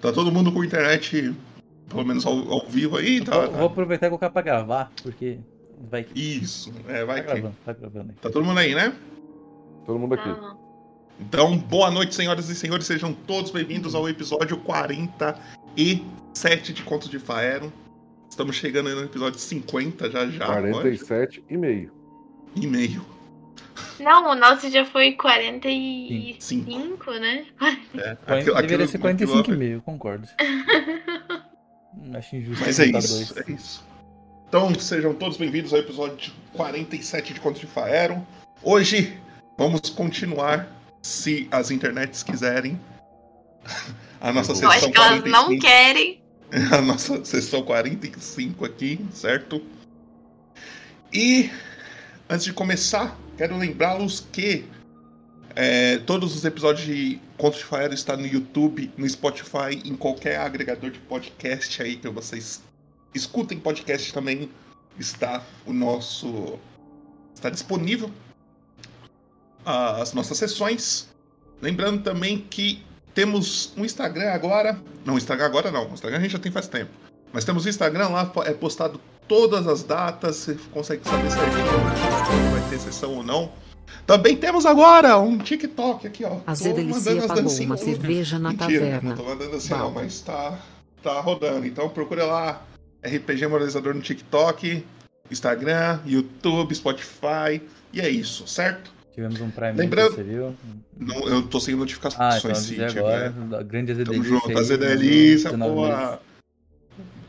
[0.00, 1.34] Tá todo mundo com internet,
[1.88, 3.22] pelo menos ao, ao vivo aí?
[3.24, 5.38] Tá, vou, vou aproveitar e colocar pra gravar, porque
[5.90, 6.18] vai que.
[6.20, 7.40] Isso, é, vai Tá que.
[7.40, 8.16] gravando, tá gravando aí.
[8.20, 8.92] Tá todo mundo aí, né?
[9.84, 10.28] Todo mundo aqui.
[10.28, 10.56] Aham.
[11.18, 12.86] Então, boa noite, senhoras e senhores.
[12.86, 17.70] Sejam todos bem-vindos ao episódio 47 de Contos de Faeron.
[18.28, 20.44] Estamos chegando aí no episódio 50 já já.
[20.44, 20.70] agora.
[20.72, 21.90] 47 e meio.
[22.54, 23.00] E meio.
[24.00, 27.10] Não, o nosso já foi 45, Cinco.
[27.12, 27.46] né?
[27.94, 30.28] É, Quarenta- aquilo- Deveria ser 45 aquilo- e meio, concordo.
[32.14, 32.64] Acho injusto.
[32.64, 33.48] Mas é isso, dois.
[33.48, 33.86] é isso.
[34.48, 38.24] Então, sejam todos bem-vindos ao episódio 47 de Contos de Faeron.
[38.62, 39.18] Hoje
[39.58, 40.68] vamos continuar,
[41.02, 42.78] se as internets quiserem,
[44.20, 45.60] a nossa Eu Eu acho sessão que elas não 45.
[45.66, 46.22] querem.
[46.72, 49.60] a nossa sessão 45 aqui, certo?
[51.12, 51.50] E
[52.30, 54.64] antes de começar, quero lembrá-los que
[55.54, 60.38] é, todos os episódios de Contos de Faero estão no YouTube, no Spotify, em qualquer
[60.38, 62.62] agregador de podcast aí que vocês
[63.14, 64.50] escutem podcast também
[64.98, 66.58] está o nosso
[67.34, 68.10] está disponível
[69.66, 71.08] as nossas sessões.
[71.60, 74.80] Lembrando também que temos um Instagram agora.
[75.04, 75.92] Não, Instagram agora não.
[75.92, 76.90] Instagram a gente já tem faz tempo.
[77.32, 80.36] Mas temos o Instagram lá, é postado todas as datas.
[80.36, 83.50] Você consegue saber certinho quando vai ter sessão ou não.
[84.06, 86.38] Também temos agora um TikTok aqui, ó.
[86.46, 89.10] A Tô Zé mandando Delicia as pagou uma cerveja na Mentira, taverna.
[89.10, 90.58] não tô mandando assim não, mas tá,
[91.02, 91.66] tá rodando.
[91.66, 92.62] Então procura lá
[93.04, 94.84] RPG Moralizador no TikTok,
[95.30, 97.60] Instagram, YouTube, Spotify.
[97.92, 98.92] E é isso, certo?
[99.14, 100.54] Tivemos um Prime Lembrando- você viu?
[100.98, 103.30] Não, eu tô sem notificações, Ah, então sim, agora.
[103.30, 103.64] né?
[103.64, 104.30] Grande Tamo Azedelícia.
[104.30, 106.20] junto, aí, a delícia, 19 porra.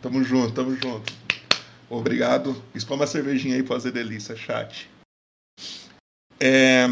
[0.02, 1.14] Tamo junto, tamo junto.
[1.90, 2.62] Obrigado.
[2.76, 4.90] Espalma uma cervejinha aí fazer delícia, chat.
[6.40, 6.88] É,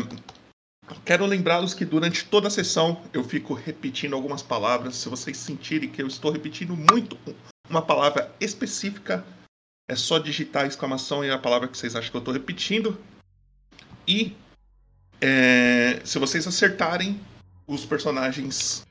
[1.03, 4.95] Quero lembrá-los que durante toda a sessão eu fico repetindo algumas palavras.
[4.95, 7.17] Se vocês sentirem que eu estou repetindo muito
[7.69, 9.25] uma palavra específica,
[9.89, 12.99] é só digitar a exclamação e a palavra que vocês acham que eu estou repetindo.
[14.07, 14.35] E
[15.19, 17.19] é, se vocês acertarem,
[17.67, 18.85] os personagens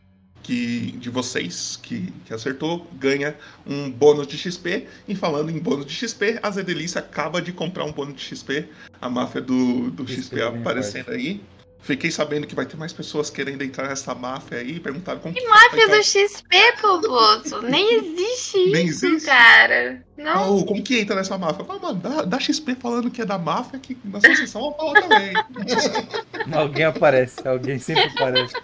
[0.44, 3.34] que, de vocês que, que acertou ganha
[3.66, 4.87] um bônus de XP.
[5.09, 8.69] E falando em bônus de XP, a Zedelice acaba de comprar um bônus de XP.
[9.00, 11.41] A máfia do, do XP XP minha aparecendo aí.
[11.84, 14.80] Fiquei sabendo que vai ter mais pessoas querendo entrar nessa máfia aí.
[14.80, 17.60] Perguntaram como que Máfia do XP, Poboto.
[17.60, 19.26] Nem existe Nem isso, existe?
[19.26, 20.02] cara.
[20.16, 20.60] Não.
[20.60, 21.62] Oh, como que entra nessa máfia?
[21.62, 24.72] Fala, mano, dá, dá XP falando que é da máfia, que na sua sessão eu
[24.72, 25.34] falo também.
[26.56, 28.54] Alguém aparece, alguém sempre aparece.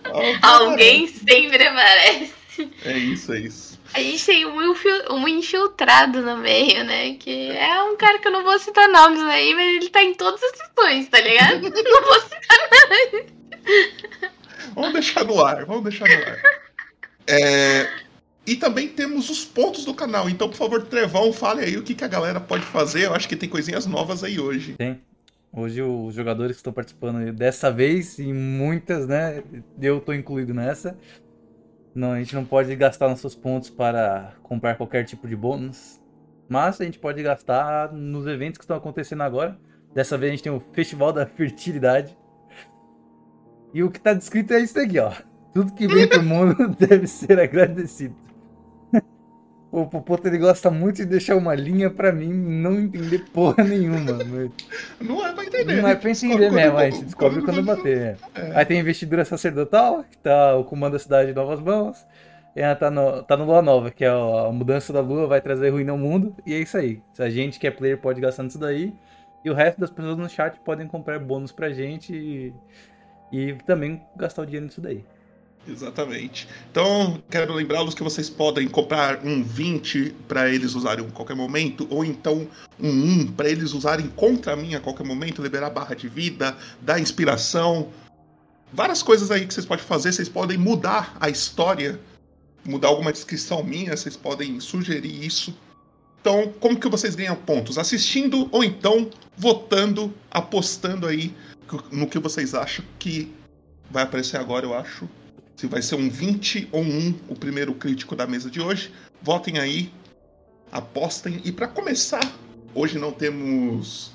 [0.41, 2.33] Alguém sempre aparece.
[2.85, 3.70] É isso, é isso.
[3.93, 7.15] A gente tem um, infil- um infiltrado no meio, né?
[7.15, 10.15] Que é um cara que eu não vou citar nomes aí, mas ele tá em
[10.15, 11.61] todas as sessões, tá ligado?
[11.71, 12.61] Não vou citar.
[14.75, 16.39] Vamos deixar no ar, vamos deixar no ar.
[17.27, 17.89] É,
[18.47, 20.29] E também temos os pontos do canal.
[20.31, 23.07] Então, por favor, Trevão, fale aí o que, que a galera pode fazer.
[23.07, 24.75] Eu acho que tem coisinhas novas aí hoje.
[24.79, 25.01] Tem.
[25.53, 29.43] Hoje os jogadores que estão participando dessa vez, e muitas, né?
[29.83, 30.97] Eu tô incluído nessa.
[31.95, 36.01] Não, a gente não pode gastar nossos pontos para comprar qualquer tipo de bônus.
[36.49, 39.59] Mas a gente pode gastar nos eventos que estão acontecendo agora.
[39.95, 42.17] Dessa vez a gente tem o Festival da Fertilidade.
[43.73, 45.13] E o que tá descrito é isso aqui, ó.
[45.53, 48.17] Tudo que vem pro mundo deve ser agradecido.
[49.73, 54.19] O Popoto ele gosta muito de deixar uma linha pra mim não entender porra nenhuma.
[54.27, 54.51] mas-
[55.01, 55.81] Não é pra entender.
[55.81, 58.17] Não é pra entender quando- mesmo, aí se descobre quando bater.
[58.35, 58.53] é.
[58.55, 62.05] Aí tem a investidura sacerdotal, que tá o comando da cidade em novas mãos.
[62.57, 65.41] E ela tá no, tá no Lua Nova, que é a mudança da lua, vai
[65.41, 66.35] trazer ruína ao mundo.
[66.45, 67.01] E é isso aí.
[67.17, 68.93] A gente que é player pode gastar nisso daí.
[69.45, 72.53] E o resto das pessoas no chat podem comprar bônus pra gente e,
[73.33, 75.05] e também gastar o dinheiro nisso daí.
[75.69, 76.49] Exatamente.
[76.71, 81.87] Então, quero lembrá-los que vocês podem comprar um 20 para eles usarem a qualquer momento,
[81.91, 82.49] ou então
[82.79, 86.99] um 1 para eles usarem contra mim a qualquer momento, liberar barra de vida, dar
[86.99, 87.91] inspiração.
[88.73, 92.01] Várias coisas aí que vocês podem fazer, vocês podem mudar a história,
[92.65, 95.55] mudar alguma descrição minha, vocês podem sugerir isso.
[96.21, 97.79] Então, como que vocês ganham pontos?
[97.79, 101.35] Assistindo ou então votando, apostando aí
[101.93, 103.33] no que vocês acham que
[103.91, 105.09] vai aparecer agora, eu acho
[105.61, 108.91] se vai ser um 20 ou um 1 o primeiro crítico da mesa de hoje.
[109.21, 109.93] Votem aí,
[110.73, 111.39] apostem.
[111.45, 112.23] E para começar,
[112.75, 114.13] hoje não temos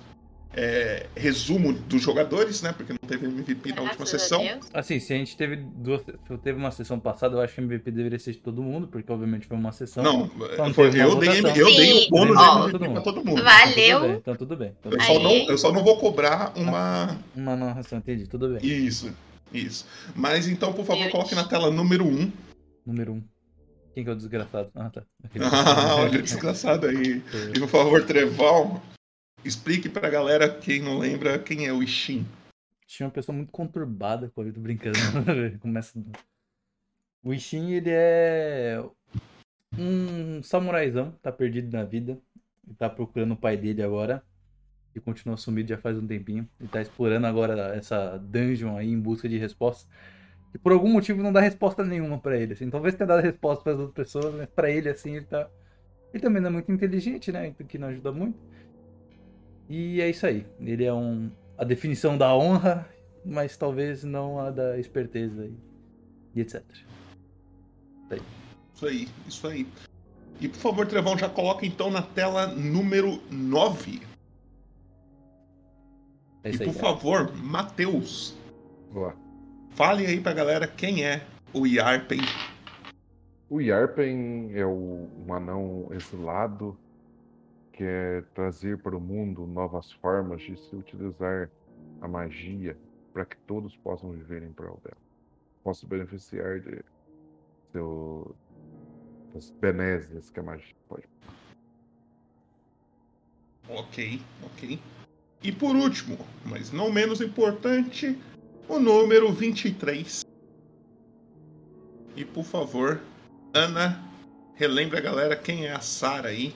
[0.56, 2.74] é, resumo dos jogadores, né?
[2.76, 4.40] Porque não teve MVP na última Graças sessão.
[4.44, 4.66] Deus.
[4.74, 6.02] Assim, se a gente teve duas.
[6.02, 8.88] Se teve uma sessão passada, eu acho que o MVP deveria ser de todo mundo,
[8.88, 10.02] porque obviamente foi uma sessão.
[10.04, 11.44] Não, Então foi- teve uma eu, dei, eu
[11.76, 13.04] dei o bônus de MVP todo pra mundo.
[13.04, 13.44] todo mundo.
[13.44, 13.70] Vai.
[13.70, 14.02] Então, tudo Valeu.
[14.10, 14.72] bem, então tudo bem.
[14.84, 17.20] Eu só, não, eu só não vou cobrar uma.
[17.36, 18.66] Uma narração, entendi, tudo bem.
[18.66, 19.14] Isso,
[19.58, 19.86] isso.
[20.16, 22.32] Mas então, por favor, coloque na tela número 1.
[22.86, 23.24] Número um.
[23.94, 24.70] Quem que é o desgraçado?
[24.76, 25.04] Ah, tá.
[25.40, 27.24] Ah, olha o desgraçado aí.
[27.56, 28.82] E por favor, Trevão,
[29.44, 32.26] explique pra galera, quem não lembra, quem é o Ishin.
[32.86, 35.00] Tinha uma pessoa muito conturbada com a vida brincando.
[35.62, 35.98] Começa.
[37.24, 38.84] O Ishin, ele é
[39.78, 42.20] um samuraizão, tá perdido na vida.
[42.68, 44.24] Ele tá procurando o pai dele agora.
[44.96, 46.48] E continua sumido já faz um tempinho.
[46.60, 49.90] Ele tá explorando agora essa dungeon aí em busca de respostas.
[50.54, 52.54] E por algum motivo não dá resposta nenhuma pra ele.
[52.54, 52.70] Assim.
[52.70, 55.50] Talvez tenha dado resposta para outras pessoas, mas pra ele, assim, ele tá.
[56.14, 57.48] Ele também não é muito inteligente, né?
[57.48, 58.40] Então que não ajuda muito.
[59.68, 60.46] E é isso aí.
[60.62, 61.30] Ele é um.
[61.58, 62.88] A definição da honra,
[63.26, 65.58] mas talvez não a da esperteza e,
[66.36, 66.64] e etc.
[68.74, 69.68] Isso aí, isso aí.
[70.40, 74.15] E por favor, Trevão, já coloca então na tela número 9.
[76.46, 76.58] É E aí.
[76.60, 78.38] por favor, Matheus,
[78.94, 79.16] lá.
[79.72, 82.20] fale aí pra galera quem é o Yarpen.
[83.50, 86.78] O Yarpen é o, um anão exilado
[87.74, 91.50] que é trazer para o mundo novas formas de se utilizar
[92.00, 92.78] a magia
[93.12, 94.98] para que todos possam viver em prol dela.
[95.64, 96.80] Possam beneficiar de
[97.72, 98.36] seu,
[99.34, 101.04] das benézias que a magia pode.
[103.68, 104.80] Ok, ok.
[105.46, 108.18] E por último, mas não menos importante,
[108.68, 110.26] o número 23.
[112.16, 113.00] E por favor,
[113.54, 114.04] Ana,
[114.56, 116.52] relembra a galera quem é a Sara aí.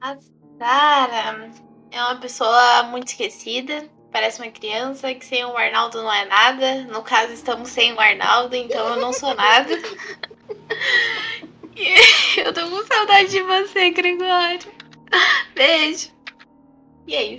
[0.00, 0.16] A
[0.56, 1.50] Sara
[1.90, 3.84] é uma pessoa muito esquecida.
[4.12, 6.84] Parece uma criança que sem o Arnaldo não é nada.
[6.84, 9.74] No caso, estamos sem o Arnaldo, então eu não sou nada.
[12.36, 14.72] Eu tô com saudade de você, Gregório.
[15.56, 16.13] Beijo.
[17.06, 17.36] E aí?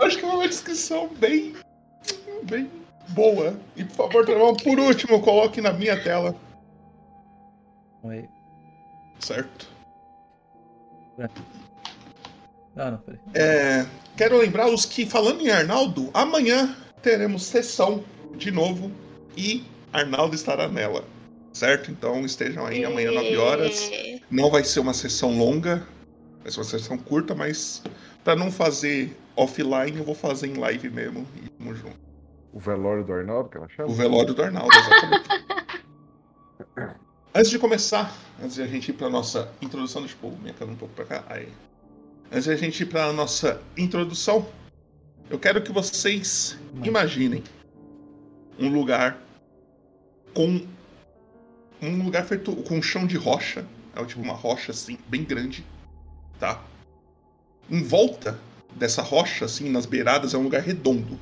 [0.00, 1.54] Acho que é uma descrição bem.
[2.44, 2.70] bem
[3.10, 3.58] boa.
[3.76, 6.34] E por favor, por último, coloque na minha tela,
[8.02, 8.28] Oi.
[9.18, 9.68] certo?
[12.76, 13.20] Ah, não, peraí.
[13.34, 18.02] É, quero lembrá-los que, falando em Arnaldo, amanhã teremos sessão
[18.36, 18.90] de novo
[19.36, 21.04] e Arnaldo estará nela.
[21.52, 21.90] Certo?
[21.90, 23.90] Então estejam aí amanhã 9 horas.
[24.30, 25.86] Não vai ser uma sessão longa,
[26.42, 27.82] vai ser uma sessão curta, mas
[28.24, 31.26] pra não fazer offline, eu vou fazer em live mesmo.
[31.42, 31.98] E tamo junto.
[32.52, 33.88] O velório do Arnaldo, que ela chama?
[33.88, 35.28] O velório do Arnaldo, exatamente.
[37.34, 40.54] antes de começar, antes de a gente ir pra nossa introdução, deixa eu pôr minha
[40.54, 41.24] câmera um pouco pra cá.
[41.28, 41.48] Aí.
[42.30, 44.46] Antes de a gente ir pra nossa introdução,
[45.28, 47.42] eu quero que vocês imaginem
[48.58, 49.18] um lugar
[50.34, 50.66] com
[51.82, 53.64] um lugar feito com um chão de rocha,
[53.94, 55.64] é tipo uma rocha assim, bem grande,
[56.40, 56.64] tá?
[57.70, 58.40] Em volta
[58.74, 61.20] dessa rocha, assim, nas beiradas, é um lugar redondo.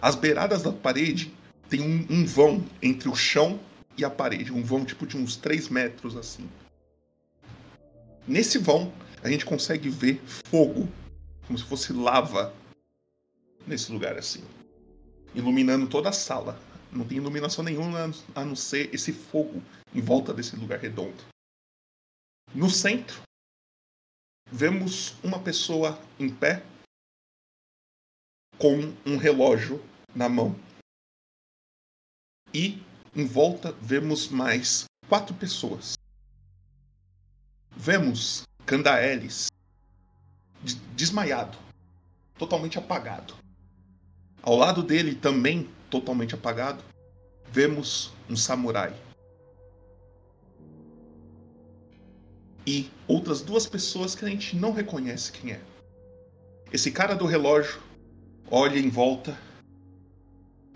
[0.00, 1.34] As beiradas da parede
[1.68, 3.60] tem um, um vão entre o chão
[3.96, 6.48] e a parede, um vão tipo de uns 3 metros assim.
[8.26, 8.92] Nesse vão,
[9.22, 10.88] a gente consegue ver fogo,
[11.46, 12.54] como se fosse lava,
[13.66, 14.42] nesse lugar assim,
[15.34, 16.58] iluminando toda a sala.
[16.92, 19.62] Não tem iluminação nenhuma a não ser esse fogo
[19.94, 21.22] em volta desse lugar redondo.
[22.54, 23.20] No centro,
[24.50, 26.64] vemos uma pessoa em pé
[28.58, 29.82] com um relógio
[30.14, 30.58] na mão.
[32.52, 32.82] E
[33.14, 35.94] em volta vemos mais quatro pessoas.
[37.76, 39.48] Vemos Candaelis
[40.62, 41.58] des- desmaiado,
[42.38, 43.34] totalmente apagado.
[44.42, 46.82] Ao lado dele, também totalmente apagado,
[47.50, 48.94] vemos um samurai.
[52.70, 55.60] E outras duas pessoas que a gente não reconhece quem é.
[56.70, 57.80] Esse cara do relógio
[58.50, 59.34] olha em volta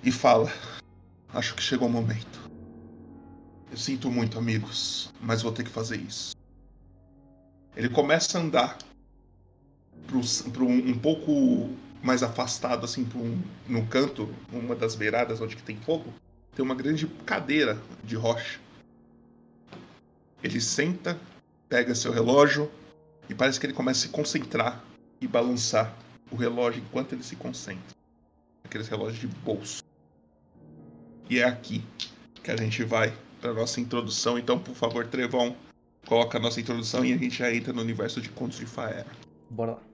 [0.02, 0.50] e fala:
[1.34, 2.50] Acho que chegou o momento.
[3.70, 6.34] Eu sinto muito, amigos, mas vou ter que fazer isso.
[7.76, 8.78] Ele começa a andar
[10.06, 15.56] para um, um pouco mais afastado, assim, pra um, no canto, uma das beiradas onde
[15.56, 16.10] que tem fogo,
[16.56, 18.58] tem uma grande cadeira de rocha.
[20.42, 21.20] Ele senta,
[21.72, 22.70] pega seu relógio
[23.30, 24.84] e parece que ele começa a se concentrar
[25.22, 25.96] e balançar
[26.30, 27.96] o relógio enquanto ele se concentra.
[28.62, 29.82] Aqueles relógios de bolso.
[31.30, 31.82] E é aqui
[32.42, 33.10] que a gente vai
[33.40, 34.38] para nossa introdução.
[34.38, 35.56] Então, por favor, Trevão,
[36.06, 39.06] coloca a nossa introdução e a gente já entra no universo de Contos de Faera.
[39.48, 39.91] Bora lá.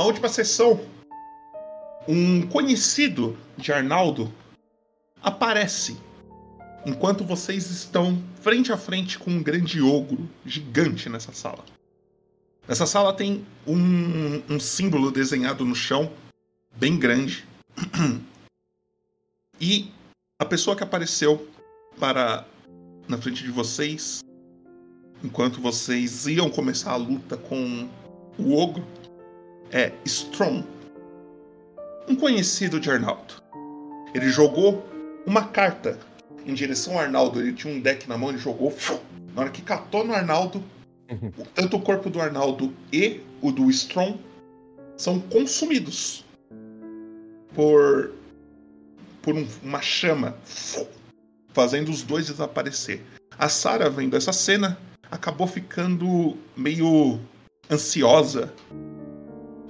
[0.00, 0.80] Na última sessão,
[2.08, 4.32] um conhecido de Arnaldo
[5.22, 6.00] aparece
[6.86, 11.62] enquanto vocês estão frente a frente com um grande ogro gigante nessa sala.
[12.66, 16.10] Nessa sala tem um, um símbolo desenhado no chão,
[16.74, 17.46] bem grande.
[19.62, 19.92] E
[20.38, 21.46] a pessoa que apareceu
[21.98, 22.46] para
[23.06, 24.20] na frente de vocês,
[25.22, 27.86] enquanto vocês iam começar a luta com
[28.38, 28.82] o ogro,
[29.72, 30.64] é Strong,
[32.08, 33.34] um conhecido de Arnaldo.
[34.14, 34.84] Ele jogou
[35.26, 35.98] uma carta
[36.44, 37.40] em direção ao Arnaldo.
[37.40, 38.74] Ele tinha um deck na mão, ele jogou.
[39.34, 40.62] Na hora que catou no Arnaldo,
[41.54, 44.18] tanto o corpo do Arnaldo e o do Strong
[44.96, 46.24] são consumidos
[47.54, 48.12] por
[49.22, 50.34] por um- uma chama,
[51.52, 53.02] fazendo os dois desaparecer.
[53.38, 54.78] A Sarah, vendo essa cena,
[55.10, 57.20] acabou ficando meio
[57.70, 58.50] ansiosa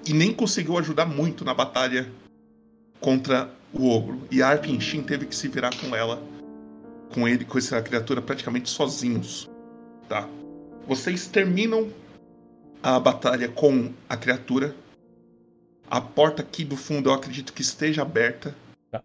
[0.07, 2.11] e nem conseguiu ajudar muito na batalha
[3.01, 4.27] contra o ogro.
[4.31, 6.23] E a Arpin Shin teve que se virar com ela,
[7.13, 9.49] com ele, com essa criatura praticamente sozinhos.
[10.09, 10.29] Tá?
[10.87, 11.91] Vocês terminam
[12.83, 14.75] a batalha com a criatura.
[15.89, 18.55] A porta aqui do fundo eu acredito que esteja aberta.
[18.91, 19.03] Tá.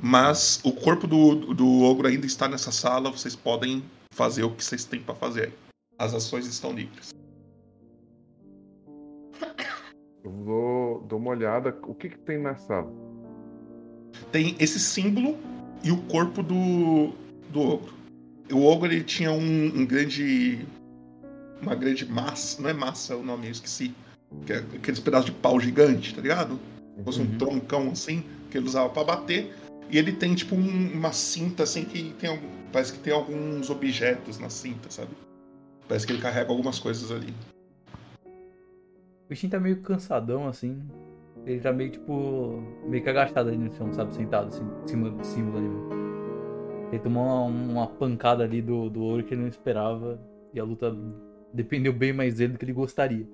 [0.00, 3.10] Mas o corpo do, do ogro ainda está nessa sala.
[3.10, 5.52] Vocês podem fazer o que vocês têm para fazer.
[5.98, 7.10] As ações estão livres.
[10.26, 11.78] Eu vou dar uma olhada.
[11.86, 12.92] O que, que tem na sala?
[14.32, 15.38] Tem esse símbolo
[15.84, 17.12] e o corpo do,
[17.50, 17.94] do ogro.
[18.52, 20.66] O ogro ele tinha um, um grande.
[21.62, 22.60] Uma grande massa.
[22.60, 23.94] Não é massa é o nome, eu esqueci.
[24.44, 26.58] Que é aqueles pedaços de pau gigante, tá ligado?
[27.04, 27.38] Fosse um Uhum.
[27.38, 29.54] troncão assim, que ele usava pra bater.
[29.88, 33.70] E ele tem tipo um- uma cinta assim que tem algum, parece que tem alguns
[33.70, 35.10] objetos na cinta, sabe?
[35.86, 37.32] Parece que ele carrega algumas coisas ali.
[39.26, 40.80] O bichinho tá meio cansadão, assim.
[41.44, 44.14] Ele tá meio, tipo, meio que agachado ali no chão, sabe?
[44.14, 45.68] Sentado, assim, em cima do símbolo ali.
[45.68, 46.86] mano.
[46.92, 50.20] Ele tomou uma, uma pancada ali do, do ouro que ele não esperava.
[50.54, 50.96] E a luta
[51.52, 53.26] dependeu bem mais dele do que ele gostaria.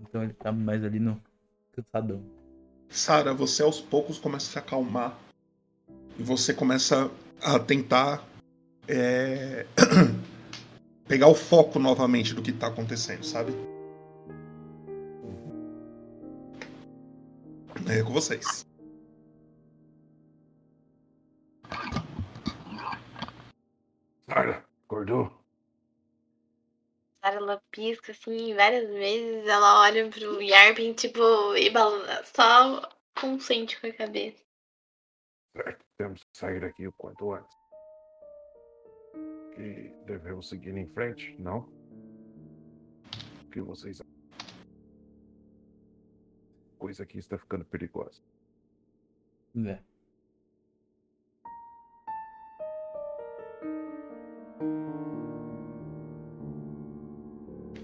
[0.00, 1.20] Então ele tá mais ali no
[1.72, 2.20] cansadão.
[2.88, 5.16] Sara, você aos poucos começa a se acalmar
[6.18, 7.08] e você começa
[7.40, 8.24] a tentar
[8.88, 9.64] é,
[11.06, 13.52] pegar o foco novamente do que tá acontecendo, sabe?
[17.86, 18.66] É com vocês.
[24.26, 25.30] Sara, acordou?
[27.22, 29.46] Sarah, ela pisca assim várias vezes.
[29.46, 31.20] Ela olha pro Yarpin, tipo,
[31.56, 31.70] e
[32.24, 32.88] só
[33.20, 34.42] consente com a cabeça.
[35.54, 37.56] Certo, temos que sair daqui o quanto antes.
[39.54, 41.68] Que devemos seguir em frente, não?
[43.44, 44.13] O que vocês acham?
[46.84, 48.20] Coisa aqui está ficando perigosa.
[49.56, 49.78] É.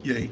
[0.05, 0.31] E aí?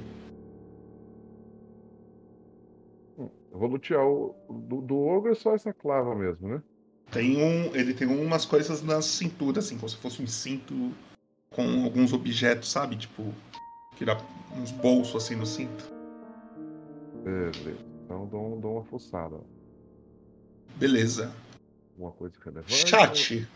[3.17, 4.37] Hum, Eu vou lutear o.
[4.51, 6.63] Do, do ogro é só essa clava mesmo, né?
[7.11, 10.93] Tem um, ele tem umas coisas na cintura, assim, como se fosse um cinto
[11.49, 12.99] com alguns objetos, sabe?
[12.99, 13.33] Tipo,
[13.97, 14.19] que dá
[14.55, 15.91] uns bolsos assim no cinto.
[17.25, 17.98] Beleza.
[18.09, 19.39] Então dou, dou uma fuçada.
[20.77, 21.31] Beleza.
[21.93, 22.89] Alguma coisa relevante.
[22.89, 23.47] Chat.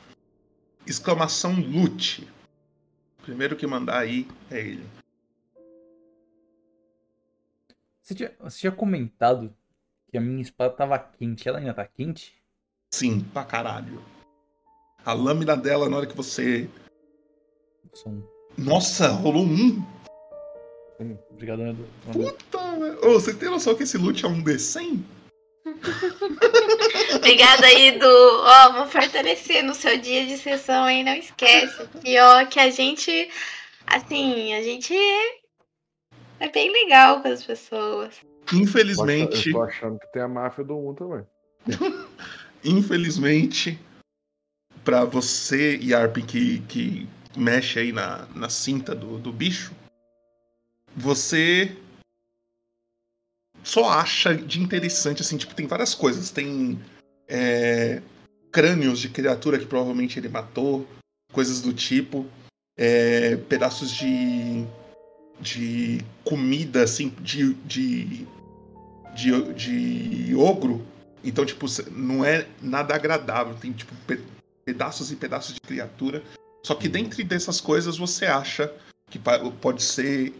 [0.87, 2.29] Exclamação lute.
[3.23, 4.87] Primeiro que mandar aí é ele.
[8.03, 9.57] Você tinha, você tinha comentado
[10.11, 11.49] que a minha espada tava quente.
[11.49, 12.35] Ela ainda tá quente?
[12.91, 14.05] Sim, pra caralho.
[15.03, 16.69] A lâmina dela, na hora que você.
[18.59, 19.83] Nossa, rolou um.
[21.31, 21.87] Obrigado, Edu.
[22.13, 23.07] Puta, velho.
[23.07, 25.03] Ô, você tem noção que esse loot é um D100?
[27.17, 28.07] Obrigada aí do.
[28.07, 31.05] Ó, vou fortalecer no seu dia de sessão, hein?
[31.05, 31.89] Não esquece.
[32.05, 33.31] E ó, que a gente.
[33.87, 34.95] Assim, a gente
[36.41, 38.15] é bem legal com as pessoas.
[38.53, 39.49] Infelizmente.
[39.49, 41.27] Eu tô achando que tem a máfia do 1 também.
[42.65, 43.79] Infelizmente,
[44.85, 49.73] pra você, Yarpin, que, que mexe aí na, na cinta do, do bicho,
[50.97, 51.77] você
[53.63, 56.31] só acha de interessante, assim, tipo, tem várias coisas.
[56.31, 56.79] Tem
[57.29, 58.03] é,
[58.51, 60.87] crânios de criatura que provavelmente ele matou,
[61.33, 62.27] coisas do tipo,
[62.77, 64.65] é, pedaços de,
[65.41, 68.27] de comida, assim, de, de,
[69.15, 70.85] de, de ogro.
[71.25, 73.55] Então, tipo, não é nada agradável.
[73.55, 74.21] Tem, tipo, pe-
[74.65, 76.23] pedaços e pedaços de criatura.
[76.65, 78.73] Só que dentre dessas coisas você acha
[79.11, 80.33] que pode ser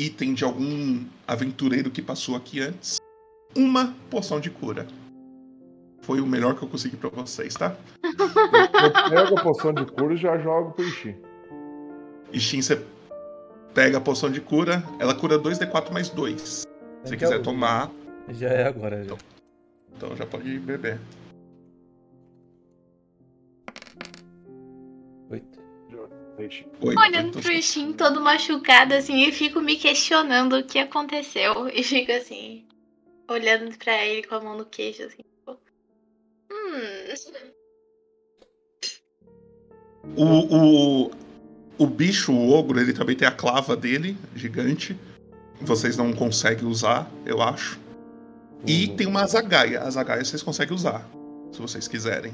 [0.00, 2.96] item de algum aventureiro que passou aqui antes,
[3.54, 4.86] uma poção de cura.
[6.02, 7.76] Foi o melhor que eu consegui pra vocês, tá?
[8.02, 11.16] Eu pego a poção de cura e já jogo pro Ishin.
[12.32, 12.82] Ishin, você
[13.74, 16.40] pega a poção de cura, ela cura 2d4 mais 2.
[16.40, 16.64] Se
[17.04, 17.90] você Então, quiser tomar,
[18.30, 19.14] Já é agora, já.
[19.96, 20.98] então já pode beber.
[26.44, 31.68] Oito, Olhando então pro Shin todo machucado, assim, e fico me questionando o que aconteceu.
[31.74, 32.66] E fico assim,
[33.28, 35.58] olhando pra ele com a mão no queixo, assim, tipo.
[36.50, 37.50] Hum.
[40.16, 41.10] O, o,
[41.78, 44.98] o bicho, o ogro, ele também tem a clava dele, gigante.
[45.60, 47.78] Vocês não conseguem usar, eu acho.
[48.66, 48.96] E Uhum.
[48.96, 49.82] tem uma azagaia.
[49.82, 51.06] A zagaia vocês conseguem usar,
[51.52, 52.32] se vocês quiserem.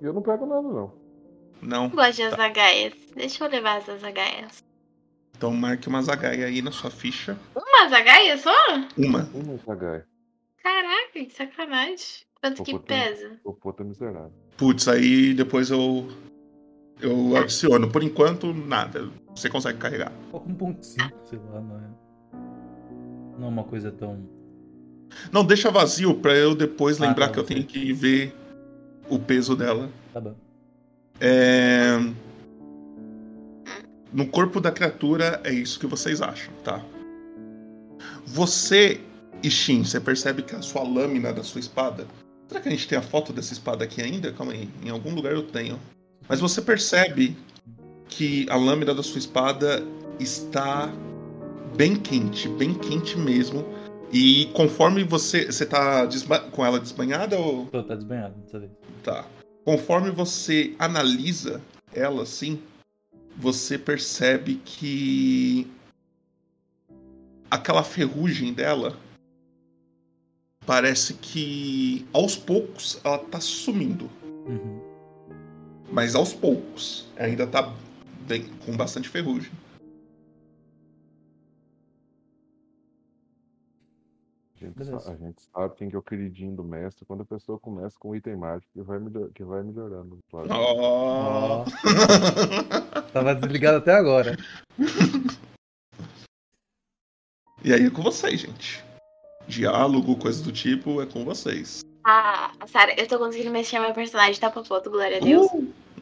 [0.00, 1.01] Eu não pego nada, não.
[1.62, 1.88] Não?
[1.88, 2.92] Gosto de azagaias.
[3.14, 4.62] Deixa eu levar as azagaias.
[5.36, 7.36] Então marque uma zagaia aí na sua ficha.
[7.54, 8.54] Uma azagaia só?
[8.96, 9.28] Uma.
[9.34, 10.04] Uma Zagai.
[10.62, 12.24] Caraca, que sacanagem.
[12.40, 13.40] Quanto que Opa, pesa?
[13.44, 14.32] O puta miserável.
[14.56, 16.08] Putz, aí depois eu.
[17.00, 17.90] Eu adiciono.
[17.90, 19.10] Por enquanto, nada.
[19.30, 20.12] Você consegue carregar.
[20.30, 23.38] Coloca um ponto cinco, sei lá, não é.
[23.38, 24.28] Não é uma coisa tão.
[25.32, 28.34] Não, deixa vazio pra eu depois Ah, lembrar tá, que eu tenho que ver
[29.08, 29.90] o peso dela.
[30.12, 30.36] Tá bom.
[31.24, 31.98] É...
[34.12, 36.84] No corpo da criatura é isso que vocês acham, tá?
[38.26, 39.00] Você,
[39.42, 42.06] Ishin, você percebe que a sua lâmina da sua espada.
[42.48, 44.32] Será que a gente tem a foto dessa espada aqui ainda?
[44.32, 45.78] Calma aí, em algum lugar eu tenho.
[46.28, 47.36] Mas você percebe
[48.08, 49.82] que a lâmina da sua espada
[50.18, 50.92] está
[51.76, 53.64] bem quente, bem quente mesmo.
[54.12, 55.46] E conforme você.
[55.46, 57.66] Você tá desba- com ela desbanhada ou.
[57.66, 58.72] Tô, tá desbanhado dessa vez.
[59.02, 59.24] Tá.
[59.64, 61.60] Conforme você analisa
[61.94, 62.60] ela assim,
[63.36, 65.70] você percebe que
[67.50, 68.98] aquela ferrugem dela
[70.66, 74.10] parece que aos poucos ela tá sumindo,
[74.46, 74.80] Uhum.
[75.92, 77.72] mas aos poucos ainda tá
[78.26, 79.52] bem, com bastante ferrugem.
[84.62, 87.58] Gente, sa- a gente sabe quem que é o queridinho do mestre quando a pessoa
[87.58, 90.18] começa com um item mágico que vai, melhor, que vai melhorando.
[90.30, 90.48] Claro.
[90.50, 91.64] Oh.
[93.12, 94.36] Tava desligado até agora.
[97.64, 98.82] e aí é com vocês, gente.
[99.46, 101.82] Diálogo, coisas do tipo, é com vocês.
[102.04, 104.90] Ah, Sara, eu tô conseguindo mexer meu personagem, tá, Papoto?
[104.90, 105.48] Glória a Deus.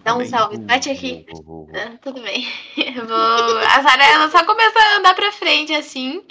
[0.03, 1.27] Dá um salve, bate aqui.
[1.31, 1.77] Vou, vou, vou.
[1.77, 2.47] Ah, tudo bem.
[3.07, 3.59] Vou...
[3.59, 6.23] A Sara, ela só começa a andar pra frente, assim.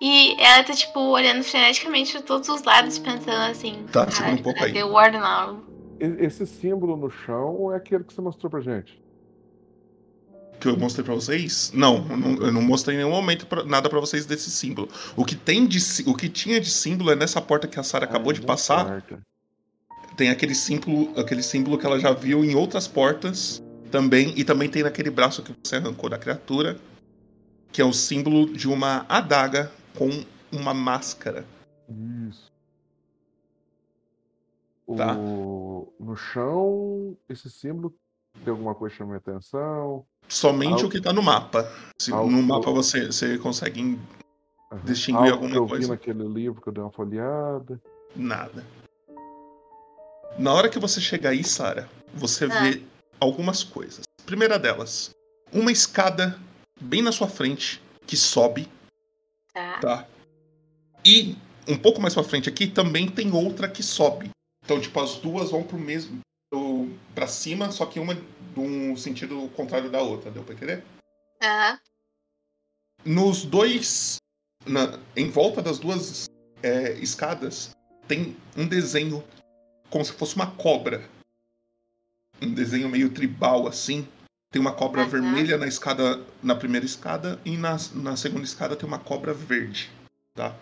[0.00, 3.84] E ela tá, tipo, olhando freneticamente pra todos os lados, pensando assim.
[3.92, 8.14] Tá, "Caralho, segura um pouco aí." cadê o Esse símbolo no chão é aquele que
[8.14, 8.98] você mostrou pra gente.
[10.58, 11.72] que eu mostrei pra vocês?
[11.74, 14.90] Não, eu não, eu não mostrei em nenhum momento pra- nada pra vocês desse símbolo.
[15.16, 17.82] O que tem de sí- o que tinha de símbolo é nessa porta que a
[17.82, 18.80] Sarah acabou Ah, de passar.
[18.86, 19.20] importa.
[20.18, 24.68] Tem aquele símbolo, aquele símbolo que ela já viu em outras portas também e também
[24.68, 26.78] tem naquele braço que você arrancou da criatura,
[27.72, 30.08] que é o símbolo de uma adaga com
[30.52, 31.44] uma máscara.
[32.28, 32.50] Isso.
[34.96, 35.16] Tá.
[35.16, 35.92] O...
[36.00, 37.94] No chão, esse símbolo
[38.44, 40.04] tem alguma coisa que chama minha atenção.
[40.28, 41.70] Somente Algo- o que tá no mapa.
[42.00, 43.98] Se Algo- no mapa você, você consegue.
[44.84, 45.84] Distinguir Algo alguma que eu coisa?
[45.84, 47.80] vi naquele livro que eu dei uma folheada.
[48.14, 48.64] Nada.
[50.38, 52.60] Na hora que você chegar aí, Sara, você Ah.
[52.62, 52.82] vê
[53.18, 54.02] algumas coisas.
[54.24, 55.10] Primeira delas,
[55.52, 56.38] uma escada
[56.80, 58.68] bem na sua frente que sobe,
[59.52, 59.78] Tá.
[59.80, 60.08] tá?
[61.04, 61.36] E
[61.68, 64.30] um pouco mais pra frente aqui também tem outra que sobe.
[64.64, 68.96] Então, tipo, as duas vão pro mesmo pro, pra cima, só que uma de um
[68.96, 70.84] sentido contrário da outra, deu pra entender?
[71.42, 71.78] Aham.
[73.04, 74.16] Nos dois.
[74.66, 76.26] na- em volta das duas
[76.62, 77.70] é, escadas
[78.06, 79.24] tem um desenho
[79.88, 81.08] como se fosse uma cobra.
[82.42, 84.06] Um desenho meio tribal assim.
[84.52, 86.20] Tem uma cobra vermelha na escada.
[86.42, 89.88] Na primeira escada e na, na segunda escada tem uma cobra verde.
[90.34, 90.54] Tá?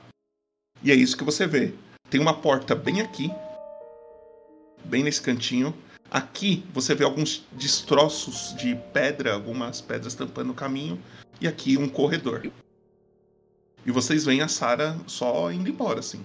[0.82, 1.72] E é isso que você vê.
[2.10, 3.30] Tem uma porta bem aqui.
[4.84, 5.74] Bem nesse cantinho.
[6.10, 11.02] Aqui você vê alguns destroços de pedra, algumas pedras tampando o caminho.
[11.40, 12.50] E aqui um corredor.
[13.86, 16.22] E vocês veem a Sarah só indo embora, assim.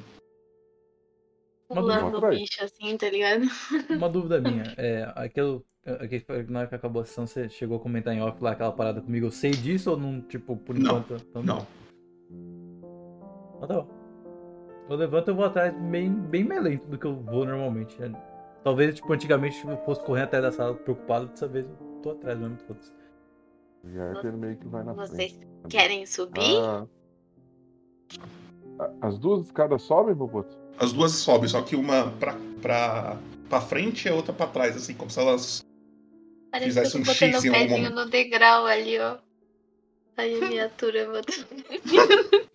[1.73, 2.27] Uma Pulando dúvida.
[2.27, 3.43] o bicho, assim, tá ligado?
[3.89, 4.63] Uma dúvida minha.
[4.77, 8.41] É, aquilo, aquele, na hora que acabou a sessão, você chegou a comentar em off
[8.43, 9.25] lá aquela parada comigo.
[9.27, 11.23] Eu sei disso ou não, tipo, por Não, enquanto?
[11.29, 11.67] Então, Não.
[13.57, 13.88] Então tá bom.
[14.89, 18.01] Eu levanto eu vou atrás bem, bem mais lento do que eu vou normalmente.
[18.03, 18.12] É,
[18.63, 22.38] Talvez, tipo, antigamente eu fosse correndo atrás da sala preocupado, dessa vez eu tô atrás
[22.39, 22.57] mesmo.
[22.59, 22.91] foda-se.
[24.23, 25.47] Ele meio que vai na Vocês frente.
[25.69, 26.55] querem subir?
[26.62, 26.88] Ah.
[29.01, 30.57] As duas escadas sobem, Boboto?
[30.77, 33.17] As duas sobem, só que uma pra, pra,
[33.49, 35.63] pra frente e a outra pra trás, assim, como se elas.
[36.51, 37.95] Parece fizesse que eu um X em algum momento.
[37.95, 39.17] no degrau ali, ó.
[40.17, 41.47] Aí a miniatura botando.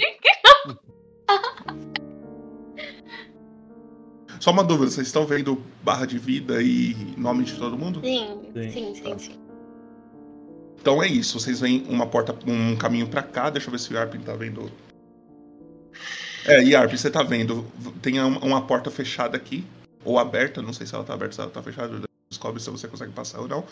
[4.41, 8.01] Só uma dúvida, vocês estão vendo barra de vida e nome de todo mundo?
[8.05, 8.71] Sim, Sim.
[8.71, 9.41] sim, sim, sim.
[10.81, 13.93] Então é isso, vocês veem uma porta, um caminho pra cá, deixa eu ver se
[13.93, 14.71] o Yarpin tá vendo.
[16.49, 17.65] É, Yarpin, você tá vendo.
[18.03, 19.65] Tem uma, uma porta fechada aqui,
[20.05, 22.89] ou aberta, não sei se ela tá aberta, se ela tá fechada, descobre se você
[22.89, 23.65] consegue passar ou não.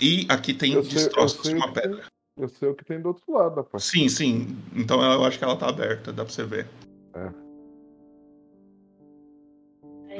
[0.00, 2.02] E aqui tem Eu sei- destroços sei de uma pedra.
[2.36, 3.78] Eu sei o que tem do outro lado da porta.
[3.78, 4.56] Sim, sim.
[4.74, 6.66] Então eu acho que ela tá aberta, dá pra você ver.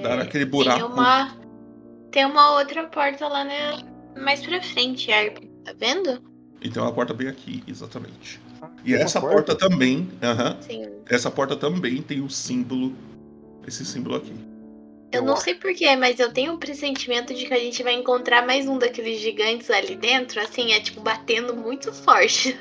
[0.02, 0.78] Dar aquele buraco.
[0.80, 1.36] Tem uma.
[2.10, 3.72] Tem uma outra porta lá né,
[4.16, 5.38] mais pra frente, Arp.
[5.64, 6.22] Tá vendo?
[6.60, 8.40] E tem uma porta bem aqui, exatamente.
[8.84, 10.90] E essa porta também, aham, Sim.
[11.08, 12.94] essa porta também tem o símbolo,
[13.66, 14.34] esse símbolo aqui.
[15.12, 18.44] Eu não sei porquê, mas eu tenho um pressentimento de que a gente vai encontrar
[18.44, 22.58] mais um daqueles gigantes ali dentro, assim, é tipo batendo muito forte.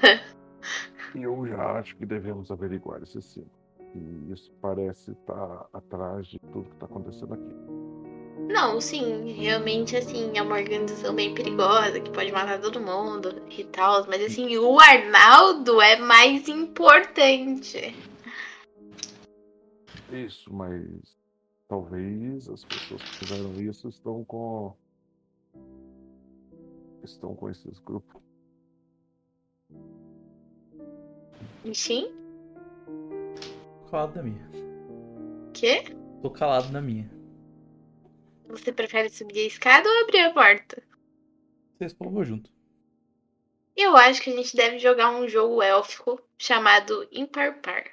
[1.16, 3.52] E eu já acho que devemos averiguar esse símbolo.
[3.96, 7.56] E isso parece estar atrás de tudo que está acontecendo aqui.
[8.48, 13.64] Não, sim, realmente, assim, é uma organização bem perigosa, que pode matar todo mundo e
[13.64, 17.96] tal, mas assim, o Arnaldo é mais importante.
[20.12, 20.84] Isso, mas
[21.68, 24.76] talvez as pessoas que fizeram isso estão com.
[27.04, 28.22] estão com esses grupos.
[31.74, 32.12] Sim?
[33.86, 34.50] Tô calado na minha.
[35.54, 35.84] Quê?
[36.22, 37.23] Tô calado na minha.
[38.48, 40.84] Você prefere subir a escada ou abrir a porta?
[41.78, 42.52] Vocês vão junto.
[43.76, 47.86] Eu acho que a gente deve jogar um jogo élfico chamado Impar Par.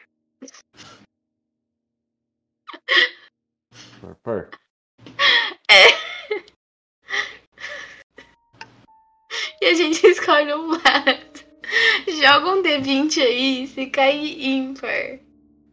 [4.00, 4.50] Par, par.
[9.60, 11.44] E a gente escolhe um lado.
[12.08, 15.20] Joga um D20 aí, se cair ímpar.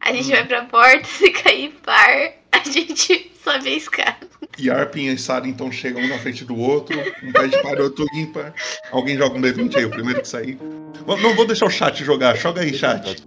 [0.00, 4.28] A gente vai pra porta, se cair par, a gente sobe a escada.
[4.58, 8.06] Yarpin e Sara então chegam um na frente do outro, um pede para o outro
[8.14, 8.54] ímpar.
[8.90, 10.58] Alguém joga um D20 aí, o primeiro que sair.
[11.06, 13.24] Não vou deixar o chat jogar, joga aí, chat.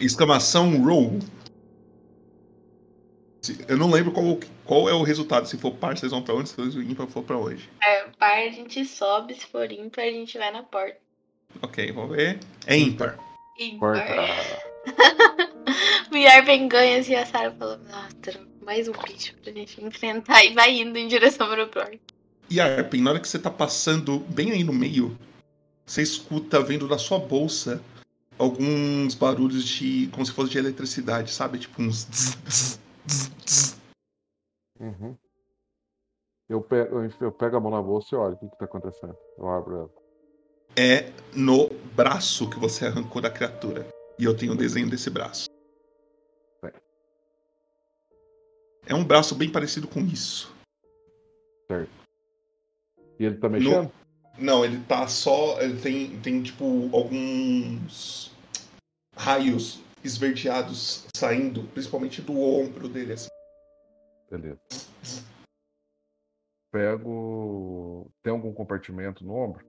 [0.00, 1.18] Exclamação roll.
[3.42, 5.46] Se- Eu não lembro qual, qual é o resultado.
[5.48, 6.48] Se for par, vocês vão pra onde?
[6.48, 7.68] Se o ímpar for pra onde?
[7.82, 10.96] É, par a gente sobe, se for ímpar a gente vai na porta.
[11.62, 12.38] Ok, vamos ver.
[12.66, 13.16] É ímpar.
[13.80, 14.00] Porta.
[14.02, 14.62] Ímpar.
[16.12, 20.52] o Yarben ganha assim, a Sarah fala, nossa, mais um bicho pra gente enfrentar e
[20.52, 21.98] vai indo em direção pra porta.
[22.52, 25.16] Yarpin, na hora que você tá passando bem aí no meio,
[25.86, 27.80] você escuta vindo da sua bolsa
[28.36, 30.08] alguns barulhos de.
[30.08, 31.60] como se fosse de eletricidade, sabe?
[31.60, 32.06] Tipo uns.
[32.10, 33.76] zzz, zzz, zzz, zzz.
[34.80, 35.16] Uhum.
[36.48, 39.16] Eu, pego, eu, pego a mão na bolsa e olho o que, que tá acontecendo.
[39.38, 39.90] Eu abro ela.
[40.76, 43.86] É no braço que você arrancou da criatura.
[44.18, 45.46] E eu tenho o desenho desse braço.
[48.86, 50.54] É um braço bem parecido com isso.
[53.18, 53.90] E ele tá mexendo?
[54.38, 55.60] Não, ele tá só.
[55.60, 58.32] Ele tem, tem tipo, alguns
[59.16, 63.28] raios esverdeados saindo, principalmente do ombro dele, assim.
[64.30, 64.58] Beleza.
[66.72, 68.10] Pego.
[68.22, 69.64] Tem algum compartimento no ombro?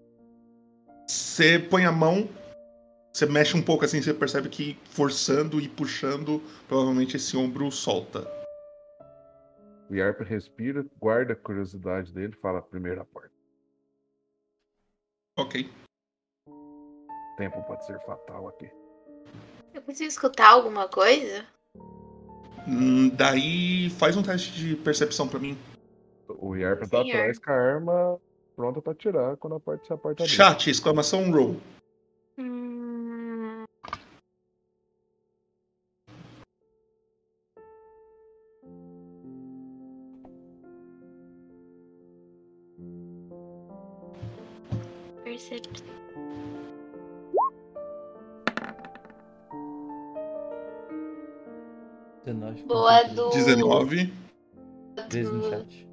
[1.08, 2.27] Você põe a mão,
[3.13, 8.37] você mexe um pouco assim, você percebe que forçando e puxando, provavelmente esse ombro solta.
[9.89, 13.32] O Yarp respira, guarda a curiosidade dele e fala primeiro a porta.
[15.38, 15.69] Ok.
[17.38, 18.69] Tempo pode ser fatal aqui.
[19.73, 21.45] Eu consigo escutar alguma coisa?
[22.67, 25.58] Hum, daí faz um teste de percepção pra mim.
[26.28, 27.15] O Yarp tá Senhor.
[27.17, 28.19] atrás com a arma
[28.56, 30.36] pronta pra atirar quando a porta se a porta abrir.
[30.36, 31.58] Chat, exclamação roll.
[52.67, 53.30] boa do.
[53.30, 54.13] 19.
[55.10, 55.88] Três no chat.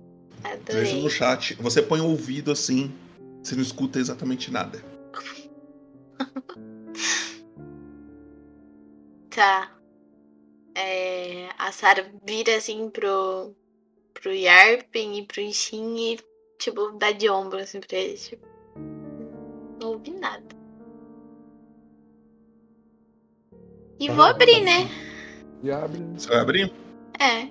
[1.03, 1.55] No chat.
[1.55, 2.93] Você põe o ouvido assim,
[3.43, 4.85] você não escuta exatamente nada.
[9.31, 9.71] tá.
[10.77, 13.55] É, a Sarah vira assim pro,
[14.13, 16.19] pro Yarpen e pro Ishin e,
[16.59, 18.29] tipo, dá de ombro assim pra eles.
[18.29, 18.47] Tipo,
[19.81, 20.45] não ouvi nada.
[24.01, 24.89] E vou abrir, né?
[25.65, 25.99] E abre.
[26.15, 26.73] Você vai abrir?
[27.19, 27.49] É.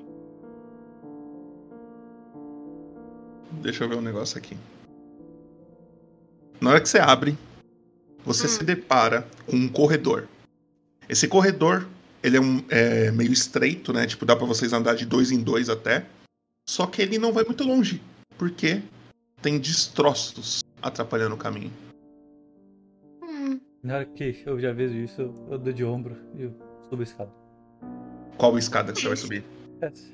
[3.60, 4.56] Deixa eu ver um negócio aqui.
[6.62, 7.36] Na hora que você abre,
[8.24, 8.50] você Hum.
[8.50, 10.28] se depara com um corredor.
[11.10, 11.88] Esse corredor,
[12.22, 14.06] ele é, um, é meio estreito, né?
[14.06, 16.06] Tipo, dá pra vocês andar de dois em dois até.
[16.70, 18.00] Só que ele não vai muito longe,
[18.38, 18.80] porque
[19.42, 21.74] tem destroços atrapalhando o caminho.
[23.24, 23.60] Hum.
[23.82, 26.54] Na hora que eu já vejo isso, eu, eu dou de ombro e eu
[26.88, 27.43] subo a escada.
[28.38, 29.44] Qual escada que você vai subir?
[29.82, 30.12] Essa.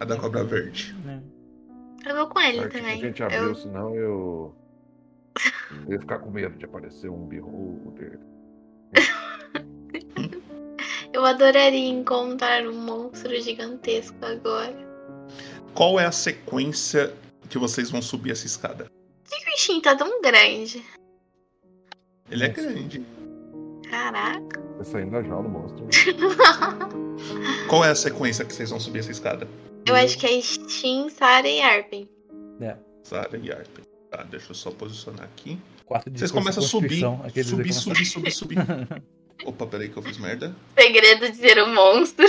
[0.00, 0.94] A da cobra verde.
[1.04, 1.22] né?
[2.06, 2.94] Eu vou com ele que também.
[2.94, 3.54] a gente abriu, Eu...
[3.54, 4.54] senão eu.
[5.86, 8.18] Eu ia ficar com medo de aparecer um beholder.
[11.12, 14.76] eu adoraria encontrar um monstro gigantesco agora.
[15.74, 17.12] Qual é a sequência
[17.48, 18.84] que vocês vão subir essa escada?
[18.84, 20.84] Por que que o bichinho tá tão grande?
[22.30, 23.04] Ele é grande.
[23.90, 24.62] Caraca.
[24.76, 25.86] Vai saindo da jaula, monstro.
[27.68, 29.48] Qual é a sequência que vocês vão subir essa escada?
[29.86, 32.08] Eu acho que é Shin, Sara e Arpen.
[32.60, 32.76] É.
[33.06, 33.84] Zara e Arpen.
[34.10, 35.58] Tá, deixa eu só posicionar aqui.
[35.84, 37.00] Quatro de Vocês começam a subir,
[37.44, 38.58] subir, subir, subir, subir.
[39.44, 40.54] Opa, peraí que eu fiz merda.
[40.78, 42.24] Segredo de ser um monstro.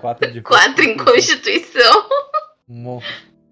[0.00, 2.08] Quatro de Quatro em Constituição.
[2.66, 3.00] Mon-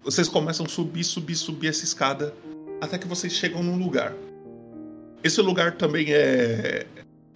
[0.03, 2.33] Vocês começam a subir, subir, subir essa escada
[2.81, 4.13] até que vocês chegam num lugar.
[5.23, 6.85] Esse lugar também é.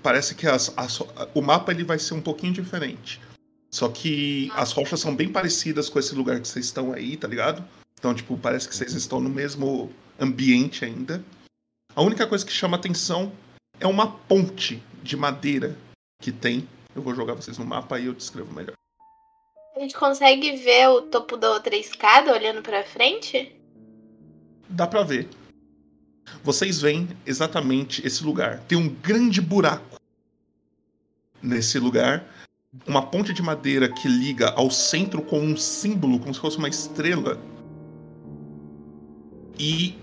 [0.01, 1.01] Parece que as, as-
[1.33, 3.19] o mapa ele vai ser um pouquinho diferente.
[3.71, 7.27] Só que as rochas são bem parecidas com esse lugar que vocês estão aí, tá
[7.27, 7.63] ligado?
[7.99, 11.23] Então, tipo, parece que vocês estão no mesmo ambiente ainda.
[11.95, 13.31] A única coisa que chama atenção
[13.79, 15.77] é uma ponte de madeira
[16.21, 16.67] que tem.
[16.95, 18.73] Eu vou jogar vocês no mapa e eu descrevo melhor.
[19.75, 23.55] A gente consegue ver o topo da outra escada olhando pra frente?
[24.67, 25.27] Dá pra ver.
[26.43, 28.59] Vocês veem exatamente esse lugar.
[28.67, 29.99] Tem um grande buraco
[31.41, 32.23] nesse lugar.
[32.85, 36.69] Uma ponte de madeira que liga ao centro com um símbolo, como se fosse uma
[36.69, 37.39] estrela.
[39.57, 39.97] E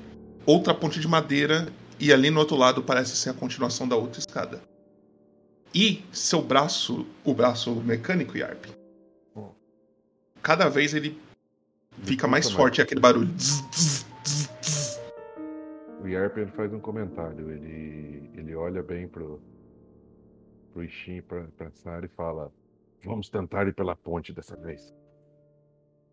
[0.45, 1.73] outra ponte de madeira.
[1.99, 4.63] E ali no outro lado parece ser a continuação da outra escada.
[5.75, 8.67] E seu braço, o braço mecânico, Yarp,
[10.43, 11.21] cada vez ele
[12.03, 13.35] fica mais forte aquele barulho.
[16.07, 17.51] O Yarp ele faz um comentário.
[17.51, 19.43] Ele, ele olha bem pro,
[20.73, 22.53] pro Ishin, pra, pra Sara e fala:
[23.05, 24.95] Vamos tentar ir pela ponte dessa vez.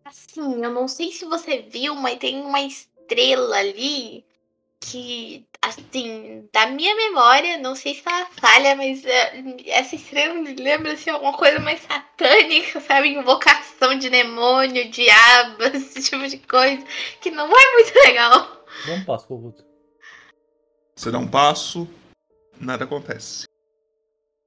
[0.04, 4.26] Assim, eu não sei se você viu, mas tem uma estrela ali
[4.80, 10.56] que, assim, da minha memória, não sei se ela falha, mas é, essa estrela me
[10.56, 13.10] lembra assim, alguma coisa mais satânica, sabe?
[13.10, 16.84] Invocação de demônio, diabo, esse tipo de coisa,
[17.20, 18.66] que não é muito legal.
[18.88, 19.73] Um passo pro outro.
[20.96, 21.88] Você dá um passo,
[22.60, 23.44] nada acontece.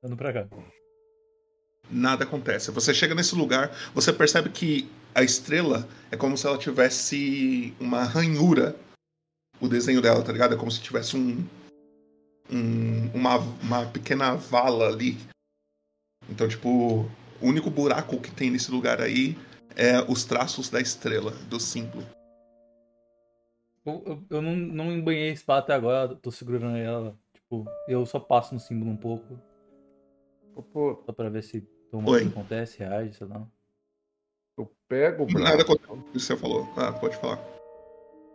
[0.03, 0.47] Ando pra cá.
[1.89, 2.71] Nada acontece.
[2.71, 8.03] Você chega nesse lugar, você percebe que a estrela é como se ela tivesse uma
[8.03, 8.75] ranhura.
[9.59, 10.53] O desenho dela, tá ligado?
[10.53, 11.45] É como se tivesse um.
[12.49, 15.17] um- uma, uma pequena vala ali.
[16.29, 17.09] Então, tipo, o
[17.41, 19.35] único buraco que tem nesse lugar aí
[19.75, 22.05] é os traços da estrela, do símbolo.
[23.87, 27.17] Eu, eu, eu não, não embanhei a espada até agora, tô segurando ela.
[27.33, 29.39] Tipo, eu só passo no símbolo um pouco,
[30.73, 32.19] Pô, só pra ver se alguma Oi.
[32.21, 33.47] coisa acontece, reage, sei lá.
[34.57, 35.71] eu pego o Nada braço.
[35.73, 35.91] acontece.
[35.93, 36.67] O que você falou?
[36.75, 37.39] Ah, pode falar.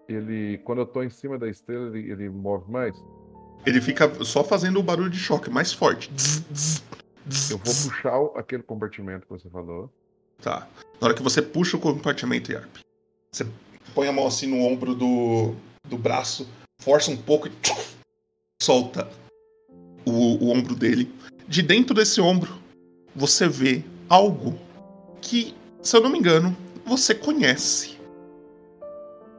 [0.08, 2.96] Ele, quando eu tô em cima da estrela, ele, ele move mais.
[3.66, 6.10] Ele fica só fazendo o barulho de choque mais forte.
[7.50, 9.92] Eu vou puxar o- aquele compartimento que você falou.
[10.40, 10.68] Tá.
[11.00, 12.76] Na hora que você puxa o compartimento, Yarp,
[13.32, 13.44] você
[13.94, 15.54] põe a mão assim no ombro do,
[15.88, 16.48] do braço,
[16.80, 17.52] força um pouco e
[18.62, 19.08] solta
[20.04, 21.12] o, o ombro dele.
[21.46, 22.60] De dentro desse ombro,
[23.14, 24.58] você vê algo
[25.20, 27.98] que, se eu não me engano, você conhece.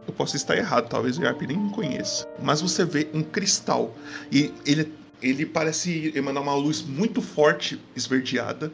[0.06, 2.28] Eu posso estar errado, talvez o Yarp nem conheça.
[2.42, 3.96] Mas você vê um cristal.
[4.32, 8.72] E ele, ele parece emanar uma luz muito forte, esverdeada.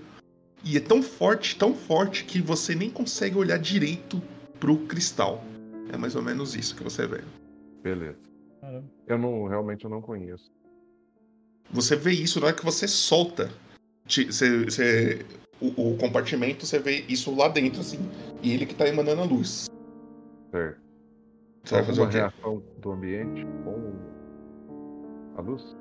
[0.64, 4.22] E é tão forte, tão forte, que você nem consegue olhar direito
[4.60, 5.44] pro cristal.
[5.92, 7.22] É mais ou menos isso que você vê.
[7.84, 8.18] Beleza.
[8.62, 8.86] Caramba.
[9.08, 10.52] Eu não, realmente eu não conheço.
[11.72, 13.50] Você vê isso na hora que você solta.
[14.08, 15.26] Ti- Você, você-
[15.62, 18.00] o, o compartimento, você vê isso lá dentro, assim.
[18.42, 19.68] E ele que tá emanando a luz.
[20.52, 20.80] Certo.
[21.64, 22.18] Você vai fazer o quê?
[22.18, 23.94] reação do ambiente com
[25.38, 25.76] a luz?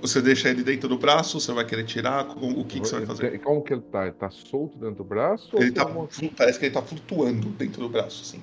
[0.00, 2.24] Você deixa ele dentro do braço, você vai querer tirar?
[2.26, 3.38] Com- O que, que você vai fazer?
[3.40, 4.04] Como que ele tá?
[4.06, 5.56] Ele tá solto dentro do braço?
[5.56, 8.42] ou Ele tá, uma- parece que ele tá flutuando dentro do braço, assim.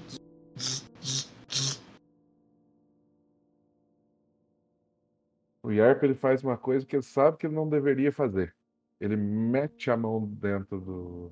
[5.64, 8.54] O Yarp ele faz uma coisa que ele sabe que ele não deveria fazer.
[9.02, 11.32] ele mete a mão dentro do,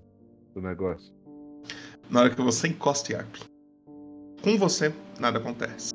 [0.53, 1.13] do negócio.
[2.09, 3.35] Na hora que você encosta Yarp,
[4.43, 5.93] com você, nada acontece.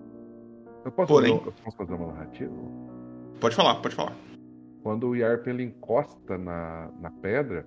[0.84, 2.54] Eu posso, Porém- fazer, eu posso fazer uma narrativa?
[3.40, 4.16] Pode falar, pode falar.
[4.82, 7.66] Quando o Yarp ele encosta na, na pedra,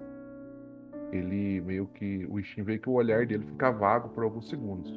[1.12, 2.26] ele meio que.
[2.30, 4.92] O Ishin vê que o olhar dele fica vago por alguns segundos.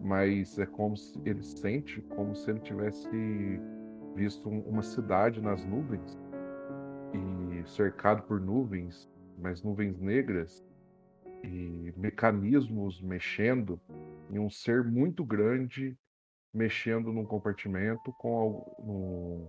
[0.00, 3.08] Mas é como se ele sente como se ele tivesse
[4.14, 6.18] visto um- uma cidade nas nuvens
[7.12, 10.64] e cercado por nuvens, mas nuvens negras
[11.42, 13.80] e mecanismos mexendo
[14.30, 15.96] e um ser muito grande
[16.52, 19.48] mexendo num compartimento com num-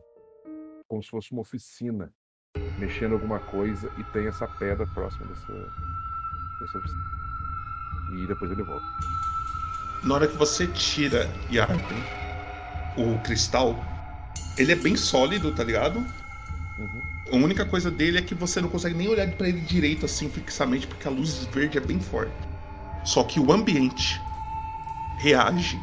[0.87, 2.11] como se fosse uma oficina
[2.79, 5.53] mexendo alguma coisa e tem essa pedra próxima dessa,
[6.59, 7.03] dessa oficina.
[8.13, 8.85] E depois ele volta.
[10.05, 11.91] Na hora que você tira Yarp,
[12.95, 13.75] o cristal,
[14.55, 15.97] ele é bem sólido, tá ligado?
[16.77, 17.01] Uhum.
[17.31, 20.29] A única coisa dele é que você não consegue nem olhar pra ele direito assim
[20.29, 22.31] fixamente, porque a luz verde é bem forte.
[23.03, 24.21] Só que o ambiente
[25.17, 25.79] reage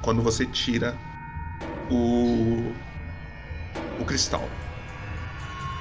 [0.00, 0.96] quando você tira
[1.90, 2.72] o
[4.00, 4.48] o cristal.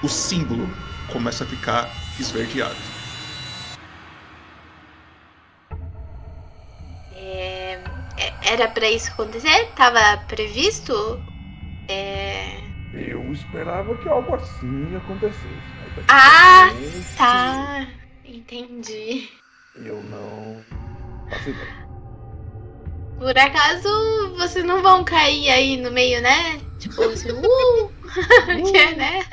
[0.03, 0.67] O símbolo
[1.11, 1.87] começa a ficar
[2.19, 2.94] esverdeado.
[8.55, 9.67] Era pra isso acontecer?
[9.75, 11.21] Tava previsto?
[11.89, 12.57] É...
[12.93, 15.45] Eu esperava que algo assim acontecesse.
[16.07, 16.69] Ah,
[17.17, 17.85] Tá,
[18.23, 19.29] entendi.
[19.75, 20.63] Eu não
[21.29, 21.85] faço ideia.
[23.19, 26.61] Por acaso vocês não vão cair aí no meio, né?
[26.79, 27.91] Tipo assim, uh!
[28.71, 29.25] que, é, né?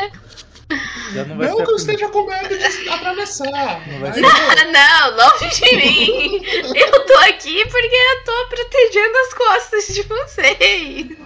[1.13, 3.89] Já não vai Não que eu esteja com medo de atravessar.
[3.89, 6.43] Não vai ser- Ah, não, longe de mim!
[6.77, 11.19] Eu tô aqui porque eu tô protegendo as costas de vocês.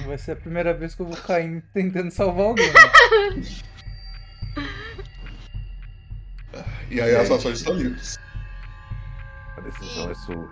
[0.00, 2.72] Não vai ser a primeira vez que eu vou cair tentando salvar alguém.
[6.90, 8.18] E aí as ações estão livres.
[9.56, 10.48] A decisão é sua.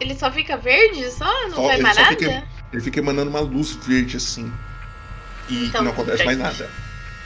[0.00, 1.24] Ele só fica verde só?
[1.48, 2.08] Não Só- faz ele mais nada?
[2.16, 4.52] fica- Ele fica emanando uma luz verde assim.
[5.48, 6.70] E Então, não acontece mais nada.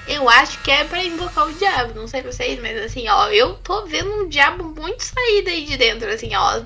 [0.08, 3.54] Eu acho que é pra invocar o diabo, não sei vocês, mas assim, ó, eu
[3.58, 6.62] tô vendo um diabo muito sair daí de dentro, assim, ó,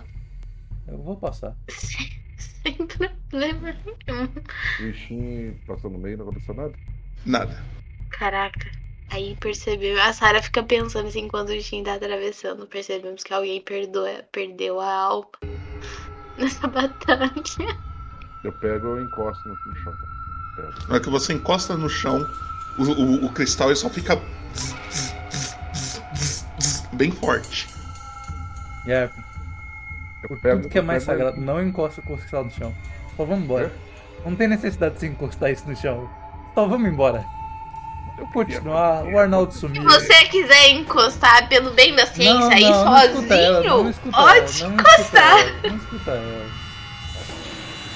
[0.87, 1.57] Eu vou passar.
[2.62, 3.74] sem problema
[4.07, 4.28] nenhum.
[4.80, 6.74] O Ishin passou no meio e não aconteceu nada?
[7.24, 7.64] Nada.
[8.11, 8.70] Caraca.
[9.11, 13.61] Aí percebeu, a Sarah fica pensando assim, quando o Shin tá atravessando, percebemos que alguém
[13.61, 15.28] perdoa, perdeu a alma
[16.38, 17.32] nessa batalha.
[18.45, 19.93] Eu pego e encosto no, no chão.
[20.55, 20.68] Pego.
[20.86, 22.24] Na hora que você encosta no chão,
[22.79, 24.21] o, o- o cristal ele só fica
[26.93, 27.68] bem forte.
[28.87, 29.12] Yarp,
[30.23, 32.75] Eu por pego- tudo que é mais pego- sagrado, não encosta o cristal no chão.
[33.16, 33.73] Só vamos embora.
[34.25, 36.09] Não tem necessidade de você encostar isso no chão.
[36.55, 37.25] Só vamos embora.
[38.18, 39.83] Eu Continuar, o Arnaldo sumiu.
[39.83, 43.83] Se você quiser encostar pelo bem da ciência Não, aí não, não escuta ela, sozinho,
[43.85, 45.39] não escuta pode ela, encostar.
[45.39, 46.60] ela, Não escuta ela.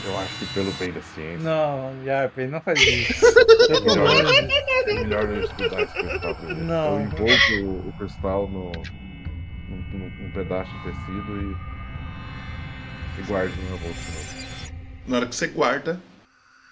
[0.05, 3.25] Eu acho que pelo bem da ciência, Não, Yarp, não faz isso.
[3.67, 4.11] Tô Melhor.
[4.11, 6.65] é melhor eu estudar esse cristal primeiro.
[6.65, 7.01] Não.
[7.01, 8.73] Eu envolvo o, cristal no,
[9.71, 11.57] num, pedaço de tecido
[13.17, 14.45] e, e guardo no meu bolso de novo.
[15.07, 16.01] Na hora que você guarda,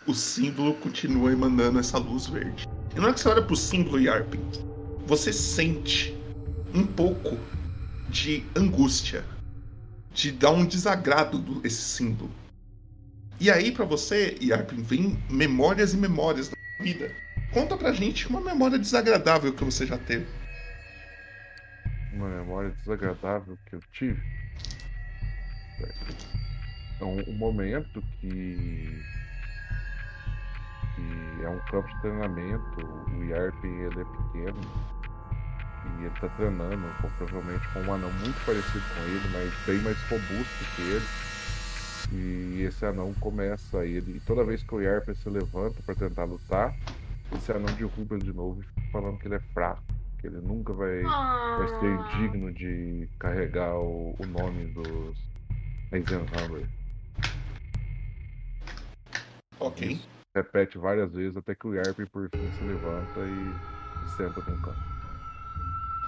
[0.07, 2.69] o símbolo continua emanando essa luz verde.
[2.95, 4.41] E na hora que você olha pro símbolo Yarpin,
[5.07, 6.15] você sente
[6.75, 7.39] um pouco
[8.11, 9.25] de angústia,
[10.13, 12.42] de dar um desagrado do, esse símbolo.
[13.43, 17.11] E aí pra você, Yarpin, vem memórias e memórias da vida.
[17.53, 20.25] Conta pra gente uma memória desagradável que você já teve.
[22.13, 24.23] Uma memória desagradável que eu tive.
[26.95, 28.87] Então, um momento que,
[30.95, 32.87] que é um campo de treinamento,
[33.19, 34.61] o Yarp ele é pequeno
[35.99, 36.79] e ele tá treinando,
[37.19, 41.32] provavelmente com um anão muito parecido com ele, mas bem mais robusto que ele.
[42.15, 46.25] E esse anão começa ele, e toda vez que o Yarp se levanta para tentar
[46.25, 46.77] lutar,
[47.35, 49.83] esse anão derruba ele de novo e fica falando que ele é fraco,
[50.21, 55.17] que ele nunca vai vai ser Ah, digno de carregar o, o nome dos
[55.91, 56.69] Eisenhower.
[59.59, 59.93] Ok.
[59.93, 64.61] Isso repete várias vezes até que o Yarp por fim se levanta e, senta num
[64.61, 64.93] canto.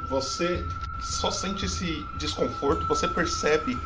[0.09, 0.63] Você
[1.01, 3.79] só sente esse desconforto, você percebe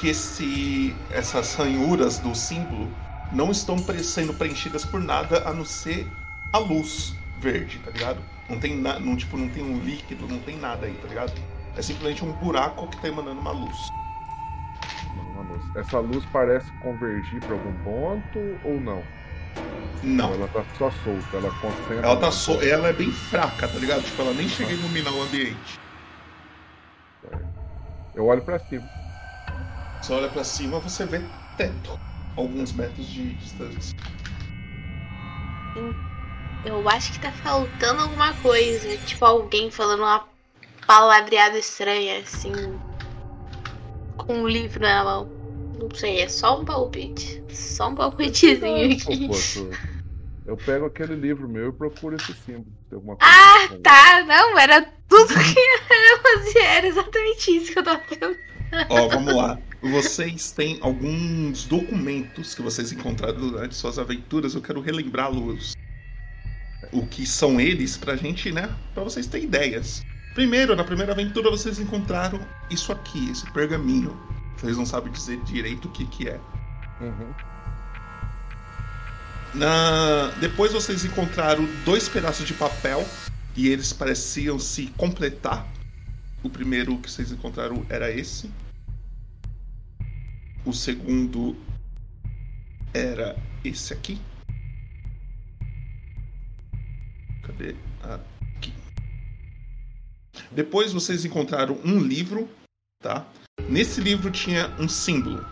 [0.00, 2.88] que esse, essas ranhuras do símbolo
[3.32, 6.06] não estão sendo preenchidas por nada a não ser
[6.52, 8.20] a luz verde, tá ligado?
[8.48, 11.32] Não tem nada, não, tipo, não tem um líquido, não tem nada aí, tá ligado?
[11.76, 13.76] É simplesmente um buraco que tá emanando uma luz.
[15.34, 15.76] Uma luz.
[15.76, 19.02] Essa luz parece convergir para algum ponto ou não?
[20.02, 20.32] Não.
[20.34, 22.06] Ela tá só solta, ela concentra.
[22.06, 22.52] Ela tá so...
[22.62, 24.02] ela é bem fraca, tá ligado?
[24.02, 25.80] Tipo, ela nem chega a iluminar o ambiente.
[28.14, 28.88] Eu olho pra cima.
[30.00, 31.20] Você olha pra cima, você vê
[31.56, 31.98] teto.
[32.36, 33.96] Alguns metros de distância.
[36.64, 38.96] Eu acho que tá faltando alguma coisa.
[38.98, 40.26] Tipo, alguém falando uma
[40.86, 42.52] palavreada estranha, assim.
[44.16, 45.30] Com um livro na mão.
[45.78, 47.42] Não sei, é só um palpite.
[47.50, 49.28] Só um palpitezinho aqui.
[50.46, 52.66] Eu pego aquele livro meu e procuro esse símbolo.
[52.88, 54.22] Tem alguma coisa Ah, tá.
[54.24, 56.64] Não, era tudo que eu fazia.
[56.64, 58.36] Era exatamente isso que eu tava pensando.
[58.88, 59.58] Ó, vamos lá.
[59.82, 64.54] Vocês têm alguns documentos que vocês encontraram durante suas aventuras.
[64.54, 65.76] Eu quero relembrá-los.
[66.92, 68.68] O que são eles pra gente, né?
[68.94, 70.02] Pra vocês terem ideias.
[70.34, 72.40] Primeiro, na primeira aventura, vocês encontraram
[72.70, 74.16] isso aqui, esse pergaminho.
[74.56, 76.40] Vocês não sabem dizer direito o que, que é.
[77.00, 77.34] Uhum.
[79.54, 80.28] Na...
[80.40, 83.06] Depois vocês encontraram dois pedaços de papel
[83.56, 85.66] e eles pareciam se completar.
[86.46, 88.48] O primeiro que vocês encontraram era esse.
[90.64, 91.56] O segundo
[92.94, 94.16] era esse aqui.
[97.42, 97.74] Cadê?
[98.00, 98.72] Aqui.
[100.52, 102.48] Depois vocês encontraram um livro,
[103.02, 103.26] tá?
[103.68, 105.44] Nesse livro tinha um símbolo,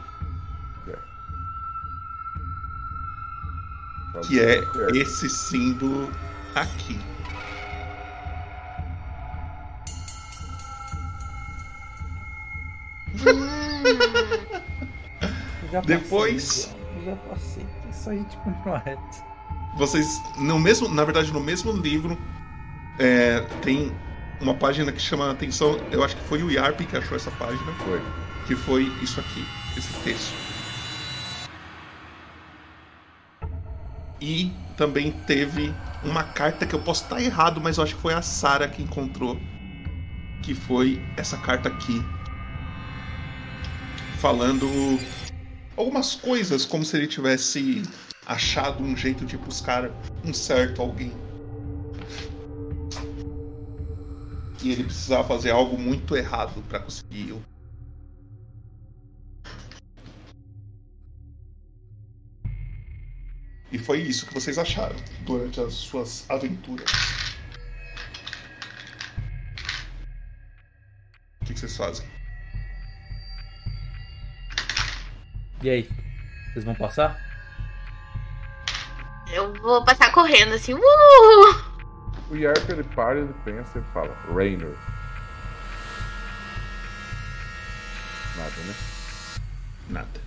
[4.28, 4.95] que é Certo.
[4.95, 6.09] esse símbolo
[6.55, 7.14] aqui.
[15.71, 17.67] Já passei, Depois- Já, já passei.
[17.89, 19.25] É só a gente continuar reto.
[19.77, 22.17] Vocês, no mesmo, na verdade, no mesmo livro,
[22.99, 23.93] é, tem
[24.41, 25.79] uma página que chama a atenção.
[25.91, 28.01] Eu acho que foi o Yarp que achou essa página, Foi.
[28.47, 29.45] que foi isso aqui,
[29.77, 30.35] esse texto.
[34.21, 38.15] E também teve uma carta que eu posso estar errado, mas eu acho que foi
[38.15, 39.39] a Sara que encontrou,
[40.43, 42.03] que foi essa carta aqui,
[44.25, 44.66] falando
[45.77, 47.83] algumas coisas como se ele tivesse
[48.25, 49.91] achado um jeito de buscar
[50.25, 51.12] um certo alguém.
[54.62, 57.37] E ele precisava fazer algo muito errado para conseguir.
[63.70, 64.97] E foi isso que vocês acharam
[65.27, 66.91] durante as suas aventuras.
[71.43, 72.14] O que, vocês fazem?
[75.65, 75.89] E aí?
[76.53, 77.19] Vocês vão passar?
[79.33, 80.75] eu vou passar correndo assim.
[80.75, 81.75] Uh!
[82.31, 84.75] O Yarp ele para, ele pensa e fala: Rainer.
[88.37, 88.75] Nada, né?
[89.89, 90.21] Nada.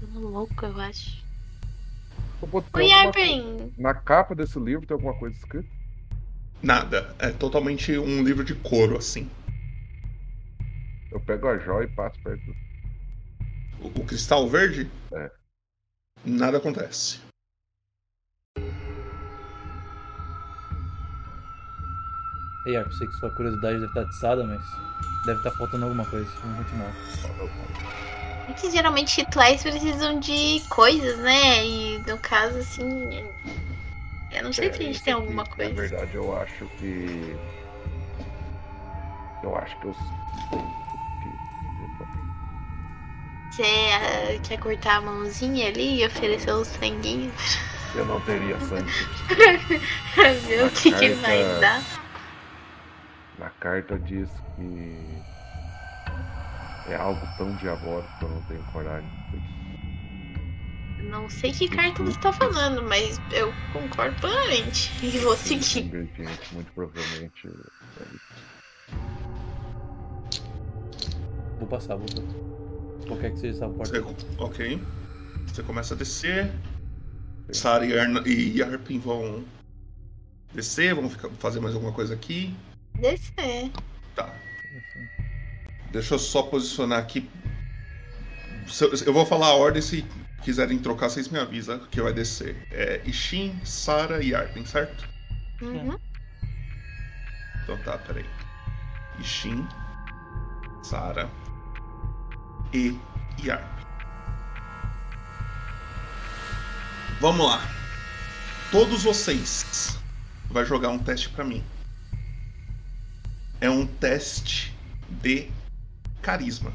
[0.00, 1.20] Tô louco, eu acho.
[2.40, 3.72] Eu alguma Arpen.
[3.76, 5.68] Na capa desse livro tem alguma coisa escrita?
[6.62, 7.12] Nada.
[7.18, 9.28] É totalmente um livro de couro, assim.
[11.10, 12.44] Eu pego a joia e passo perto.
[12.46, 12.63] do-
[13.84, 14.90] O, cristal verde?
[15.12, 15.30] É.
[16.24, 17.20] Nada acontece.
[22.66, 24.62] Ei, Arp, sei que sua curiosidade deve estar atiçada, mas
[25.26, 26.30] deve estar faltando alguma coisa.
[26.40, 26.92] Vamos continuar.
[28.48, 31.66] É que geralmente rituais precisam de coisas, né?
[31.66, 33.22] E no caso, assim.
[34.32, 35.74] Eu não sei se a gente tem aqui, alguma Na coisa.
[35.74, 37.36] verdade, eu acho que.
[39.42, 39.94] Eu acho que eu.
[43.54, 47.32] Você ah, quer cortar a mãozinha ali e oferecer o sanguinho
[47.94, 48.90] Eu não teria sangue.
[50.12, 51.80] pra ver o que, que vai dar?
[53.38, 55.22] Na carta diz que.
[56.88, 59.08] É algo tão diabólico que eu não tenho coragem.
[61.04, 64.90] Não sei que carta você tá falando, mas eu concordo plenamente.
[65.00, 65.84] E vou seguir.
[65.84, 67.46] ingrediente, muito provavelmente.
[67.46, 68.04] é
[71.60, 72.53] Vou passar, vou passar.
[73.06, 74.00] Qualquer que seja essa porta.
[74.00, 74.82] Você- ok.
[75.46, 76.50] Você começa a descer.
[77.52, 79.44] Sara e, Arna- e Yarpin vão
[80.54, 82.54] descer, vão ficar- fazer mais alguma coisa aqui.
[82.94, 83.70] Descer.
[84.14, 84.34] Tá.
[85.92, 87.28] Deixa eu só posicionar aqui.
[89.06, 90.04] Eu vou falar a ordem se
[90.42, 92.56] quiserem trocar, vocês me avisam que vai descer.
[92.70, 95.06] É Ishin, Sara e Yarpin, certo?
[95.60, 95.96] Uhum.
[97.62, 98.24] Então tá, peraí.
[99.20, 99.66] Ishin,
[100.82, 101.30] Sara
[102.74, 102.98] e
[103.40, 103.62] Yarp.
[107.20, 107.60] Vamos lá.
[108.72, 109.96] Todos vocês
[110.50, 111.62] vai jogar um teste pra mim.
[113.60, 114.74] É um teste
[115.22, 115.48] de
[116.20, 116.72] carisma,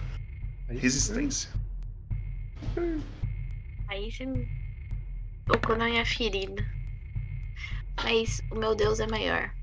[0.69, 1.51] resistência.
[3.89, 4.23] Aí você.
[5.49, 6.65] ou com a minha ferida.
[8.01, 9.53] Mas o meu Deus é maior.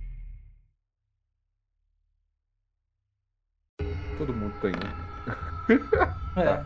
[4.19, 5.47] Todo mundo tem um.
[5.69, 6.63] É, Tá.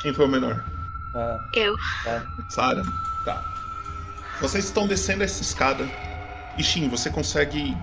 [0.00, 0.64] Quem foi o menor?
[1.12, 1.74] tá, Eu.
[2.04, 2.22] tá.
[2.48, 2.82] Sara?
[3.24, 3.42] Tá.
[4.40, 5.88] Vocês estão descendo essa escada.
[6.56, 7.76] E Shin, você consegue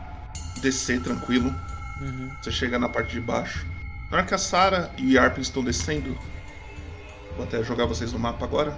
[0.62, 1.54] descer tranquilo.
[2.02, 2.32] Uhum.
[2.42, 3.66] Você chega na parte de baixo.
[4.10, 6.18] Na hora que a Sara e o Yarp estão descendo,
[7.36, 8.74] vou até jogar vocês no mapa agora.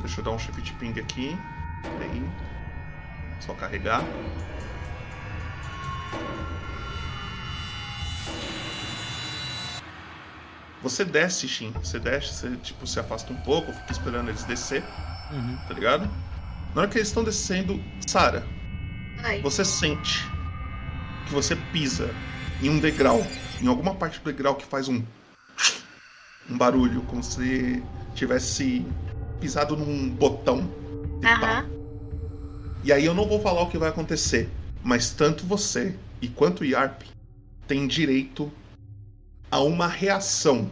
[0.00, 1.36] Deixa eu dar um shift ping aqui.
[1.82, 2.30] Peraí.
[3.40, 4.02] Só carregar.
[10.82, 11.70] Você desce, Shin.
[11.82, 14.84] Você desce, você tipo, se afasta um pouco, fica esperando eles descer,
[15.30, 15.56] Uhum.
[15.66, 16.10] tá ligado?
[16.74, 18.46] Na hora que eles estão descendo, Sara,
[19.42, 20.30] você sente
[21.24, 22.14] que você pisa
[22.62, 23.20] em um degrau,
[23.60, 25.02] em alguma parte do degrau que faz um
[26.48, 27.82] um barulho, como se
[28.14, 28.86] tivesse
[29.40, 30.60] pisado num botão
[31.20, 31.40] de pau.
[31.40, 31.66] Aham.
[32.84, 34.48] E aí eu não vou falar o que vai acontecer,
[34.84, 37.02] mas tanto você e quanto o Yarp
[37.66, 38.52] têm direito
[39.50, 40.70] a uma reação.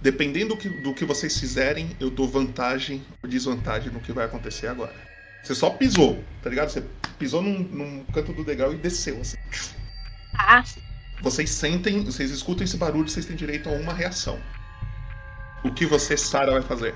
[0.00, 4.24] Dependendo do que, do que vocês fizerem, eu dou vantagem ou desvantagem no que vai
[4.24, 4.94] acontecer agora.
[5.42, 6.70] Você só pisou, tá ligado?
[6.70, 6.84] Você
[7.18, 9.36] pisou num, num canto do degrau e desceu, assim.
[10.32, 10.64] Tá.
[11.22, 14.38] Vocês sentem, vocês escutam esse barulho, vocês têm direito a uma reação.
[15.62, 16.94] O que você, Sara, vai fazer?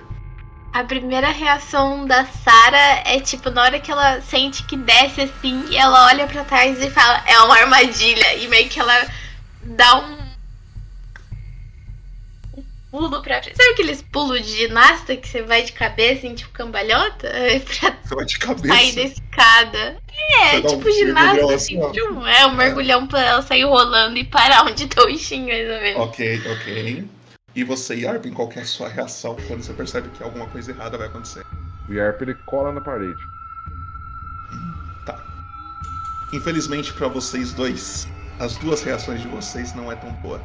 [0.72, 5.76] A primeira reação da Sarah é tipo, na hora que ela sente que desce assim,
[5.76, 8.34] ela olha pra trás e fala, é uma armadilha.
[8.34, 9.06] E meio que ela
[9.62, 10.23] dá um.
[12.94, 13.56] Um pulo pra frente.
[13.56, 17.28] Sabe aqueles pulos de ginasta que você vai de cabeça em tipo cambalhota?
[17.34, 18.94] É Pra Você vai de sair cabeça.
[18.94, 19.96] da escada.
[20.42, 24.16] É, dá um tipo ginasta assim, assim, tchum, é um mergulhão pra ela sair rolando
[24.16, 26.00] e parar onde tá o bichinho, mais ou menos.
[26.02, 27.04] Ok, ok.
[27.56, 30.70] E você, Yarp, qual que é a sua reação quando você percebe que alguma coisa
[30.70, 31.44] errada vai acontecer?
[31.88, 33.20] O Yarp ele cola na parede.
[36.32, 38.08] Infelizmente pra vocês dois,
[38.40, 40.40] as duas reações de vocês não é tão boa.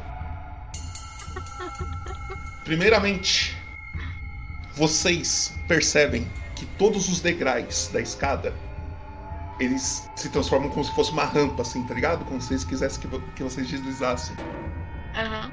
[2.70, 3.58] Primeiramente,
[4.76, 8.54] vocês percebem que todos os degraus da escada
[9.58, 12.24] eles se transformam como se fosse uma rampa, assim, tá ligado?
[12.26, 14.36] Como se vocês quisessem que, que vocês deslizassem.
[15.16, 15.50] Aham.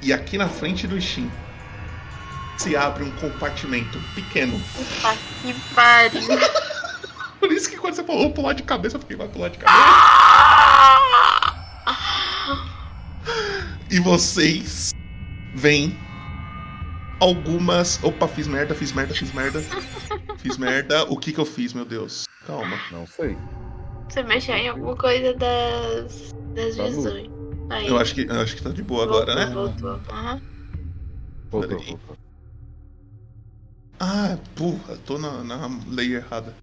[0.00, 1.30] E aqui na frente do Shin
[2.56, 4.58] se abre um compartimento pequeno.
[4.74, 6.22] Puta que pariu.
[7.40, 9.84] Por isso que quando você falou pular de cabeça, eu fiquei, vai pular de cabeça.
[13.90, 14.94] E vocês
[15.54, 15.94] veem
[17.20, 18.02] algumas.
[18.02, 19.60] Opa, fiz merda, fiz merda, fiz merda.
[20.38, 21.04] Fiz merda.
[21.04, 22.26] O que que eu fiz, meu Deus?
[22.46, 22.78] Calma.
[22.90, 23.36] Não sei.
[24.08, 26.96] Você mexeu em alguma coisa das, das Da luz.
[26.96, 27.30] visões.
[27.70, 29.46] Aí, Eu acho que, eu acho que tá de boa agora, né?
[29.46, 30.14] voltou, voltou.
[30.14, 30.42] Aham.
[31.50, 31.86] Voltou, Peraí.
[31.90, 32.16] voltou.
[34.00, 36.54] Ah, porra, tô na, na lei errada.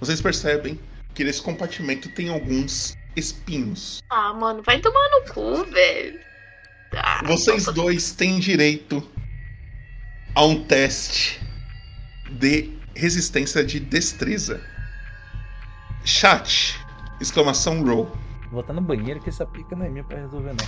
[0.00, 0.78] Vocês percebem
[1.14, 4.00] que nesse compartimento tem alguns espinhos.
[4.10, 6.18] Ah, mano, vai tomar no cu, velho.
[6.94, 9.06] Ah, Vocês dois têm direito
[10.38, 11.42] a um teste
[12.30, 14.62] de resistência de destreza.
[16.04, 16.78] Chat!
[17.20, 18.08] Exclamação roll.
[18.52, 20.58] Vou estar no banheiro que essa pica não é minha pra resolver, não.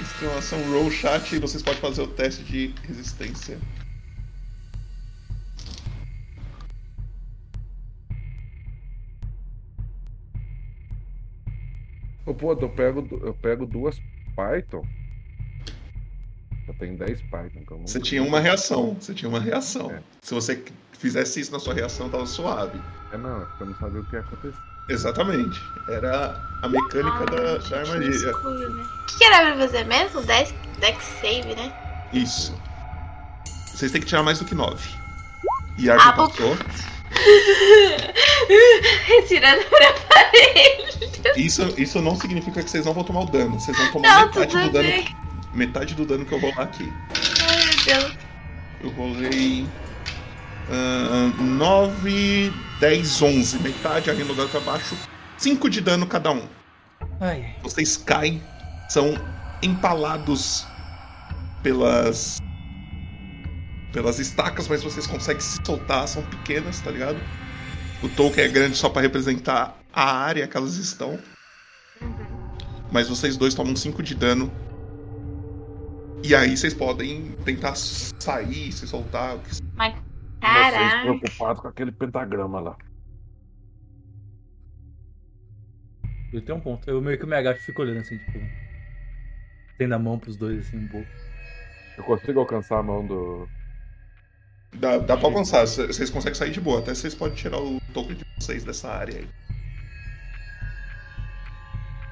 [0.00, 3.58] Exclamação roll chat e vocês podem fazer o teste de resistência.
[12.24, 14.00] Ô, pô, eu pego, eu pego duas
[14.34, 14.84] Python.
[16.66, 18.96] Eu tenho 10 Python, então Você tinha uma reação.
[19.00, 19.90] Você tinha uma reação.
[19.90, 20.00] É.
[20.22, 20.64] Se você
[20.98, 22.80] fizesse isso na sua reação, tava suave.
[23.12, 24.54] É não, é porque eu não sabia o que ia acontecer.
[24.88, 25.60] Exatamente.
[25.88, 28.32] Era a mecânica da, da que armadilha.
[28.32, 28.82] né?
[28.82, 30.22] O que, que era pra fazer mesmo?
[30.22, 31.72] Dex, Dex save, né?
[32.12, 32.54] Isso.
[33.74, 34.88] Vocês têm que tirar mais do que 9.
[35.78, 36.56] E a Ah, Arthur pô.
[39.06, 41.22] Retirando pra parede.
[41.36, 43.58] Isso, isso não significa que vocês não vão tomar o dano.
[43.58, 44.88] Vocês vão tomar Não, metade do dano.
[44.88, 45.16] bem.
[45.54, 46.92] Metade do dano que eu rolar aqui.
[47.48, 48.16] Ai, meu Deus.
[48.82, 49.66] Eu rolei.
[51.38, 53.58] 9, 10, 11.
[53.60, 54.96] Metade arredondado pra baixo.
[55.38, 56.42] 5 de dano cada um.
[57.20, 58.42] Ai, Vocês caem,
[58.88, 59.18] são
[59.62, 60.66] empalados
[61.62, 62.40] pelas.
[63.94, 67.16] Pelas estacas, mas vocês conseguem se soltar, são pequenas, tá ligado?
[68.02, 71.18] O Tolkien é grande só pra representar a área que elas estão.
[72.92, 74.52] Mas vocês dois tomam 5 de dano.
[76.24, 79.36] E aí vocês podem tentar sair, se soltar.
[79.36, 79.54] o que-
[80.74, 82.76] Vocês preocupados com aquele pentagrama lá.
[86.32, 86.90] eu tenho um ponto.
[86.90, 88.40] Eu meio que me agacho e fico olhando assim, tipo.
[89.78, 91.06] Tendo a mão pros dois, assim, um pouco.
[91.96, 93.48] Eu consigo alcançar a mão do.
[94.74, 96.80] Dá, dá pra avançar, vocês conseguem sair de boa.
[96.80, 99.28] Até vocês podem tirar o token de vocês dessa área aí.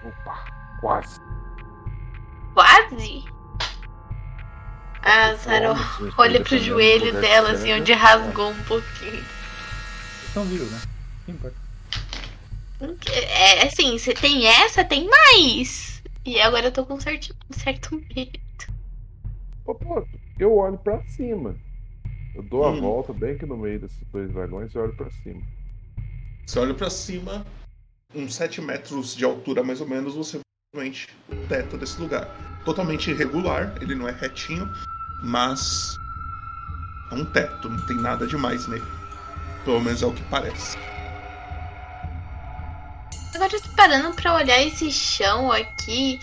[0.05, 0.45] Opa,
[0.81, 1.21] quase.
[2.55, 3.25] Quase?
[5.03, 7.81] A Sarah Vamos, gente, olha pro joelho dela, assim, pega.
[7.81, 9.11] onde rasgou um pouquinho.
[9.11, 10.81] Vocês estão vivos, né?
[11.27, 11.57] Não importa.
[13.15, 16.03] É assim, você tem essa, tem mais.
[16.25, 18.39] E agora eu tô com um certo, um certo medo.
[19.65, 20.07] Ô, pô,
[20.39, 21.57] eu olho pra cima.
[22.35, 22.80] Eu dou a Hum.
[22.80, 25.43] volta bem que no meio desses dois dragões e olho pra cima.
[26.47, 27.47] Você olha pra cima,
[28.14, 30.43] uns 7 metros de altura mais ou menos, você vê
[30.74, 32.28] realmente o teto desse lugar.
[32.64, 34.68] Totalmente irregular, ele não é retinho,
[35.22, 35.97] mas
[37.11, 38.85] é um teto, não tem nada demais nele.
[39.64, 40.76] Pelo menos é o que parece.
[43.35, 46.18] Agora eu tô parando pra olhar esse chão aqui.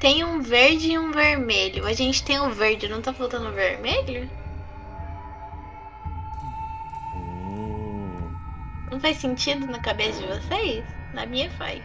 [0.00, 1.86] Tem um verde e um vermelho.
[1.86, 4.28] A gente tem o verde, não tá faltando o vermelho?
[8.92, 10.84] Não faz sentido na cabeça de vocês?
[11.14, 11.82] Na minha faz.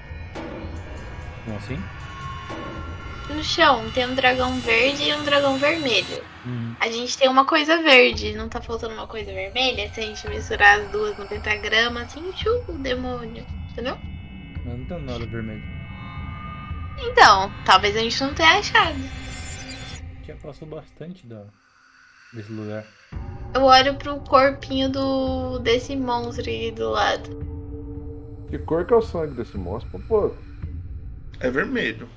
[1.45, 1.81] Como assim?
[3.33, 6.21] No chão tem um dragão verde e um dragão vermelho.
[6.45, 6.75] Uhum.
[6.81, 9.89] A gente tem uma coisa verde, não tá faltando uma coisa vermelha?
[9.93, 13.45] Se a gente misturar as duas no pentagrama, assim, tchu, o demônio.
[13.71, 13.97] Entendeu?
[14.65, 15.63] Mas não tem nada vermelho.
[16.99, 18.99] Então, talvez a gente não tenha achado.
[20.25, 21.45] Já passou bastante da...
[22.33, 22.85] desse lugar.
[23.53, 27.29] Eu olho pro corpinho do desse monstro aqui do lado.
[28.49, 29.99] que cor que é o sangue desse monstro?
[30.07, 30.31] Pô,
[31.39, 32.07] É vermelho.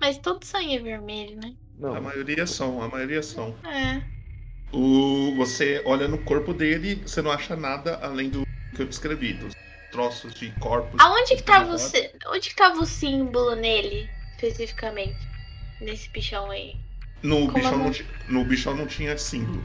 [0.00, 1.54] Mas todo sangue é vermelho, né?
[1.78, 1.94] não.
[1.96, 3.54] A maioria são, a maioria são.
[3.64, 4.02] É.
[4.72, 8.42] O, você olha no corpo dele, você não acha nada além do
[8.74, 9.52] que eu descrevi, dos
[9.90, 11.02] troços de corpos.
[11.02, 15.16] Aonde que tava o, sí- onde que tava o símbolo nele, especificamente?
[15.80, 16.74] Nesse bichão aí.
[17.22, 17.84] No Como bichão, não?
[18.28, 19.62] não, no bichão não tinha símbolo.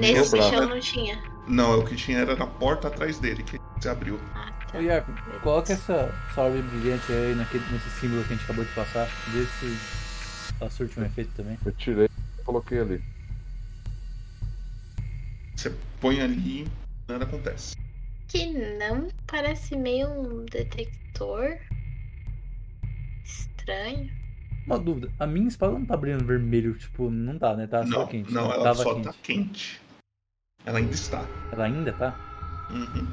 [0.00, 1.20] Nesse bichão não tinha.
[1.46, 4.20] Não, é o que tinha era na porta atrás dele, que se abriu.
[4.34, 4.78] Ah, tá.
[4.78, 5.08] Ô, Yarp,
[5.42, 9.08] coloca essa, essa orbe brilhante aí naquele, nesse símbolo que a gente acabou de passar.
[9.28, 11.58] Vê se ela surte um efeito também.
[11.64, 12.08] Eu tirei
[12.38, 13.02] e coloquei ali.
[15.56, 16.68] Você põe ali,
[17.08, 17.76] nada acontece.
[18.28, 18.46] Que
[18.78, 21.58] não parece meio um detector.
[23.24, 24.19] Estranho.
[24.70, 27.66] Uma dúvida, a minha espada não tá brilhando vermelho, tipo, não tá, né?
[27.66, 28.32] Tá só não, quente.
[28.32, 29.04] não, ela Tava só quente.
[29.04, 29.80] tá quente.
[30.64, 31.24] Ela ainda está.
[31.52, 32.14] Ela ainda tá?
[32.70, 33.06] Uhum.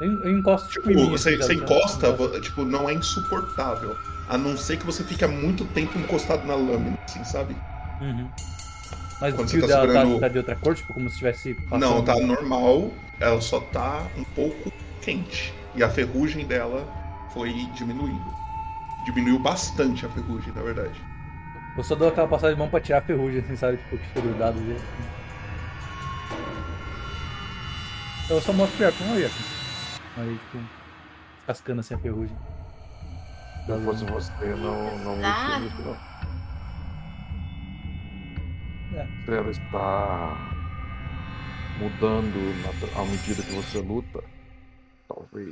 [0.00, 1.10] Eu, eu encosto tipo, Tipo, mim.
[1.10, 3.96] você, assim, você encosta, vo- tipo, não é insuportável.
[4.28, 7.54] A não ser que você fique há muito tempo encostado na lâmina, assim, sabe?
[8.00, 8.28] Uhum.
[9.20, 11.16] Mas Quando o fio tá dela tá, segurando- tá de outra cor, tipo, como se
[11.18, 11.80] tivesse passando...
[11.80, 14.72] Não, tá normal, ela só tá um pouco
[15.02, 15.52] quente.
[15.74, 16.86] E a ferrugem dela
[17.34, 18.24] foi diminuindo.
[19.08, 21.00] Diminuiu bastante a ferrugem, na verdade.
[21.74, 23.78] Eu só dou aquela passada de mão pra tirar a ferrugem, assim, sabe?
[23.78, 24.76] Tipo, que fica grudado ali.
[28.28, 29.32] Eu só mostro pro não Yarp.
[30.18, 30.62] Aí, tipo,
[31.46, 32.36] cascando assim a ferrugem.
[33.64, 35.96] Se eu fosse você, não, não mexia nisso, não.
[38.98, 39.06] É.
[39.24, 40.36] Se ela está
[41.78, 44.22] mudando na- à medida que você luta,
[45.08, 45.48] talvez.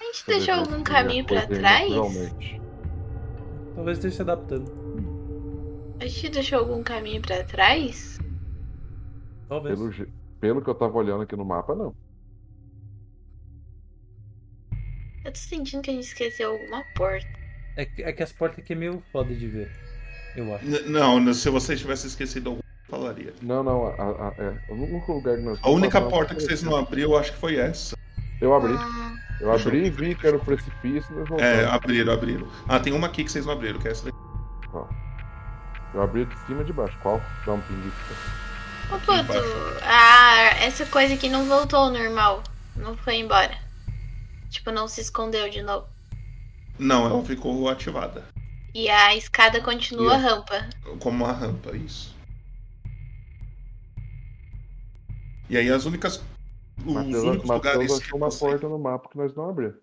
[0.00, 1.88] A gente deixou algum caminho pra trás?
[1.88, 2.63] naturalmente.
[3.74, 4.72] Talvez esteja se adaptando.
[6.00, 8.18] A gente deixou algum caminho pra trás?
[9.48, 9.78] Talvez.
[9.78, 10.08] Pelo,
[10.40, 11.94] pelo que eu tava olhando aqui no mapa, não.
[15.24, 17.26] Eu tô sentindo que a gente esqueceu alguma porta.
[17.76, 19.70] É, que- é que as portas aqui é meio foda de ver.
[20.36, 20.64] Eu acho.
[20.66, 23.32] N- não, se vocês tivessem esquecido alguma, eu falaria.
[23.42, 26.42] Não, não, a, a- é, o único lugar que nós A única passamos porta que
[26.42, 27.96] vocês não abriram, eu acho que foi essa.
[28.40, 28.74] Eu abri.
[28.76, 31.42] Ah, Eu abri e vi que era o precipício nós voltamos.
[31.42, 32.48] É, abriram, abriram.
[32.68, 34.14] Ah, tem uma aqui que vocês não abriram, que é essa daí.
[35.92, 36.96] Eu abri de cima e de baixo.
[37.02, 37.20] Qual?
[37.44, 37.92] Dá um pinguim.
[38.90, 39.38] Ô, Aqui Puto,
[39.82, 42.42] ah, essa coisa aqui não voltou ao normal.
[42.76, 43.56] Não foi embora.
[44.50, 45.86] Tipo, não se escondeu de novo.
[46.78, 48.24] Não, ela ficou ativada.
[48.74, 50.68] E a escada continua a rampa.
[50.98, 52.14] Como uma rampa, isso.
[55.48, 56.20] E aí as únicas.
[56.92, 59.76] Únicos Matheus lugares que achou uma você- porta no mapa que nós não abrimos.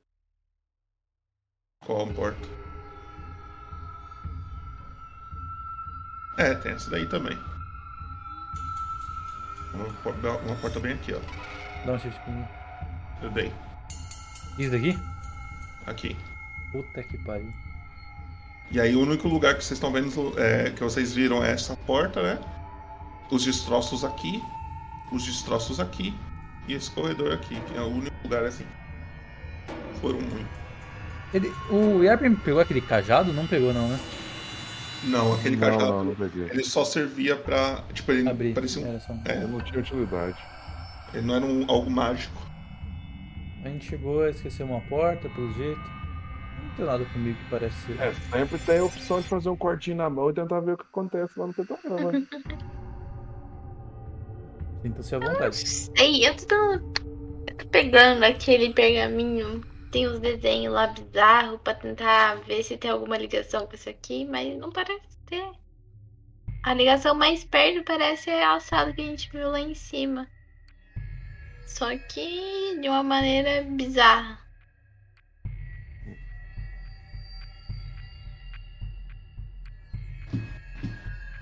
[1.86, 2.48] Qual a porta?
[6.38, 7.38] É, tem essa daí também.
[9.74, 11.20] Uma, por- uma porta bem aqui, ó.
[11.86, 12.46] Dá um shift ping.
[13.22, 13.52] Eu dei.
[14.58, 14.98] Isso daqui?
[15.86, 16.16] Aqui.
[16.72, 17.52] Puta que pariu.
[18.72, 21.76] E aí o único lugar que vocês estão vendo, é, que vocês viram é essa
[21.76, 22.40] porta, né?
[23.30, 24.42] Os destroços aqui,
[25.12, 26.14] os destroços aqui
[26.68, 28.66] e esse corredor aqui, que é o único lugar assim.
[30.00, 30.50] Foram muito.
[31.34, 33.32] Ele, o Yarp pegou aquele cajado?
[33.32, 34.00] Não pegou não, né?
[35.04, 35.92] Não, aquele Não, cajado.
[35.92, 36.44] não, não peguei.
[36.50, 37.84] Ele só servia pra.
[37.94, 38.54] Tipo, ele Abrir.
[38.54, 39.00] parecia um.
[39.00, 39.14] Só...
[39.26, 39.40] É.
[39.48, 40.38] Não tinha utilidade.
[41.14, 42.42] Ele não era um, algo mágico.
[43.64, 45.80] A gente chegou, esqueceu uma porta, pelo jeito.
[46.62, 48.00] Não tem nada comigo que parece ser.
[48.00, 50.78] É, sempre tem a opção de fazer um cortinho na mão e tentar ver o
[50.78, 52.12] que acontece lá no pentagrama.
[52.12, 52.28] né?
[54.82, 55.56] Sinta-se à Não vontade.
[55.56, 59.62] sei, eu tô, eu tô pegando aquele pergaminho.
[59.92, 64.26] Tem uns desenhos lá bizarros pra tentar ver se tem alguma ligação com isso aqui,
[64.26, 65.52] mas não parece ter.
[66.64, 70.28] A ligação mais perto parece a sala que a gente viu lá em cima.
[71.66, 74.40] Só que de uma maneira bizarra.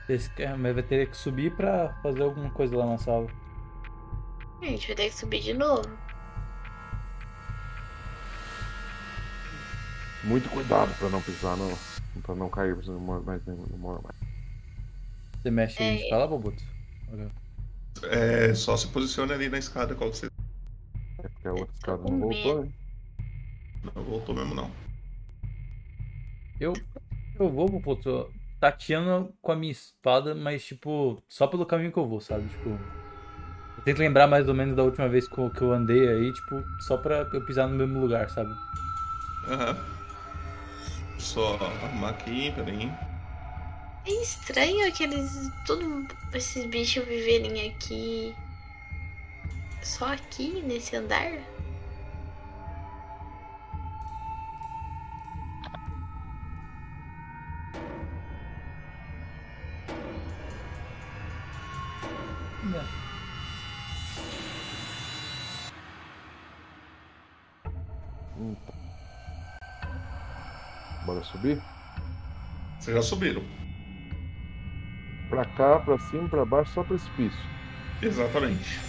[0.09, 3.27] Esse Mas vai ter que subir pra fazer alguma coisa lá na sala.
[4.61, 5.87] A gente vai ter que subir de novo.
[10.23, 11.77] Muito cuidado pra não pisar no.
[12.23, 14.15] pra não cair no mor- mais no no mor- mais.
[15.41, 16.05] Você mexe É.
[16.05, 16.09] é...
[16.09, 16.61] pra lá, Boboto?
[17.13, 17.29] Olha.
[18.03, 20.29] É, só se posiciona ali na escada, qual que você.
[21.19, 22.71] É porque a outra escada não voltou, né?
[23.95, 24.71] Não voltou mesmo, não.
[26.59, 26.73] Eu,
[27.39, 28.29] eu vou, Boboto,
[28.59, 32.47] tateando com a minha espada, mas tipo, só pelo caminho que eu vou, sabe?
[32.49, 32.69] Tipo.
[33.77, 36.33] Eu tento lembrar mais ou menos da última vez que eu, que eu andei aí,
[36.33, 38.53] tipo, só pra eu pisar no mesmo lugar, sabe?
[39.47, 39.77] Aham.
[41.17, 42.91] Só arrumar aqui, peraí.
[44.05, 45.51] É estranho aqueles.
[45.65, 48.35] Todos esses bichos viverem aqui.
[49.81, 51.31] Só aqui, nesse andar?
[62.71, 62.83] Não.
[68.37, 68.55] Hum.
[71.05, 71.61] Bora subir?
[72.79, 73.43] Vocês já subiram.
[75.29, 77.39] Pra cá, pra cima, pra baixo, só precipício.
[78.01, 78.79] Exatamente.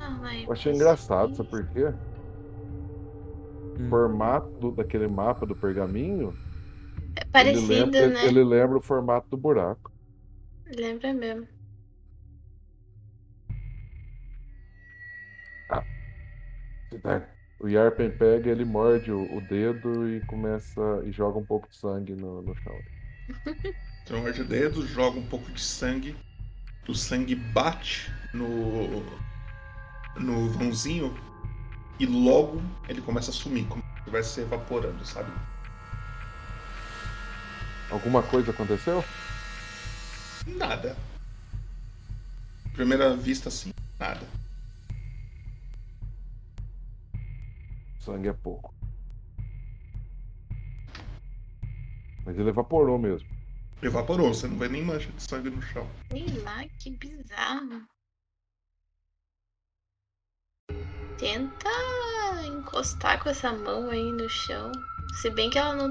[0.00, 0.34] Ah.
[0.46, 1.84] Eu achei engraçado, sabe por quê?
[1.84, 3.88] O Hum.
[3.90, 6.36] formato do- daquele mapa do pergaminho.
[7.34, 8.26] É ele parecido, lembra, né?
[8.26, 9.92] ele lembra o formato do buraco.
[10.66, 11.46] Lembra mesmo.
[17.60, 21.76] O Yarpen pega, ele morde o, o dedo e começa e joga um pouco de
[21.76, 22.74] sangue no, no chão.
[24.04, 26.16] Então, morde o dedo, joga um pouco de sangue.
[26.88, 29.04] O sangue bate no.
[30.18, 31.14] no vãozinho.
[32.00, 35.30] E logo ele começa a sumir, como se vai se evaporando, sabe?
[37.90, 39.02] Alguma coisa aconteceu?
[40.46, 40.96] Nada.
[42.74, 44.26] Primeira vista, assim, nada.
[47.98, 48.74] Sangue é pouco.
[52.24, 53.28] Mas ele evaporou mesmo.
[53.80, 55.88] Evaporou, você não vê nem mancha de sangue no chão.
[56.10, 57.86] Sei lá, que bizarro.
[61.18, 61.68] Tenta
[62.46, 64.70] encostar com essa mão aí no chão.
[65.20, 65.88] Se bem que ela não.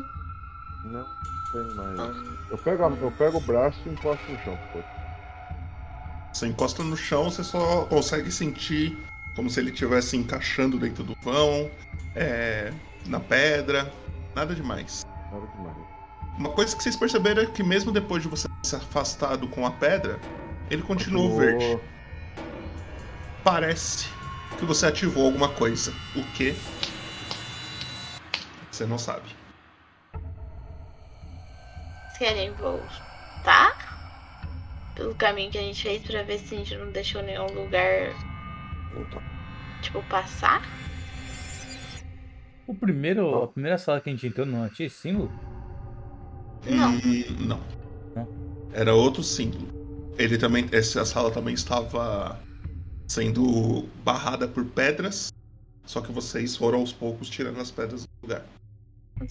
[0.91, 1.07] Não,
[1.51, 2.15] tem mais.
[2.49, 4.57] Eu pego, a- eu pego o braço e encosto no chão.
[4.73, 4.79] pô.
[6.33, 8.97] Você encosta no chão, você só consegue sentir
[9.35, 11.69] como se ele estivesse encaixando dentro do vão,
[12.15, 12.71] é,
[13.07, 13.91] na pedra,
[14.35, 15.03] nada demais.
[15.31, 15.75] Nada demais.
[16.37, 19.71] Uma coisa que vocês perceberam é que mesmo depois de você se afastado com a
[19.71, 20.19] pedra,
[20.69, 21.79] ele continua Continuou- verde.
[23.43, 24.07] Parece
[24.59, 25.91] que você ativou alguma coisa.
[26.15, 26.55] O que?
[28.71, 29.35] Você não sabe.
[32.17, 33.97] Querem voltar?
[34.95, 38.13] Pelo caminho que a gente fez pra ver se a gente não deixou nenhum lugar,
[38.95, 39.21] Então,
[39.81, 40.63] tipo, passar?
[42.65, 45.31] O primeiro, a primeira sala que a gente entrou não tinha símbolo?
[46.65, 46.95] Não.
[46.95, 47.59] Hum, não.
[48.15, 48.27] Não?
[48.73, 49.67] Era outro símbolo.
[50.17, 50.67] Ele também.
[50.71, 52.41] Essa sala também estava
[53.07, 55.31] sendo barrada por pedras.
[55.85, 58.45] Só que vocês foram aos poucos tirando as pedras do lugar.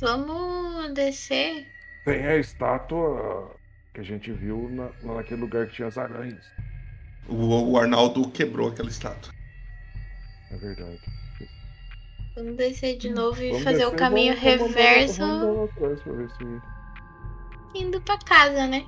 [0.01, 1.76] Vamos descer.
[2.07, 3.51] Tem a estátua
[3.93, 6.45] que a gente viu na, lá naquele lugar que tinha as aranhas.
[7.29, 9.33] O, o Arnaldo quebrou aquela estátua.
[10.53, 11.01] É verdade.
[12.37, 15.89] Vamos descer de novo e Vamos fazer o descer, caminho vamos- vamos reverso Vamos pra
[16.13, 17.79] ver se.
[17.83, 18.87] indo pra casa, né?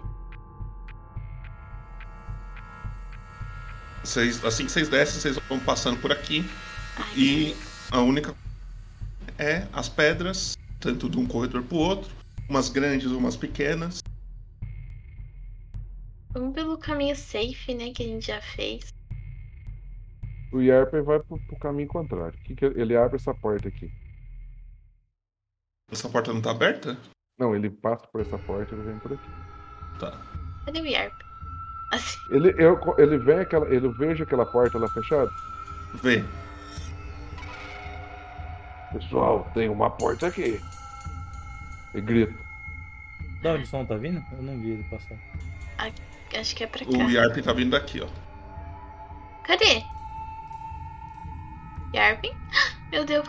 [4.05, 6.49] Vocês, assim que vocês descem, vocês vão passando por aqui.
[6.97, 7.57] Ai, E
[7.91, 8.35] a única
[9.39, 12.11] é as pedras, tanto de um corredor pro outro,
[12.49, 14.03] umas grandes, umas pequenas.
[16.31, 17.91] Vamos pelo caminho safe, né?
[17.93, 18.93] Que a gente já fez.
[20.53, 22.39] O Yarpen vai pro, pro caminho contrário.
[22.45, 23.91] Que que ele abre essa porta aqui.
[25.91, 26.97] Essa porta não tá aberta?
[27.39, 29.31] Não, ele passa por essa porta e ele vem por aqui.
[29.99, 30.13] Tá.
[30.65, 31.15] Cadê o Yarp?
[31.93, 33.67] Assim, Ele, eu, ele vê aquela.
[33.75, 35.31] Ele veja aquela porta lá fechada.
[36.03, 36.23] Vê.
[38.93, 40.61] Pessoal, tem uma porta aqui.
[41.95, 42.35] E grita.
[43.43, 44.25] Da onde o som tá vindo?
[44.33, 45.17] Eu não vi ele passar.
[46.39, 46.91] acho que é pra cá.
[46.91, 48.09] O Yarp tá vindo daqui, ó.
[49.45, 49.83] Cadê?
[51.95, 52.33] Yarpin?
[52.93, 53.29] Meu Deus.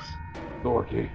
[0.62, 1.10] Tô aqui.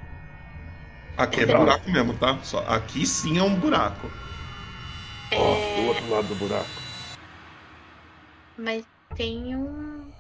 [1.17, 2.39] Aqui é buraco mesmo, tá?
[2.43, 4.11] Só aqui sim é um buraco.
[5.33, 6.71] Ó, É, do outro lado do buraco.
[8.57, 8.85] Mas
[9.15, 10.11] tem um.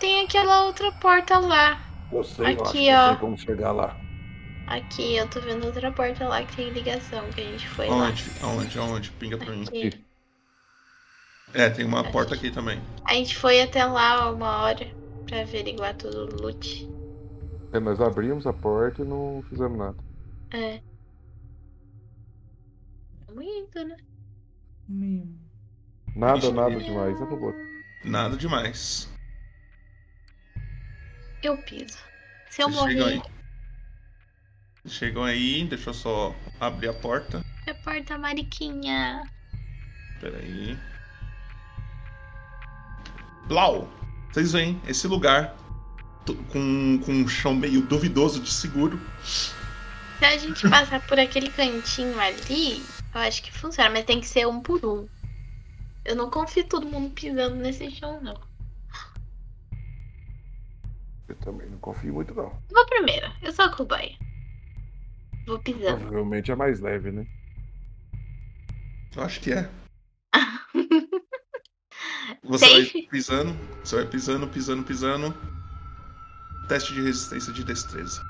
[0.00, 1.80] Tem aquela outra porta lá.
[2.10, 3.08] Eu sei, eu acho Aqui, que eu ó.
[3.08, 3.96] sei como chegar lá.
[4.68, 8.06] Aqui, eu tô vendo outra porta lá que tem ligação, que a gente foi lá.
[8.08, 8.24] Aonde?
[8.42, 8.78] Aonde?
[8.78, 9.10] Aonde?
[9.12, 9.62] Pinga pra mim.
[9.62, 10.04] Aqui.
[11.54, 12.78] É, tem uma porta aqui também.
[13.04, 14.86] A gente foi até lá uma hora
[15.26, 16.86] pra averiguar tudo o loot.
[17.72, 19.96] É, nós abrimos a porta e não fizemos nada.
[20.52, 20.80] É.
[23.34, 23.96] Muito, né?
[26.14, 26.52] Nada, Ixi.
[26.52, 27.18] nada demais.
[27.18, 27.54] É robô.
[28.04, 29.08] Nada demais.
[31.42, 31.98] Eu piso.
[32.50, 33.22] Se eu Vocês morrer.
[34.88, 37.44] Chegam aí, deixa eu só abrir a porta.
[37.66, 39.22] é porta mariquinha.
[40.20, 40.78] Pera aí.
[43.46, 43.88] Blau!
[44.32, 45.56] Vocês veem esse lugar
[46.52, 49.00] com, com um chão meio duvidoso de seguro.
[49.22, 52.82] Se a gente passar por aquele cantinho ali,
[53.14, 55.08] eu acho que funciona, mas tem que ser um por um.
[56.04, 58.38] Eu não confio todo mundo pisando nesse chão, não.
[61.28, 62.50] Eu também não confio muito, não.
[62.70, 64.16] Vou primeiro, eu sou a cobaia.
[65.48, 65.96] Vou pisando.
[65.96, 67.26] Provavelmente é mais leve, né?
[69.16, 69.68] Eu acho que é.
[72.44, 75.34] Você vai pisando, você vai pisando, pisando, pisando.
[76.68, 78.22] Teste de resistência de destreza.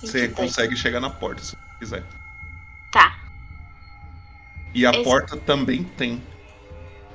[0.00, 0.34] Você 22.
[0.34, 2.04] consegue chegar na porta se quiser.
[2.92, 3.16] Tá.
[4.74, 6.22] E a Esse- porta também tem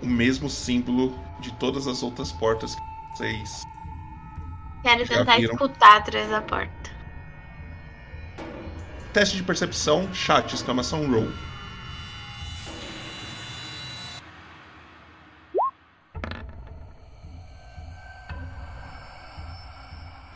[0.02, 2.82] o mesmo símbolo de todas as outras portas que
[3.20, 3.68] vocês.
[4.82, 5.54] Quero Já tentar viram?
[5.54, 6.90] escutar atrás da porta.
[9.14, 11.28] Teste de percepção, chat, exclamação roll.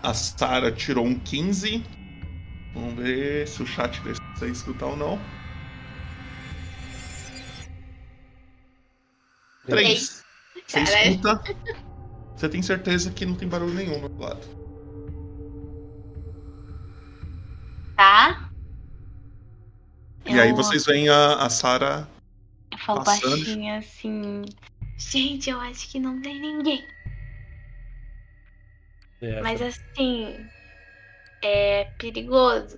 [0.01, 1.85] A Sara tirou um 15.
[2.73, 5.19] Vamos ver se o chat você escutar ou não.
[9.67, 10.25] 3.
[10.67, 11.41] Você escuta.
[12.43, 14.45] Você tem certeza que não tem barulho nenhum do outro lado.
[17.95, 18.51] Tá?
[20.25, 22.05] E aí Eu- vocês veem a, a Sara
[22.69, 23.29] Eu falo passando.
[23.29, 24.41] baixinho assim.
[24.97, 26.85] Gente, eu acho que não tem ninguém.
[29.21, 29.41] Acha?
[29.41, 30.45] Mas assim.
[31.41, 32.77] É perigoso.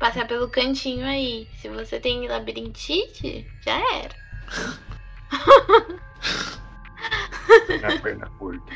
[0.00, 1.46] Passar pelo cantinho aí.
[1.60, 4.14] Se você tem labirintite, já era.
[7.68, 8.72] É a perna curta.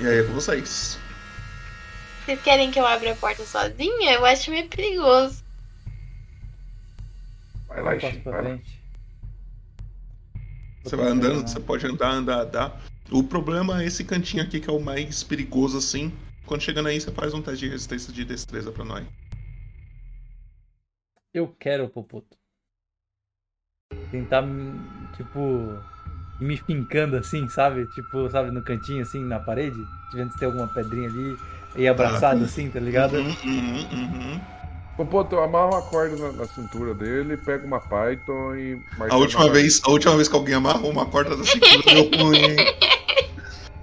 [0.00, 0.98] E aí é com vocês.
[2.24, 4.12] Vocês querem que eu abra a porta sozinha?
[4.12, 5.42] Eu acho meio perigoso.
[7.68, 8.82] Vai lá, frente.
[10.82, 12.80] Você vai andando, você pode andar, andar, andar.
[13.10, 16.12] O problema é esse cantinho aqui que é o mais perigoso assim.
[16.46, 19.06] Quando chegando aí, você faz um teste de resistência de destreza pra nós.
[21.32, 22.41] Eu quero, Popoto.
[24.10, 24.44] Tentar,
[25.16, 25.78] tipo,
[26.40, 27.86] ir me fincando assim, sabe?
[27.86, 29.82] Tipo, sabe, no cantinho, assim, na parede.
[30.12, 31.36] Vendo se tem alguma pedrinha ali.
[31.76, 33.16] E abraçado assim, tá ligado?
[33.16, 34.40] Uhum, uhum, uhum.
[34.96, 38.78] Pô, pô, tu amarra uma corda na, na cintura dele, pega uma Python e.
[39.08, 42.36] A última na- vez, a última vez que alguém amarrou uma corda da cintura ruim.
[42.38, 42.56] hein?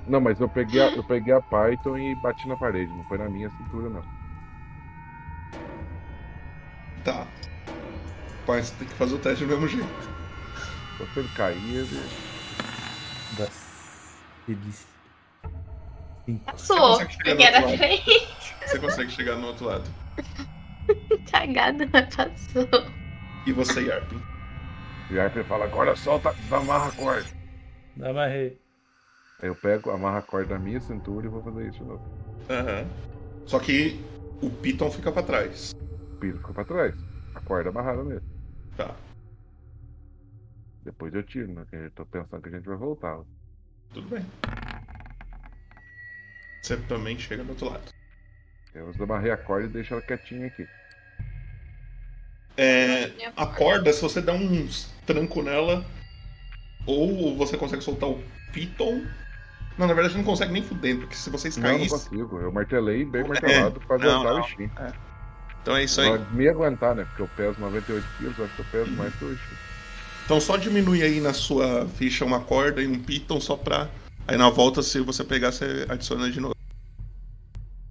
[0.07, 3.19] Não, mas eu peguei, a, eu peguei a Python e bati na parede, não foi
[3.19, 4.01] na minha cintura, não.
[7.03, 7.27] Tá.
[8.49, 10.09] Pai, você tem que fazer o teste do mesmo jeito.
[11.13, 12.01] Se ele cair, ele.
[13.37, 14.17] Das...
[14.47, 14.87] Delícia.
[16.25, 16.45] Cinco.
[16.45, 16.97] Passou.
[16.97, 18.27] Porque era frente.
[18.65, 19.87] Você consegue chegar no outro lado.
[21.31, 22.67] Cagada, mas passou.
[23.45, 24.19] E você, Yarpin?
[25.11, 27.29] Ele fala, agora solta, amarra a corda.
[28.01, 28.59] Amarrei.
[29.43, 32.03] Aí eu pego, amarro a corda na minha cintura e vou fazer isso de novo.
[32.49, 32.87] Aham.
[33.45, 34.03] Só que
[34.41, 35.71] o Piton fica pra trás.
[36.13, 36.95] O piso fica pra trás.
[37.35, 38.38] A corda amarrada mesmo.
[38.79, 38.95] Tá,
[40.85, 41.65] Depois eu tiro, né?
[41.69, 43.19] Que eu tô pensando que a gente vai voltar.
[43.93, 44.25] tudo bem.
[46.63, 47.91] Você também chega do outro lado.
[48.73, 50.65] Eu amarrei a corda e deixo ela quietinha aqui.
[52.55, 55.85] É, a corda, se você der uns tranco nela,
[56.85, 58.23] ou você consegue soltar o
[58.53, 59.05] piton.
[59.77, 61.99] Não, na verdade não consegue nem fudendo, porque se vocês Não, não caíssem.
[61.99, 62.39] consigo.
[62.39, 64.39] Eu martelei bem martelado pra não, não.
[64.39, 64.69] o Shin.
[65.61, 66.09] Então é isso aí.
[66.09, 67.05] Pra me aguentar, né?
[67.05, 69.57] Porque eu peso 98 quilos, acho que eu peso mais que Shin.
[70.25, 73.89] Então só diminui aí na sua ficha uma corda e um piton só pra.
[74.27, 76.55] Aí na volta, se você pegar, você adiciona de novo.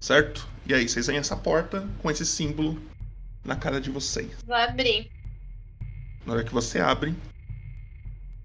[0.01, 0.47] Certo?
[0.65, 2.81] E aí, vocês veem essa porta com esse símbolo
[3.45, 4.31] na cara de vocês.
[4.47, 5.11] Vou abrir.
[6.25, 7.15] Na hora que você abre,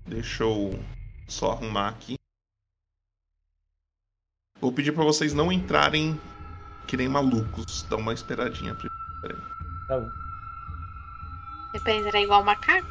[0.08, 0.80] deixa eu
[1.28, 2.16] só arrumar aqui.
[4.60, 6.20] Vou pedir pra vocês não entrarem
[6.88, 7.84] que nem malucos.
[7.84, 8.74] Dá uma esperadinha.
[8.74, 9.03] primeiro.
[9.88, 10.10] Tá bom.
[11.74, 12.88] É pra entrar igual macaco?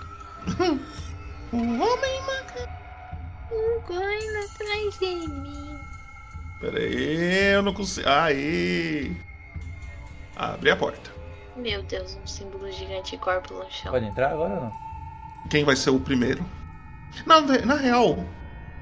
[1.52, 2.22] O homem.
[3.86, 5.78] Correndo atrás de mim.
[6.60, 8.08] Pera aí, eu não consigo.
[8.08, 9.10] Aê!
[10.36, 11.10] Abre a porta.
[11.56, 13.92] Meu Deus, um símbolo gigante e corpo no chão.
[13.92, 14.72] Pode entrar agora ou não?
[15.50, 16.42] Quem vai ser o primeiro?
[17.26, 18.24] Não, ve- na real,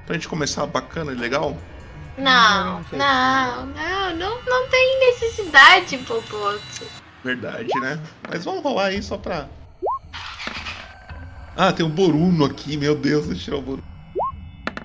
[0.05, 1.57] pra gente começar bacana e legal,
[2.17, 6.85] Não, Não, não, não, não, não tem necessidade, Popoto.
[7.23, 7.99] Verdade, né?
[8.29, 9.47] Mas vamos rolar aí só pra.
[11.55, 13.81] Ah, tem o Boruno aqui, meu Deus, deixa eu tirar o Boruno.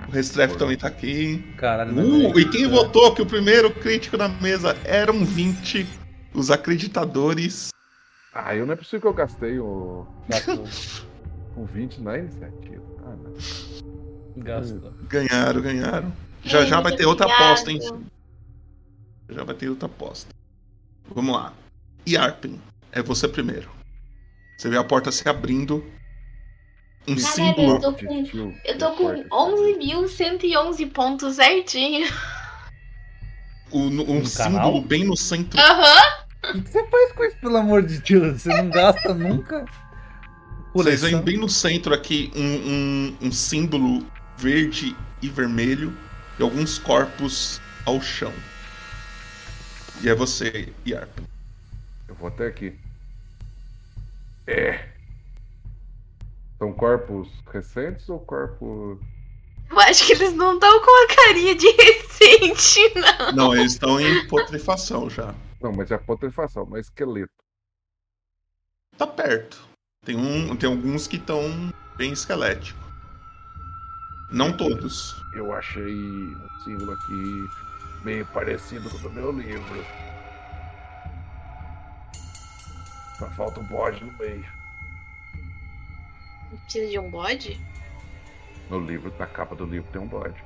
[0.08, 1.38] O Restreff também tá aqui.
[1.56, 5.86] Caralho, Uh, é- e quem votou que o primeiro crítico na mesa eram 20
[6.34, 7.68] os acreditadores?
[8.32, 10.06] Ah, eu não é possível que eu gastei o,
[11.56, 12.82] o 20 na iniciativa.
[13.04, 13.32] Ah, não.
[14.36, 14.92] Gastou.
[15.08, 16.12] Ganharam, ganharam.
[16.44, 17.80] Já já vai ter outra aposta, hein?
[19.30, 20.28] Já vai ter outra aposta.
[21.08, 21.52] Vamos lá.
[22.08, 22.60] Yarpen,
[22.92, 23.68] é você primeiro.
[24.56, 25.84] Você vê a porta se abrindo.
[27.08, 27.72] Um Caralho, símbolo.
[27.74, 28.24] eu tô com,
[28.64, 29.28] eu tô com forte.
[29.30, 32.08] 11.111 pontos certinho.
[33.70, 33.90] o- um
[34.20, 34.80] No símbolo canal?
[34.82, 35.58] bem no centro.
[35.60, 36.02] Aham.
[36.54, 38.42] O que você faz com isso, pelo amor de Deus?
[38.42, 39.64] Você não gasta nunca?
[40.72, 45.96] Vocês veem bem no centro aqui um, um- um símbolo verde e vermelho
[46.38, 48.32] e alguns corpos ao chão.
[50.02, 51.24] E é você, Yarpen.
[52.08, 52.78] Eu vou até aqui.
[54.46, 54.88] É.
[56.58, 58.98] São corpos recentes ou corpos.
[59.68, 63.32] Eu acho que eles não estão com a carinha de recente, não.
[63.32, 65.34] Não, eles estão em putrefação já.
[65.60, 67.32] Não, mas é putrefação, mas esqueleto.
[68.96, 69.58] Tá perto.
[70.04, 71.42] Tem, um, tem alguns que estão
[71.96, 72.86] bem esqueléticos.
[74.30, 75.14] Não todos.
[75.34, 77.48] Eu achei um símbolo aqui
[78.04, 79.84] meio parecido com o do meu livro.
[83.18, 84.44] Só falta o bode no meio.
[86.64, 87.60] Precisa de um bode?
[88.68, 90.42] No livro, na capa do livro tem um bode.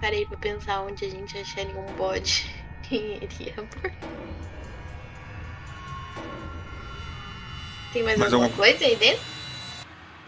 [0.00, 2.50] Parei pra pensar onde a gente acharia um bode.
[2.82, 3.90] Quem iria por.
[7.92, 9.24] Tem mais Mais alguma alguma- coisa aí dentro?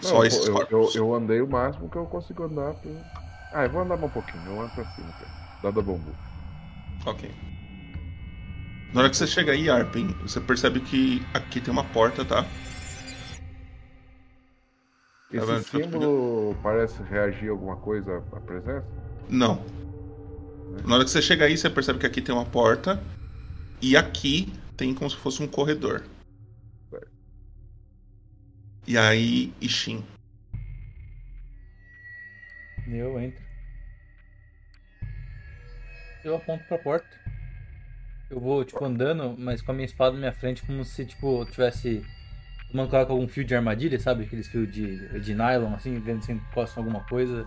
[0.01, 0.95] Só Não, esses eu, eu, corpos.
[0.95, 2.73] eu andei o máximo que eu consigo andar.
[2.75, 3.05] pro-
[3.53, 4.43] Ah, eu vou andar mais um pouquinho.
[4.47, 5.31] Eu ando pra cima, cara.
[5.63, 6.15] Dada bambu.
[7.05, 7.31] Ok.
[8.93, 12.47] Na hora que você chega aí, Arpen, você percebe que aqui tem uma porta, tá?
[15.31, 15.63] Esse vendo?
[15.63, 18.87] símbolo parece reagir a alguma coisa à presença?
[19.29, 19.63] Não.
[20.87, 23.03] Na hora que você chega aí, você percebe que aqui tem uma porta.
[23.81, 26.03] E aqui tem como se fosse um corredor.
[26.91, 27.11] Certo.
[28.87, 30.03] E aí, Ishin.
[32.87, 33.45] Eu entro.
[36.25, 37.18] Eu aponto pra porta.
[38.31, 41.41] Eu vou, tipo, andando, mas com a minha espada na minha frente, como se, tipo,
[41.41, 42.05] eu tivesse
[42.71, 44.25] tomando com algum fio de armadilha, sabe?
[44.25, 47.47] Aqueles fios de, de nylon, assim, vendo se encosta alguma coisa.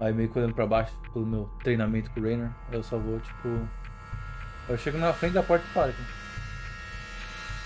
[0.00, 3.20] Aí meio que olhando pra baixo pelo meu treinamento com o Rainer, eu só vou,
[3.20, 3.68] tipo.
[4.68, 5.94] Eu chego na frente da porta e paro.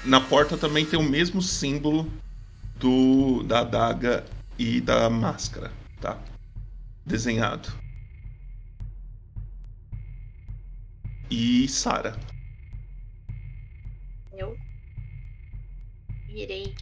[0.05, 2.11] Na porta também tem o mesmo símbolo
[2.76, 4.24] do da adaga
[4.59, 5.70] e da máscara,
[6.01, 6.18] tá?
[7.07, 7.68] Desenhado.
[11.31, 12.18] E Sara.
[14.33, 14.57] Eu
[16.31, 16.74] irei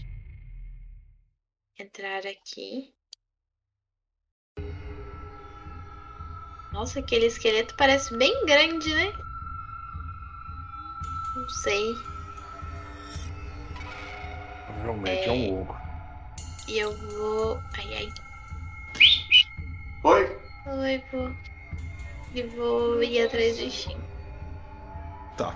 [1.77, 2.95] entrar aqui.
[6.73, 9.13] Nossa, aquele esqueleto parece bem grande, né?
[11.35, 11.97] Não sei.
[14.67, 15.77] Provavelmente é, um ogro.
[16.69, 17.61] E eu vou.
[17.79, 18.13] Ai, ai.
[20.05, 20.41] Oi.
[20.67, 21.35] Oi, vou.
[22.35, 24.16] E vou ir atrás do Shin.
[25.37, 25.55] Tá.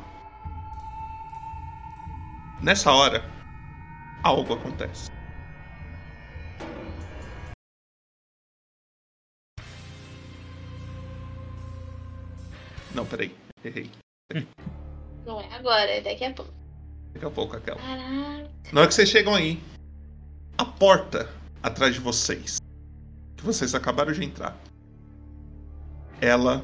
[2.62, 3.24] Nessa hora,
[4.22, 5.11] algo acontece.
[12.95, 13.35] Não, peraí.
[13.64, 13.91] Errei.
[14.31, 14.49] Errei.
[15.24, 16.53] Não é agora, é daqui a pouco.
[17.14, 17.81] Daqui a pouco aquela.
[17.81, 18.51] Caraca.
[18.72, 19.62] Na hora que vocês chegam aí,
[20.59, 21.28] a porta
[21.62, 22.59] atrás de vocês,
[23.37, 24.57] que vocês acabaram de entrar,
[26.20, 26.62] ela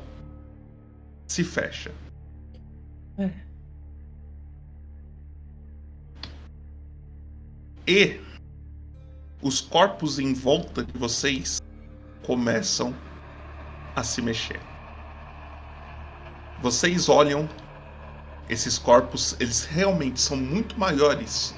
[1.26, 1.92] se fecha.
[3.18, 3.30] É.
[7.86, 8.20] E
[9.42, 11.58] os corpos em volta de vocês
[12.26, 12.92] começam
[13.94, 14.60] a se mexer.
[16.60, 17.48] Vocês olham
[18.48, 21.54] esses corpos, eles realmente são muito maiores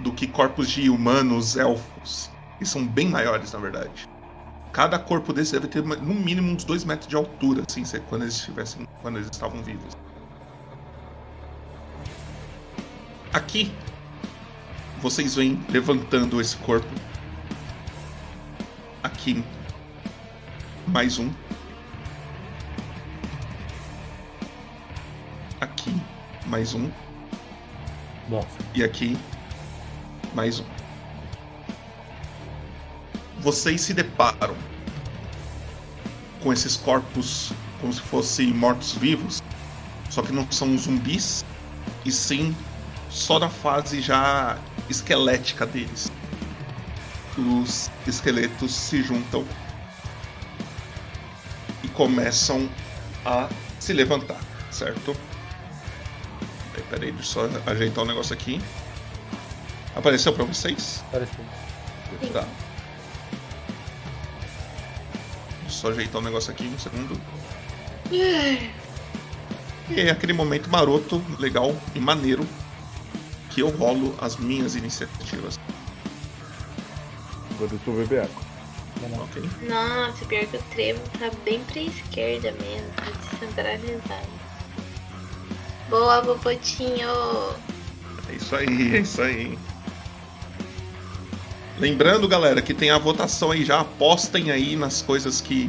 [0.00, 2.30] do que, corpos de humanos, elfos.
[2.56, 4.04] Eles são bem maiores, na verdade.
[4.72, 8.34] Cada corpo desse deve ter no mínimo uns dois metros de altura, assim, quando eles
[8.34, 9.92] estivessem, quando eles estavam vivos.
[13.32, 13.70] Aqui,
[15.02, 16.88] vocês vêm levantando esse corpo.
[19.02, 19.44] Aqui,
[20.86, 21.30] mais um.
[25.60, 25.94] Aqui,
[26.46, 26.90] mais um.
[28.30, 28.48] Nossa.
[28.74, 29.18] E aqui,
[30.34, 30.64] mais um.
[33.40, 34.56] Vocês se deparam
[36.42, 39.42] com esses corpos como se fossem mortos-vivos,
[40.08, 41.44] só que não são zumbis,
[42.06, 42.56] e sim
[43.10, 46.10] só na fase já esquelética deles.
[47.36, 49.44] Os esqueletos se juntam
[51.84, 52.68] e começam
[53.24, 53.48] a
[53.78, 54.40] se levantar,
[54.70, 55.16] certo?
[56.72, 58.60] Peraí, Peraí, deixa eu só ajeitar o negócio aqui.
[59.94, 61.04] Apareceu pra vocês?
[61.12, 61.44] Pareceu.
[62.32, 62.44] Tá.
[65.60, 67.20] Deixa eu só ajeitar o negócio aqui um segundo.
[68.10, 72.46] E é aquele momento maroto, legal e maneiro
[73.58, 75.58] que eu rolo as minhas iniciativas.
[77.50, 78.42] Agora eu sou beber água.
[79.20, 79.42] Ok?
[79.68, 84.28] Nossa, pior que o trevo tá bem pra esquerda mesmo, tá descentralizado.
[85.90, 87.08] Boa, Popotinho!
[88.28, 89.58] É isso aí, é isso aí.
[91.80, 93.80] Lembrando, galera, que tem a votação aí já.
[93.80, 95.68] Apostem aí nas coisas que,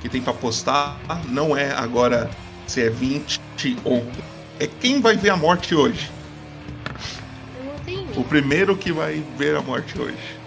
[0.00, 0.98] que tem pra postar.
[1.28, 2.28] Não é agora
[2.66, 3.40] se é 20
[3.84, 4.04] ou.
[4.58, 6.10] É quem vai ver a morte hoje.
[8.16, 10.38] O primeiro que vai ver a morte hoje.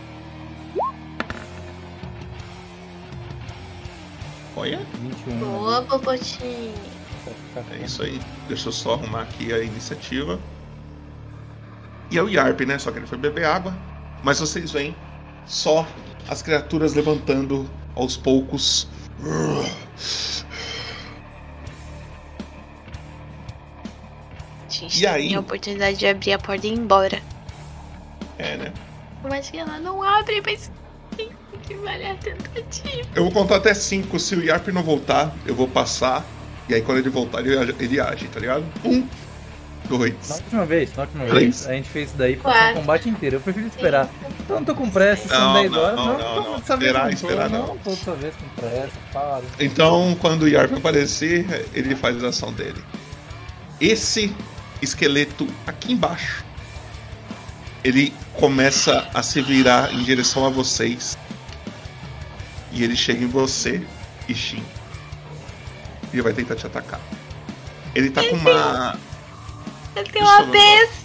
[4.56, 4.80] Olha,
[5.26, 5.40] 21.
[5.40, 6.74] Boa, Popotinho!
[7.72, 8.20] é isso aí.
[8.48, 10.40] Deixa eu só arrumar aqui a iniciativa.
[12.12, 12.78] E é o Yarp, né?
[12.78, 13.74] Só que ele foi beber água.
[14.24, 14.96] Mas vocês veem
[15.46, 15.88] só
[16.30, 18.88] as criaturas levantando aos poucos.
[24.70, 25.28] Gente, E aí?
[25.28, 27.22] tem a oportunidade de abrir a porta e ir embora.
[28.38, 28.74] É, né?
[29.30, 30.70] Mas que ela não abre, mas
[31.16, 31.30] tem
[31.62, 33.08] que valer a tentativa.
[33.16, 34.20] Eu vou contar até 5.
[34.20, 36.26] Se o Yarp não voltar, eu vou passar.
[36.68, 38.66] E aí quando ele voltar, ele, age- ele age, tá ligado?
[38.84, 40.14] Um, Na dois.
[40.30, 41.42] última vez, na última Três.
[41.44, 43.36] vez, a gente fez isso daí pra o combate inteiro.
[43.38, 44.10] Eu prefiro esperar.
[44.50, 45.96] Eu não tô com pressa, são Não, 10 não, horas.
[45.96, 47.68] não, Não, não, não, Esperar, esperar não.
[47.68, 49.42] Não tô dessa vez com pressa, para.
[49.60, 52.82] Então, quando o Yarp aparecer, ele faz a ação dele.
[53.80, 54.34] Esse
[54.82, 56.44] esqueleto aqui embaixo,
[57.84, 61.18] ele começa a se virar em direção a vocês.
[62.72, 63.82] E ele chega em você
[64.28, 64.64] e Shin.
[66.12, 67.02] E ele vai tentar te atacar.
[67.94, 68.98] Ele tá com uma.
[69.96, 71.04] Ele tem uma besta!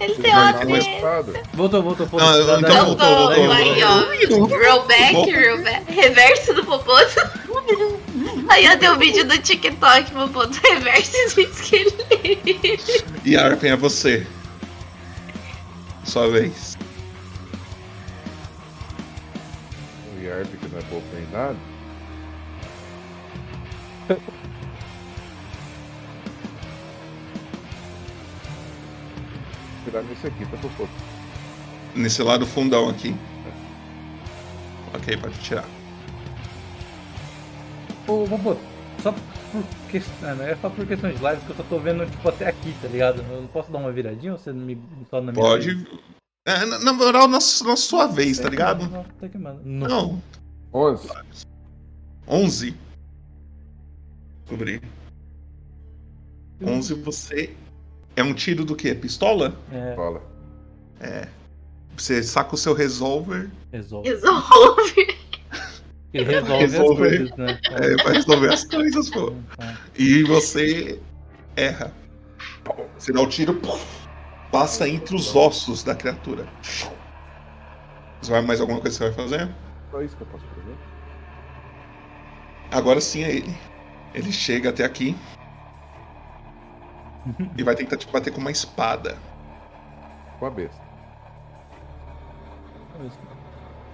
[0.00, 1.42] Ele tem uma besta!
[1.52, 2.28] Voltou, voltou, voltou.
[2.28, 4.00] Ah, então voltou, voltou, vamos, aí ó.
[4.38, 5.92] Rollback, rollback.
[5.92, 7.30] Reverso do Popoto.
[8.48, 10.58] Aí ó, tem o vídeo do TikTok, Popoto.
[10.62, 12.06] Reverso do esqueleto.
[13.26, 14.26] Yarp é você.
[16.06, 16.78] Sua vez.
[20.14, 21.56] O Yarp, que não é pouco nem nada.
[29.84, 30.88] Tirar nesse aqui, tá por
[31.94, 33.14] Nesse lado fundão aqui.
[34.94, 35.68] Ok, pode tirar.
[38.06, 38.56] Ô, Bobo,
[39.02, 39.12] só
[39.52, 40.36] por questão.
[40.36, 42.74] Não é só por questão de lives que eu só tô vendo, tipo, até aqui,
[42.80, 43.22] tá ligado?
[43.30, 45.74] Eu não posso dar uma viradinha ou você me me torna na minha Pode.
[45.74, 46.00] vez?
[46.46, 48.88] É, na, na moral, na, na sua vez, tá ligado?
[48.88, 49.60] Não, tá que mano.
[49.64, 49.88] Não.
[49.88, 50.22] Não.
[50.72, 51.08] 11.
[52.28, 52.76] 11.
[54.42, 54.80] Descobri.
[56.62, 57.54] 11 você.
[58.14, 58.94] É um tiro do quê?
[58.94, 59.54] Pistola?
[59.72, 60.22] É, Fala.
[61.96, 64.08] Você saca o seu revólver resolve.
[64.08, 65.15] Resolve.
[66.16, 67.02] Ele resolve Resolve.
[67.06, 67.58] as coisas, né?
[67.72, 69.32] é, vai resolver as coisas, pô.
[69.52, 71.00] Então, E você
[71.56, 71.92] erra.
[72.98, 73.84] Você dá o tiro, puf,
[74.50, 76.46] passa entre os ossos da criatura.
[78.20, 79.54] Você vai mais alguma coisa que você vai fazer?
[79.90, 80.74] Só isso que eu posso fazer.
[82.72, 83.54] Agora sim é ele.
[84.14, 85.14] Ele chega até aqui.
[87.56, 89.18] e vai tentar te bater com uma espada.
[90.38, 90.80] Com a besta.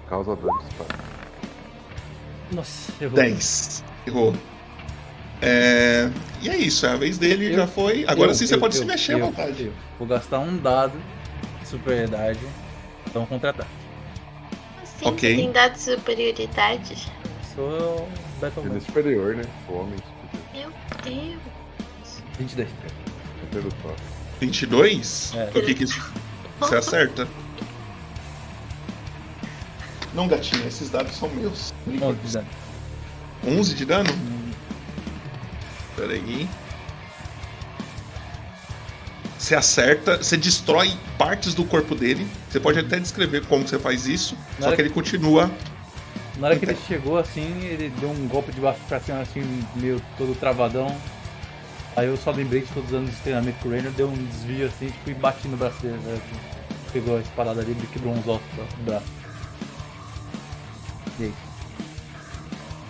[0.09, 0.95] Causador de espada.
[2.53, 3.15] Nossa, errou.
[3.17, 3.85] 10.
[4.07, 4.35] Errou.
[5.41, 6.09] É...
[6.41, 8.05] E é isso, é a vez dele Eu- já foi.
[8.07, 9.65] Agora Eu- sim você eu- pode se eu- mexer à eu- vontade.
[9.65, 9.73] eu.
[9.99, 11.01] Vou gastar um dado
[11.61, 12.41] de superioridade.
[13.09, 13.69] Então contra-ataque.
[14.85, 15.37] Sim, Ok.
[15.37, 17.09] Tem dado superioridade.
[17.55, 18.09] Sou
[18.41, 18.81] Battle Ele é Man.
[18.81, 19.43] superior, né?
[19.69, 20.43] O homem superior.
[20.55, 20.71] Meu
[21.05, 22.23] Deus.
[22.39, 22.69] 22.
[22.69, 23.95] É pelo top.
[24.41, 25.33] 22?
[25.35, 25.45] É.
[25.59, 26.13] O que que isso?
[26.61, 27.27] Você acerta?
[30.15, 31.73] Não, gatinha, esses dados são meus.
[31.89, 32.47] 11 de dano.
[33.47, 34.11] 11 de dano?
[34.13, 34.51] Hum,
[35.97, 36.49] Peraí.
[39.39, 42.27] Você acerta, você destrói partes do corpo dele.
[42.49, 45.51] Você pode até descrever como você faz isso, Na só que ele continua.
[46.39, 49.43] Na hora que ele chegou assim, ele deu um golpe de baixo pra cima, assim,
[49.75, 50.97] meio todo travadão.
[51.97, 54.27] Aí eu só lembrei de todos os anos de treinamento com o Rainer, deu um
[54.27, 55.99] desvio assim, tipo, e bati no braço dele.
[56.05, 56.21] né?
[56.93, 59.05] Pegou a espadada dele e quebrou uns ossos do braço.
[61.19, 61.35] E aí?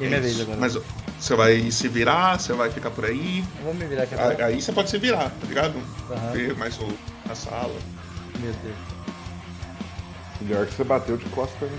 [0.00, 0.58] É minha É vez agora.
[0.60, 0.78] Mas
[1.18, 3.44] você vai se virar, você vai ficar por aí.
[3.58, 4.46] Eu vou me virar aqui agora.
[4.46, 5.74] Aí você pode se virar, tá ligado?
[6.10, 6.32] Aham.
[6.32, 6.88] Ver mais o,
[7.30, 7.74] a sala.
[8.40, 8.76] Meu Deus.
[10.40, 11.78] Melhor que você bateu de costa, né?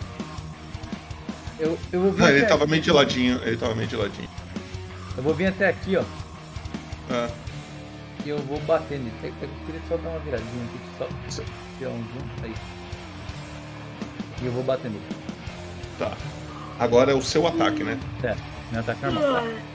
[1.60, 2.72] Eu, eu vou vir Não, ele até tava aqui.
[2.72, 4.30] meio de ladinho, ele tava meio de ladinho.
[5.18, 6.04] Eu vou vir até aqui, ó.
[7.12, 7.30] Ah,
[8.26, 9.12] E eu vou bater nele.
[9.22, 11.44] Eu eu queria só dar uma viradinha aqui, só
[11.78, 12.44] tirar um zoom.
[12.44, 12.54] Aí.
[14.42, 15.04] E eu vou bater nele.
[16.00, 16.12] tá.
[16.80, 18.00] Agora é o seu ataque, né?
[18.24, 18.36] É,
[18.72, 19.44] meu ataque normal.
[19.44, 19.74] Tá?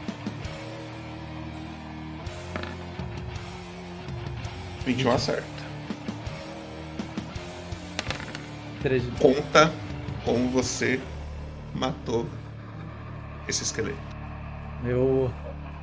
[4.85, 5.59] 21 acerta.
[8.83, 9.73] 13 de Conta
[10.25, 11.01] como você
[11.75, 12.27] matou
[13.47, 13.99] esse esqueleto.
[14.85, 15.31] Eu,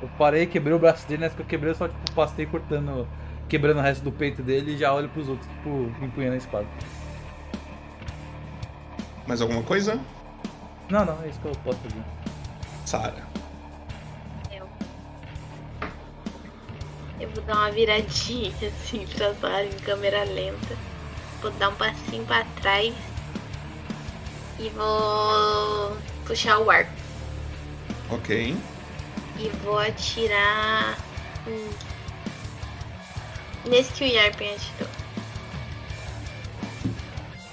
[0.00, 3.06] eu parei, quebrei o braço dele, nessa que eu quebrei, eu só tipo, passei cortando,
[3.48, 6.66] quebrando o resto do peito dele e já olho pros outros, tipo, empunhando a espada.
[9.26, 10.00] Mais alguma coisa?
[10.88, 12.02] Não, não, é isso que eu posso fazer.
[12.84, 13.24] Sara.
[14.52, 14.68] Eu.
[17.18, 20.76] Eu vou dar uma viradinha assim pra Zara em câmera lenta.
[21.42, 22.94] Vou dar um passinho pra trás.
[24.58, 26.90] E vou puxar o arco.
[28.10, 28.56] Ok.
[29.38, 30.96] E vou atirar.
[31.46, 31.70] hum,
[33.68, 34.88] Nesse que o Yarpen atirou.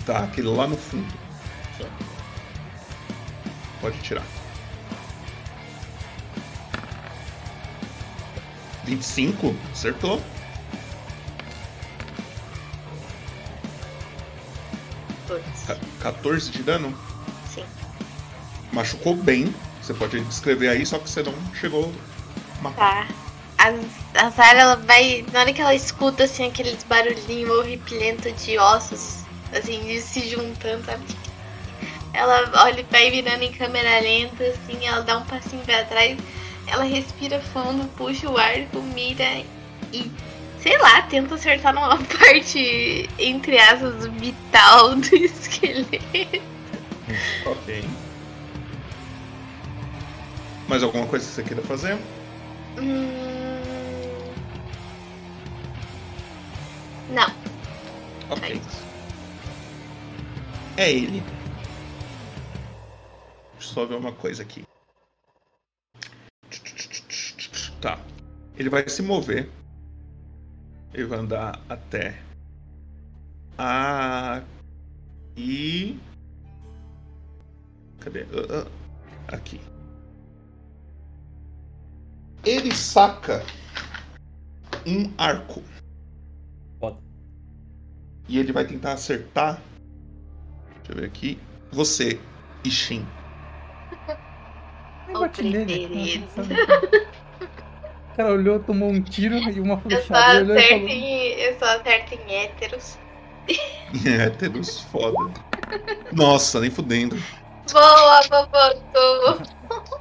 [0.06, 1.23] Tá, aquele lá no fundo.
[3.84, 4.24] Pode tirar.
[8.86, 9.54] 25?
[9.74, 10.22] Acertou.
[15.28, 15.44] Dois.
[15.68, 16.98] Ca- 14 de dano.
[17.54, 17.66] Sim.
[18.72, 19.54] Machucou bem.
[19.82, 21.94] Você pode descrever aí, só que você não chegou
[22.60, 23.08] a matar.
[23.10, 23.14] Tá.
[24.16, 25.26] A, a Zara, ela vai.
[25.34, 31.04] Na hora que ela escuta assim aqueles barulhinhos horripilentos de ossos, assim, se juntando, sabe?
[32.14, 36.18] Ela olha vai virando em câmera lenta, assim, ela dá um passinho pra trás,
[36.68, 39.44] ela respira fundo, puxa o arco, mira
[39.92, 40.12] e,
[40.60, 46.54] sei lá, tenta acertar numa parte, entre aspas, vital do esqueleto.
[47.48, 47.84] Ok.
[50.68, 51.98] Mais alguma coisa que você queira fazer?
[52.78, 53.24] Hum...
[57.10, 57.28] Não.
[58.30, 58.62] Ok.
[60.78, 61.43] É ele.
[63.64, 64.66] Deixa eu só ver uma coisa aqui.
[67.80, 67.98] Tá.
[68.58, 69.50] Ele vai se mover.
[70.94, 72.22] Ele vai andar até.
[75.38, 75.98] Aqui.
[78.02, 78.24] Cadê?
[78.24, 78.68] Ah,
[79.30, 79.62] ah, Aqui.
[82.44, 83.46] Ele saca
[84.86, 85.64] um arco.
[86.82, 87.02] Foda.
[88.28, 89.62] E ele vai tentar acertar.
[90.80, 91.40] Deixa eu ver aqui.
[91.72, 92.20] Você,
[92.66, 93.08] Ishin.
[95.20, 95.66] Nele.
[95.66, 96.28] preferido.
[98.14, 100.40] O cara olhou, tomou um tiro e uma Eu só flechada.
[100.40, 102.98] Ele olhou e acerto em, eu só acerto em héteros.
[104.06, 105.34] Héteros, foda.
[106.12, 107.18] Nossa, nem fudendo.
[107.72, 109.44] Boa, vovô.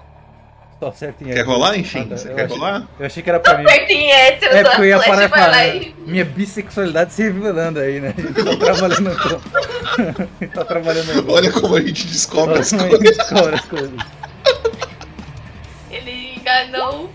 [0.79, 1.79] só acerta em Quer rolar, tá.
[2.17, 2.87] Você Eu quer achei- rolar?
[3.01, 3.65] Eu achei que era pra mim.
[3.65, 4.55] Acerto em héteros.
[4.57, 5.47] É porque eu ia parar e falar.
[5.47, 8.15] lá e- Minha bissexualidade se revelando aí, né?
[8.17, 12.83] A gente tá trabalhando no Tá trabalhando no Olha como a gente descobre as Olha
[12.83, 13.17] como a coisas.
[13.17, 14.01] gente descobre as coisas.
[16.61, 17.11] Enganou.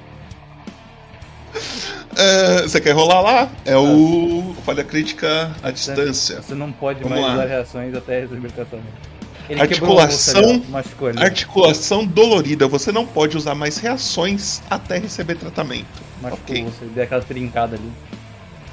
[2.16, 3.50] É, você quer rolar lá?
[3.66, 6.42] É o falha crítica à distância.
[6.42, 7.34] Você não pode Vamos mais lá.
[7.44, 9.18] usar reações até receber tratamento.
[9.50, 11.24] Ele Articulação- quebrou ali.
[11.24, 12.68] Articulação dolorida.
[12.68, 15.88] Você não pode usar mais reações até receber tratamento.
[16.22, 16.64] Machucou ok.
[16.64, 17.92] o osso, ele deu aquela trincada ali.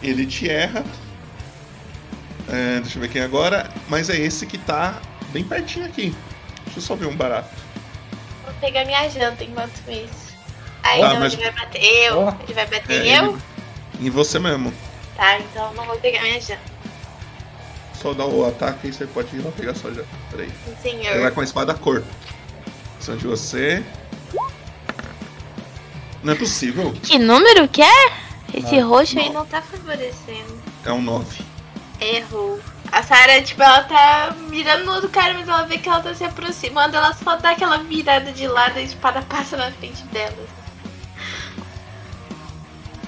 [0.03, 0.83] Ele te erra.
[2.49, 3.71] É, deixa eu ver quem é agora.
[3.89, 5.01] Mas é esse que tá
[5.33, 6.15] bem pertinho aqui.
[6.65, 7.55] Deixa eu só ver um barato.
[8.45, 10.24] Vou pegar minha janta enquanto isso.
[10.85, 12.19] Aí Tá, então mas- ele vai bater eu.
[12.21, 12.35] Ó.
[12.45, 13.25] Ele vai bater É, eu?
[13.31, 14.73] ele- Em você mesmo.
[15.17, 16.61] Tá, então eu não vou pegar minha janta.
[18.01, 20.09] Só dá o ataque e você pode ir lá pegar sua janta.
[20.31, 20.51] Peraí.
[20.83, 21.33] Sim, Ele vai senhor.
[21.33, 22.05] com a espada cor.
[23.01, 23.83] São de você.
[26.23, 26.93] Não é possível.
[27.03, 28.13] Que número que é?
[28.53, 28.89] Esse Não.
[28.91, 29.35] roxo aí Não.
[29.41, 30.63] não tá favorecendo.
[30.85, 31.43] É um 9.
[32.01, 32.61] Errou.
[32.93, 36.15] A Sarah, tipo, ela tá mirando no outro cara, mas ela vê que ela tá
[36.15, 40.03] se aproximando, ela só dá aquela virada de lado e a espada passa na frente
[40.05, 40.37] dela.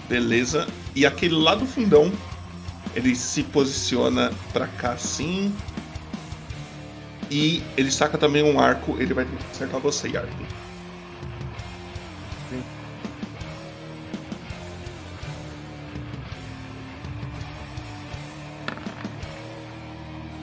[0.09, 0.67] Beleza.
[0.95, 2.13] E aquele lá do fundão,
[2.95, 5.55] ele se posiciona pra cá assim.
[7.31, 10.09] E ele saca também um arco, ele vai tentar acertar você.
[12.49, 12.63] Sim.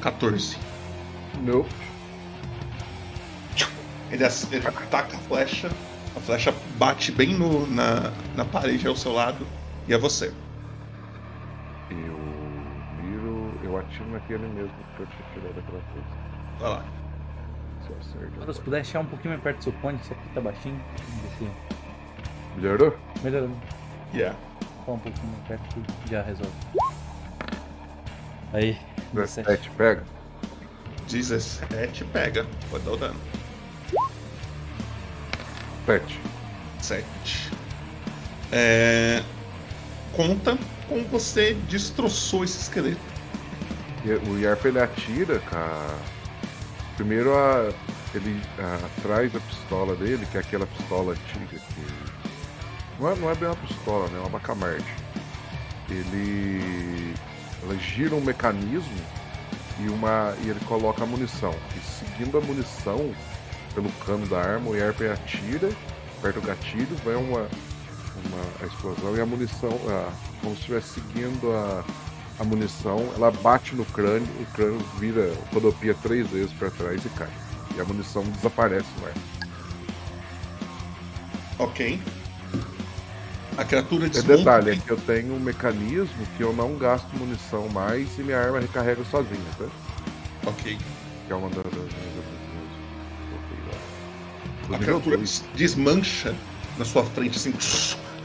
[0.02, 0.58] Quatorze.
[1.42, 1.74] Nope.
[4.12, 5.72] Ele, ele ataca a flecha,
[6.16, 9.46] a flecha bate bem no, na, na parede ao seu lado
[9.88, 10.34] e é você.
[11.90, 12.18] Eu
[13.04, 16.08] miro, eu atiro naquele mesmo que eu tinha tirado aquela coisa.
[16.60, 16.86] Vai lá.
[17.84, 18.36] Se eu acerto.
[18.36, 20.42] Agora, se puder deixar um pouquinho mais perto do seu cone, que isso aqui tá
[20.42, 20.80] baixinho.
[20.98, 21.52] Vamos ver
[22.56, 22.98] Melhorou?
[23.18, 23.58] se melhorou.
[24.14, 24.38] Yeah.
[24.86, 26.52] Só um pouquinho mais perto que já resolve.
[28.54, 28.78] Aí,
[29.14, 29.48] 17.
[29.48, 30.04] 17, pega.
[31.10, 32.46] 17 pega.
[32.70, 33.20] Pode dar o dano.
[35.86, 36.20] 7.
[36.82, 37.52] 7.
[38.52, 39.24] É...
[40.14, 40.58] Conta
[40.88, 43.02] como você destroçou esse esqueleto.
[44.30, 45.98] O Yarp ele atira, cara.
[46.96, 47.72] Primeiro a,
[48.14, 52.04] ele a, traz a pistola dele, que é aquela pistola antiga que.
[53.00, 54.18] Não é, não é bem uma pistola, né?
[54.18, 54.96] É uma bacamarte.
[55.90, 57.14] Ele.
[57.64, 59.02] Ela gira um mecanismo
[59.80, 61.56] e, uma, e ele coloca a munição.
[61.76, 63.16] E seguindo a munição
[63.74, 65.70] pelo cano da arma, o Yarp atira,
[66.20, 67.48] aperta o gatilho, vai uma,
[68.26, 71.84] uma explosão e a munição, a, como se estivesse seguindo a,
[72.40, 77.10] a munição, ela bate no crânio, o crânio vira, rodopia três vezes para trás e
[77.10, 77.30] cai.
[77.76, 79.14] E a munição desaparece no ar.
[81.60, 82.00] Ok.
[83.58, 84.38] A criatura É desmonta.
[84.38, 88.40] detalhe, é que eu tenho um mecanismo que eu não gasto munição mais e minha
[88.40, 89.66] arma recarrega sozinha, tá?
[90.46, 90.78] Ok.
[91.28, 91.73] Que é uma das
[94.72, 95.18] A criatura
[95.56, 96.36] desmancha
[96.78, 97.54] na sua frente, assim,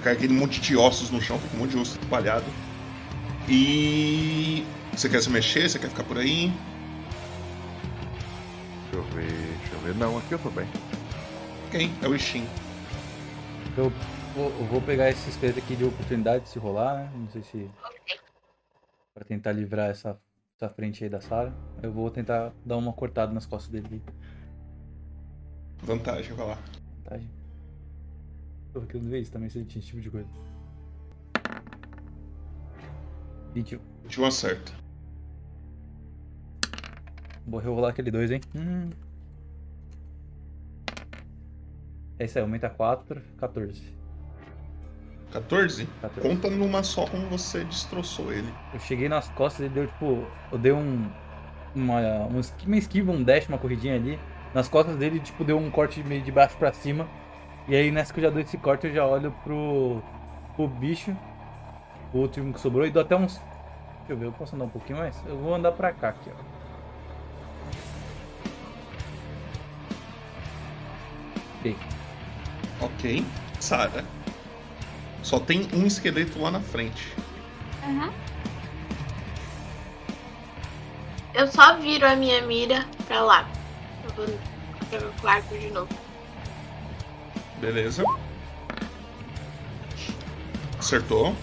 [0.03, 2.47] cai aquele monte de ossos no chão, fica um monte de osso espalhado.
[3.49, 4.65] E.
[4.93, 5.69] Você quer se mexer?
[5.69, 6.53] Você quer ficar por aí?
[8.83, 9.95] Deixa eu ver, deixa eu ver.
[9.95, 10.69] Não, aqui eu tô bem.
[11.67, 12.47] Ok, é o Ishin.
[13.77, 13.93] Eu
[14.35, 17.11] vou, eu vou pegar esse esqueleto aqui de oportunidade se rolar, né?
[17.15, 17.71] Não sei se.
[19.15, 20.19] Pra tentar livrar essa,
[20.57, 21.53] essa frente aí da Sarah.
[21.83, 24.03] Eu vou tentar dar uma cortada nas costas dele.
[25.83, 26.59] Vantagem, vai lá.
[27.05, 27.31] Vantagem.
[28.75, 30.29] Eu não vi isso também se ele tinha esse tipo de coisa.
[33.55, 33.81] 21.
[34.07, 34.73] De um acerto.
[37.47, 38.41] Vou rolar aquele 2, hein?
[38.55, 38.91] Hum.
[42.19, 43.97] É isso aí, aumenta 4, 14.
[45.33, 45.87] 14?
[46.01, 46.29] 14.
[46.29, 48.53] Conta numa só como você destroçou ele.
[48.73, 50.27] Eu cheguei nas costas e deu tipo.
[50.51, 51.11] Eu dei um.
[51.75, 54.19] Uma, um uma esquiva, um dash, uma corridinha ali.
[54.55, 57.07] Nas costas dele, tipo, deu um corte meio de baixo pra cima.
[57.67, 60.03] E aí nessa que eu já dou esse corte, eu já olho pro.
[60.57, 61.17] pro bicho.
[62.13, 63.39] O último que sobrou e dou até uns.
[63.99, 65.23] Deixa eu ver, eu posso andar um pouquinho mais?
[65.27, 66.59] Eu vou andar pra cá aqui, ó.
[71.59, 71.77] Ok.
[72.81, 73.27] Ok.
[73.61, 74.05] Sara.
[75.23, 77.13] Só tem um esqueleto lá na frente.
[81.35, 83.58] Eu só viro a minha mira pra lá.
[84.09, 84.27] Eu vou
[85.01, 85.89] jogar com o arco de novo.
[87.61, 88.05] Beleza.
[90.79, 91.35] Acertou.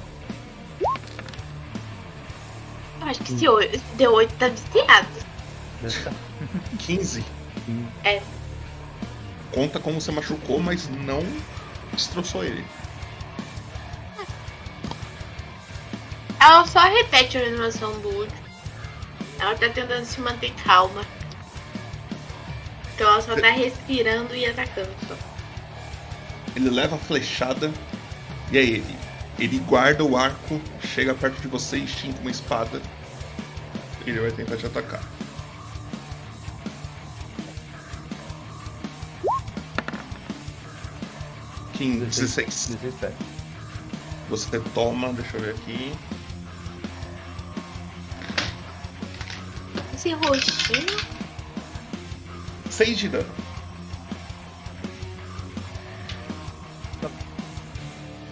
[3.01, 5.07] Eu acho que esse oi- esse D8 tá viciado.
[5.81, 6.11] Deve tá.
[6.79, 7.23] 15.
[7.65, 7.87] Sim.
[8.03, 8.21] É.
[9.53, 11.21] Conta como você machucou, mas não
[11.93, 12.65] destroçou ele.
[16.39, 18.45] Ela só repete a animação do último.
[19.39, 21.01] Ela tá tentando se manter calma.
[22.95, 25.15] Então ela só tá respirando e atacando só.
[26.55, 27.69] Ele leva a flechada
[28.51, 28.97] e é ele.
[29.37, 32.81] Ele guarda o arco, chega perto de você e xinga uma espada.
[34.07, 35.03] Ele vai tentar te atacar.
[41.73, 42.77] Quinze, 16.
[42.81, 43.13] 17.
[44.29, 45.93] Você toma, deixa eu ver aqui.
[49.93, 51.14] Esse rostinho.
[52.75, 53.29] 6 de dano.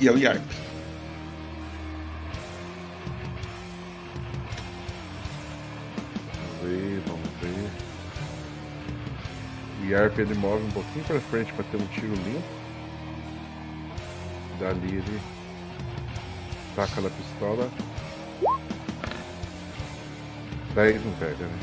[0.02, 0.44] E é o Yarp.
[6.36, 7.72] Vamos ver, vamos ver.
[9.82, 12.44] O Yarp ele move um pouquinho pra frente pra ter um tiro limpo.
[14.60, 15.22] Dali ele
[16.76, 17.72] taca na pistola.
[20.76, 21.60] 10 não pega, né?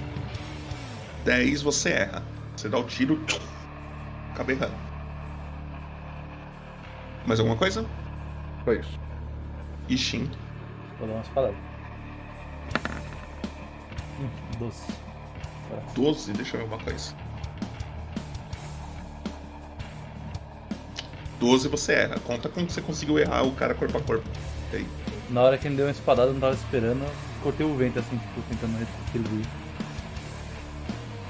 [1.26, 2.39] 10 você erra.
[2.60, 3.18] Você dá o tiro,
[4.34, 4.74] acaba errando.
[7.26, 7.86] Mais alguma coisa?
[8.66, 9.00] Só isso.
[9.88, 10.30] Ishin.
[10.98, 11.58] Vou dar umas palavras.
[14.20, 14.28] Hum,
[14.58, 14.92] doce.
[15.94, 17.14] 12, deixa eu ver uma coisa.
[21.38, 22.20] 12 você erra.
[22.26, 24.28] Conta com que você conseguiu errar o cara corpo a corpo.
[24.74, 24.88] E aí?
[25.30, 27.12] Na hora que ele deu uma espadada, eu não tava esperando, eu
[27.42, 29.46] cortei o vento assim, tipo, tentando retribuir.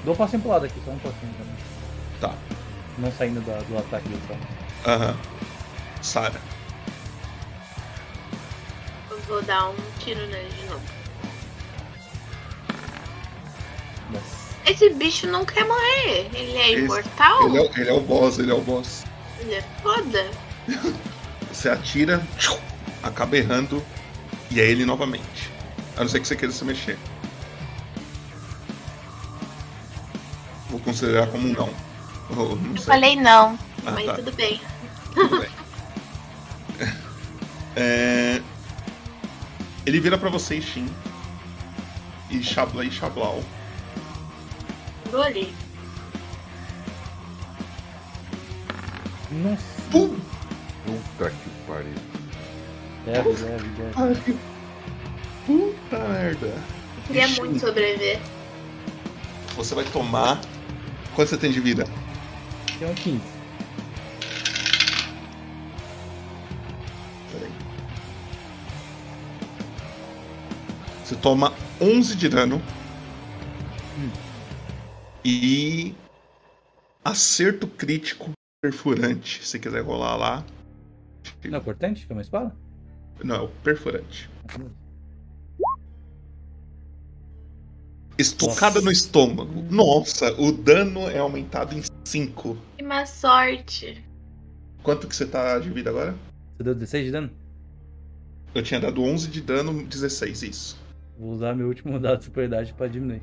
[0.03, 1.55] Dou um passinho pro lado aqui, só um passinho também.
[2.19, 2.33] Tá.
[2.97, 4.91] Não saindo da- do ataque dele só.
[4.91, 5.17] Aham.
[6.01, 6.41] Sara.
[9.09, 10.81] Eu vou dar um tiro nele de novo.
[14.11, 14.21] Mas
[14.65, 16.29] Esse bicho não quer morrer.
[16.33, 17.43] Ele é Esse- imortal?
[17.47, 19.03] Ele é, o- ele é o boss, ele é o boss.
[19.39, 20.29] Ele é foda.
[21.51, 22.21] Você atira,
[23.03, 23.83] acaba errando,
[24.49, 25.49] e é ele novamente.
[25.97, 26.97] A não ser que você queira se mexer.
[31.01, 31.69] Considerar como um não.
[32.37, 34.13] Ou não Eu falei não, Ah, mas tá.
[34.15, 34.61] tudo bem.
[35.13, 35.49] Tudo bem.
[37.75, 38.41] É,
[39.85, 40.87] Ele vira pra você, Shin.
[42.29, 43.43] E Shabla e Shablau.
[45.09, 45.53] Vou ali.
[49.31, 49.81] Nossa.
[49.91, 50.15] Pum!
[50.85, 51.93] Puta que pariu.
[53.05, 53.93] Deve, deve, deve.
[53.95, 54.35] Ai,
[55.45, 56.47] Puta merda.
[56.47, 57.39] Eu queria Ixi.
[57.41, 58.19] muito sobreviver.
[59.55, 60.39] Você vai tomar.
[61.15, 61.85] Quanto você tem de vida?
[62.79, 63.21] Tem um 15.
[67.31, 67.51] Peraí.
[71.03, 72.61] Você toma 11 de dano.
[73.97, 74.11] Hum.
[75.25, 75.93] E.
[77.03, 78.31] Acerto crítico
[78.61, 79.45] perfurante.
[79.45, 80.45] Se quiser rolar lá.
[81.43, 82.05] Não é cortante?
[82.05, 82.55] Que é uma espada?
[83.23, 84.29] Não, é o perfurante.
[88.21, 88.85] Estocada Nossa.
[88.85, 89.65] no estômago.
[89.69, 92.57] Nossa, o dano é aumentado em 5.
[92.77, 94.03] Que má sorte.
[94.83, 96.15] Quanto que você tá de vida agora?
[96.57, 97.29] Você deu 16 de dano?
[98.53, 100.79] Eu tinha dado 11 de dano, 16, isso.
[101.17, 103.21] Vou usar meu último dado de superioridade pra diminuir.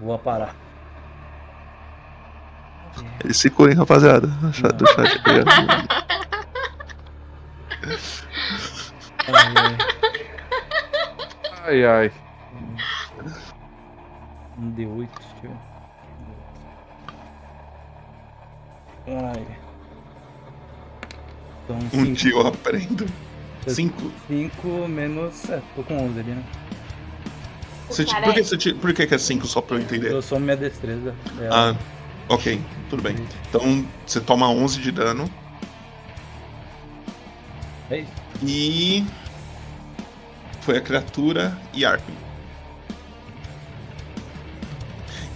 [0.00, 0.54] Vou aparar.
[3.22, 4.26] Eles se curem, rapaziada.
[4.26, 4.74] Do chat-
[9.28, 9.76] ai.
[11.64, 12.12] Ai, ai.
[14.58, 15.56] Um D8, deixa eu ver.
[19.08, 19.46] Ai.
[21.64, 22.12] Então, Um 5.
[22.14, 23.06] dia eu aprendo.
[23.66, 24.12] 5.
[24.28, 25.48] 5 menos.
[25.50, 26.44] É, tô com 11 ali, né?
[27.88, 30.10] Você te- por que, você te- por que que é 5 só pra eu entender?
[30.10, 31.14] Eu sou minha destreza.
[31.40, 31.76] É, Ah,
[32.28, 32.60] ok,
[32.90, 33.16] tudo bem.
[33.48, 35.30] Então você toma 11 de dano
[37.90, 38.12] é isso.
[38.42, 39.04] e.
[40.62, 41.56] Foi a criatura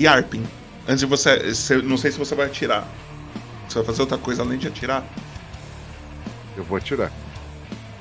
[0.00, 0.38] Yarpin.
[0.38, 0.46] Yarpin,
[0.88, 1.52] antes de você.
[1.54, 2.86] você- Não sei se você vai atirar.
[3.68, 5.04] Você vai fazer outra coisa além de atirar?
[6.56, 7.12] Eu vou atirar.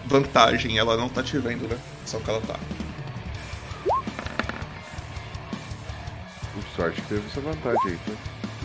[0.06, 1.78] Vantagem, ela não tá te vendo, né?
[2.06, 2.56] Só que ela tá.
[6.54, 8.14] Por sorte que teve essa vantagem aí, tá?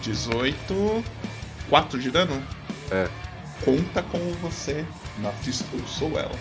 [0.00, 1.04] 18.
[1.68, 2.42] 4 de dano?
[2.90, 3.08] É.
[3.64, 4.84] Conta como você
[5.46, 6.34] expulsou ela.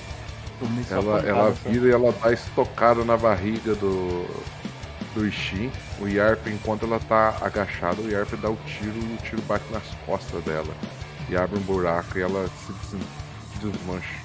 [0.89, 4.25] Ela, ela vira e ela dá estocada na barriga do,
[5.13, 5.71] do Ishin.
[5.99, 9.65] O Yarp, enquanto ela tá agachada, o Yarp dá o tiro e o tiro bate
[9.71, 10.73] nas costas dela.
[11.29, 14.23] E abre um buraco e ela se des- desmancha.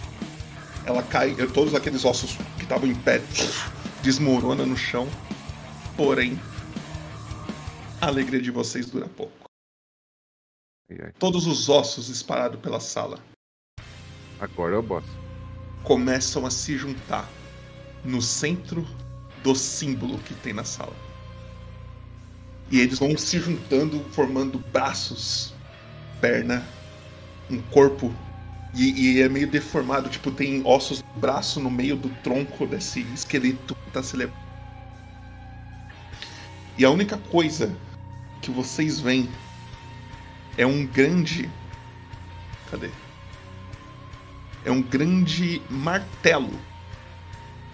[0.85, 3.21] Ela cai, todos aqueles ossos que estavam em pé
[4.03, 5.07] desmorona no chão.
[5.97, 6.41] Porém,
[8.01, 9.33] a alegria de vocês dura pouco.
[11.19, 13.19] Todos os ossos espalhados pela sala
[14.41, 15.05] agora é o boss.
[15.83, 17.29] começam a se juntar
[18.05, 18.87] no centro
[19.49, 20.95] do símbolo que tem na sala.
[22.71, 25.55] E eles vão se juntando, formando braços,
[26.21, 26.63] perna,
[27.51, 28.15] um corpo.
[28.75, 33.01] E, e é meio deformado, tipo, tem ossos do braço no meio do tronco desse
[33.15, 34.37] esqueleto que tá se levando.
[36.77, 37.75] E a única coisa
[38.43, 39.31] que vocês veem
[40.59, 41.49] é um grande.
[42.71, 42.91] Cadê?
[44.67, 46.68] É um grande martelo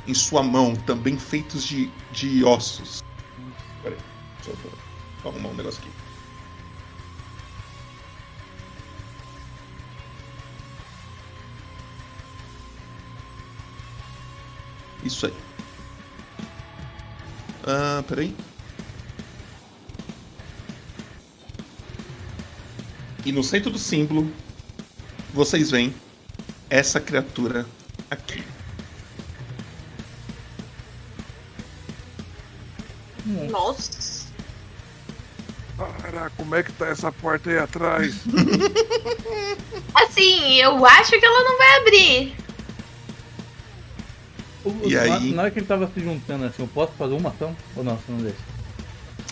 [0.07, 3.03] em sua mão, também feitos de, de ossos.
[3.83, 3.99] Peraí.
[4.47, 4.55] Eu
[5.23, 5.91] vou arrumar um negócio aqui.
[15.05, 15.35] Isso aí.
[17.67, 18.35] Ah, peraí.
[23.25, 24.31] E no centro do símbolo,
[25.33, 25.95] vocês veem
[26.69, 27.67] essa criatura
[33.55, 34.25] Nossa.
[36.03, 38.17] Caraca, como é que tá essa porta aí atrás?
[39.95, 42.37] Assim, eu acho que ela não vai abrir.
[44.65, 45.33] O- E na, aí?
[45.33, 47.55] na hora que ele tava se juntando assim, eu posso fazer uma ação?
[47.77, 48.39] Ou não, você não deixa?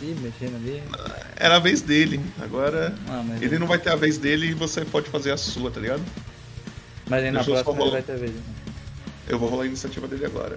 [0.03, 0.82] Ih, mexendo ali.
[1.36, 2.20] Era a vez dele.
[2.40, 5.70] Agora Ah, ele não vai ter a vez dele e você pode fazer a sua,
[5.70, 6.03] tá ligado?
[7.09, 8.32] mas aí na Deixa próxima ele vai ter vez.
[8.32, 8.40] né?
[9.28, 10.57] Eu vou rolar a iniciativa dele agora.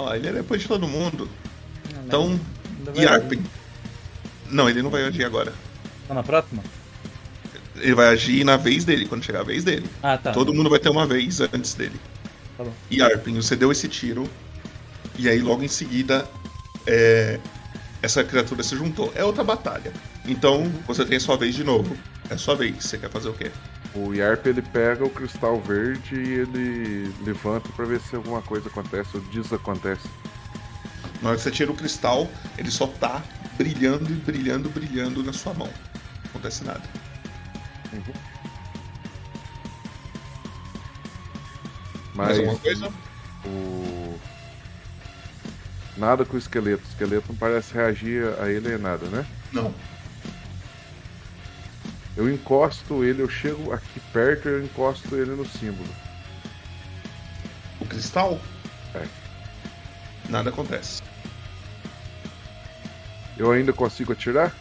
[0.00, 1.28] Ó, ele é depois de todo mundo.
[2.08, 2.40] Não, mas
[2.80, 3.42] Então, Yarpen.
[4.50, 5.52] Não, ele não vai agir agora.
[6.08, 6.62] Tá na próxima?
[7.76, 9.88] Ele vai agir na vez dele, quando chegar a vez dele.
[10.02, 10.32] Ah, tá.
[10.32, 11.98] Todo mundo vai ter uma vez antes dele.
[12.56, 12.72] Tá bom.
[12.90, 14.28] Yarpen, você deu esse tiro.
[15.18, 16.26] E aí logo em seguida
[16.86, 17.38] é,
[18.02, 19.12] essa criatura se juntou.
[19.14, 19.92] É outra batalha.
[20.26, 21.96] Então você tem a sua vez de novo.
[22.28, 22.84] É a sua vez.
[22.84, 23.50] Você quer fazer o quê?
[23.94, 28.68] O Yarp ele pega o cristal verde e ele levanta pra ver se alguma coisa
[28.68, 30.08] acontece ou desacontece.
[31.20, 33.22] Na hora que você tira o cristal, ele só tá
[33.58, 35.66] brilhando e brilhando, brilhando na sua mão.
[35.66, 36.82] Não acontece nada.
[42.14, 42.92] Mais Mas alguma coisa?
[43.44, 44.18] o.
[45.96, 46.82] Nada com o esqueleto.
[46.84, 49.26] O esqueleto não parece reagir a ele nem nada, né?
[49.52, 49.74] Não.
[52.16, 55.88] Eu encosto ele, eu chego aqui perto e eu encosto ele no símbolo.
[57.80, 58.40] O cristal?
[58.94, 59.06] É.
[60.28, 61.02] Nada acontece.
[63.38, 64.54] Eu ainda consigo atirar?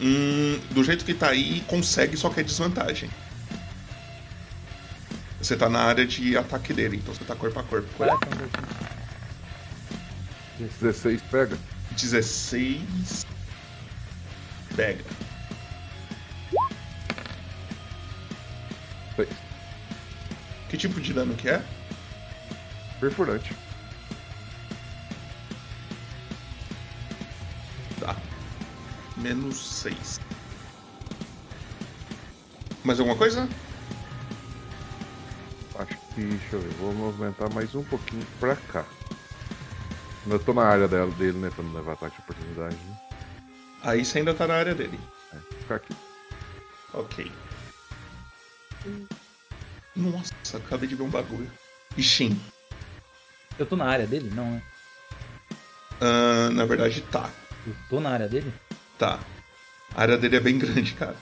[0.00, 3.08] Hum, do jeito que tá aí, consegue, só que é desvantagem.
[5.40, 8.10] Você tá na área de ataque dele, então você tá corpo a corpo com ele.
[8.10, 8.96] Quatro, um, dois, três.
[10.80, 11.58] 16 pega?
[11.92, 13.26] 16.
[14.74, 15.04] Pega.
[19.16, 19.28] Seis.
[20.68, 21.62] Que tipo de dano que é?
[23.00, 23.54] Perfurante.
[28.00, 28.16] Tá.
[29.16, 30.20] Menos 6.
[32.84, 33.48] Mais alguma coisa?
[35.78, 36.22] Acho que.
[36.22, 36.70] Deixa eu ver.
[36.74, 38.84] Vou movimentar mais um pouquinho pra cá.
[40.26, 41.50] Eu tô na área dela, dele, né?
[41.50, 42.76] Pra não levar ataque de oportunidade.
[42.76, 42.96] Né?
[43.82, 44.98] Aí você ainda tá na área dele.
[45.32, 45.94] É, ficar aqui.
[46.92, 47.30] Ok.
[49.94, 51.50] Nossa, acabei de ver um bagulho.
[51.96, 52.38] Ixim.
[53.58, 54.30] Eu tô na área dele?
[54.34, 54.62] Não, né?
[56.00, 57.30] Ah, na verdade, tá.
[57.66, 58.52] Eu tô na área dele?
[58.98, 59.18] Tá.
[59.94, 61.16] A área dele é bem grande, cara.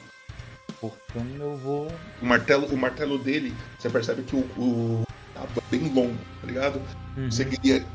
[0.81, 1.89] Portanto, eu vou.
[2.21, 6.83] O martelo, o martelo dele, você percebe que o, o tá bem longo, tá ligado?
[7.17, 7.31] Uhum.
[7.31, 7.87] Você queria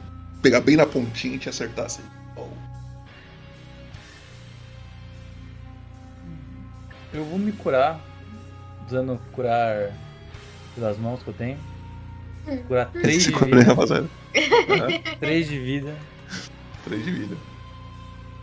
[0.41, 2.04] pegar bem na pontinha e te acertar assim.
[2.36, 2.48] Oh.
[7.14, 8.09] Eu vou me curar.
[8.90, 9.94] Usando curar
[10.74, 11.60] pelas mãos que eu tenho.
[12.68, 13.64] Curar 3 de Segura aí, vida.
[13.70, 14.10] rapaziada.
[15.20, 15.95] 3 de vida.
[16.86, 17.38] 3 de vida.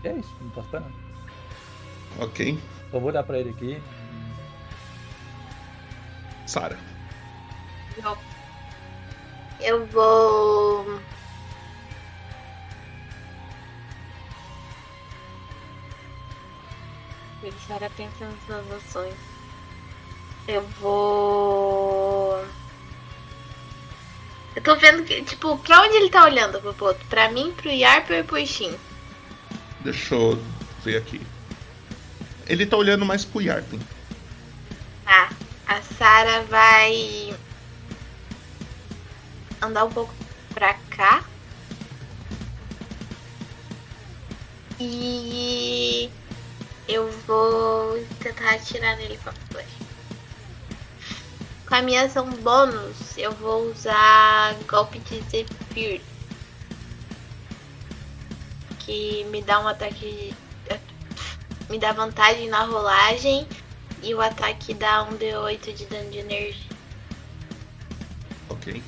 [0.05, 0.89] E é isso, não posso esperar.
[2.20, 2.59] Ok.
[2.93, 3.82] Só vou olhar pra ele aqui.
[6.47, 6.78] Sara.
[7.97, 8.16] Eu,
[9.59, 11.01] eu vou.
[17.40, 19.35] Pensar pensando nas ações.
[20.48, 22.44] Eu vou.
[24.55, 27.05] Eu tô vendo que, tipo, pra onde ele tá olhando, Popoto?
[27.06, 28.74] Pra mim, pro Yarp ou pro Shin?
[29.81, 30.43] Deixa eu
[30.82, 31.20] ver aqui.
[32.47, 33.81] Ele tá olhando mais pro Yarpen.
[35.05, 35.31] Tá.
[35.66, 37.35] A Sara vai
[39.60, 40.14] andar um pouco
[40.55, 41.24] pra cá.
[44.78, 46.09] E
[46.86, 49.76] eu vou tentar atirar nele com a flecha.
[51.68, 56.01] Com a minha ação bônus, eu vou usar golpe de Zephyr.
[58.78, 60.32] Que me dá um ataque.
[61.68, 63.48] Me dá vantagem na rolagem
[64.01, 66.70] e o ataque dá um D8 de dano de energia.
[68.48, 68.80] Ok.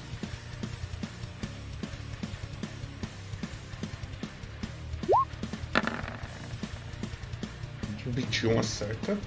[7.89, 9.19] Gente, 21 acerta.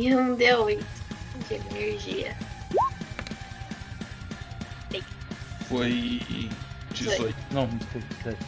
[0.00, 0.36] Viciado?
[0.36, 0.84] Tem um D8.
[1.48, 2.36] de energia.
[5.68, 6.20] Foi
[6.92, 7.34] 18.
[7.50, 8.46] Não, desculpa, 17.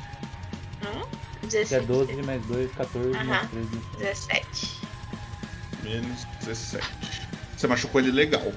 [0.82, 1.08] Hum?
[1.42, 1.86] É 17.
[1.86, 3.48] 12 mais 2, 14, mais Aham.
[3.48, 3.68] 13.
[3.98, 4.80] 17.
[5.82, 6.86] Menos 17.
[7.56, 8.52] Você machucou ele legal.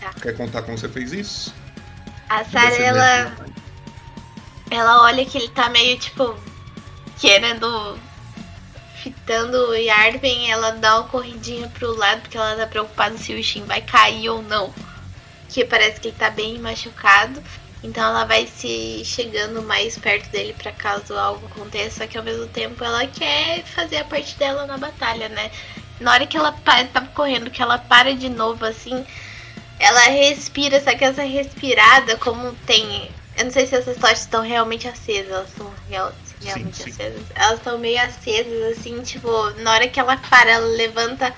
[0.00, 0.12] Tá.
[0.20, 1.54] Quer contar como você fez isso?
[2.28, 3.36] A Sarah, ela,
[4.70, 6.34] ela olha que ele tá meio, tipo,
[7.20, 7.98] querendo...
[9.02, 13.42] Fitando o Yarpen, ela dá uma corridinha pro lado, porque ela tá preocupada se o
[13.42, 14.72] Shin vai cair ou não.
[15.48, 17.42] Que parece que ele tá bem machucado.
[17.82, 22.22] Então ela vai se chegando mais perto dele pra caso algo aconteça, só que ao
[22.22, 25.50] mesmo tempo ela quer fazer a parte dela na batalha, né?
[25.98, 29.04] Na hora que ela tá correndo, que ela para de novo assim,
[29.80, 33.10] ela respira, só que essa respirada, como tem.
[33.36, 36.12] Eu não sei se essas tochas estão realmente acesas, elas são real-
[36.42, 36.90] realmente sim.
[36.90, 37.22] acesas.
[37.34, 39.28] Elas estão meio acesas, assim, tipo,
[39.60, 41.34] na hora que ela para, ela levanta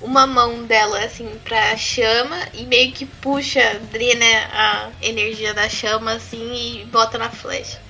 [0.00, 6.12] uma mão dela, assim, pra chama e meio que puxa, drena a energia da chama,
[6.12, 7.80] assim, e bota na flecha.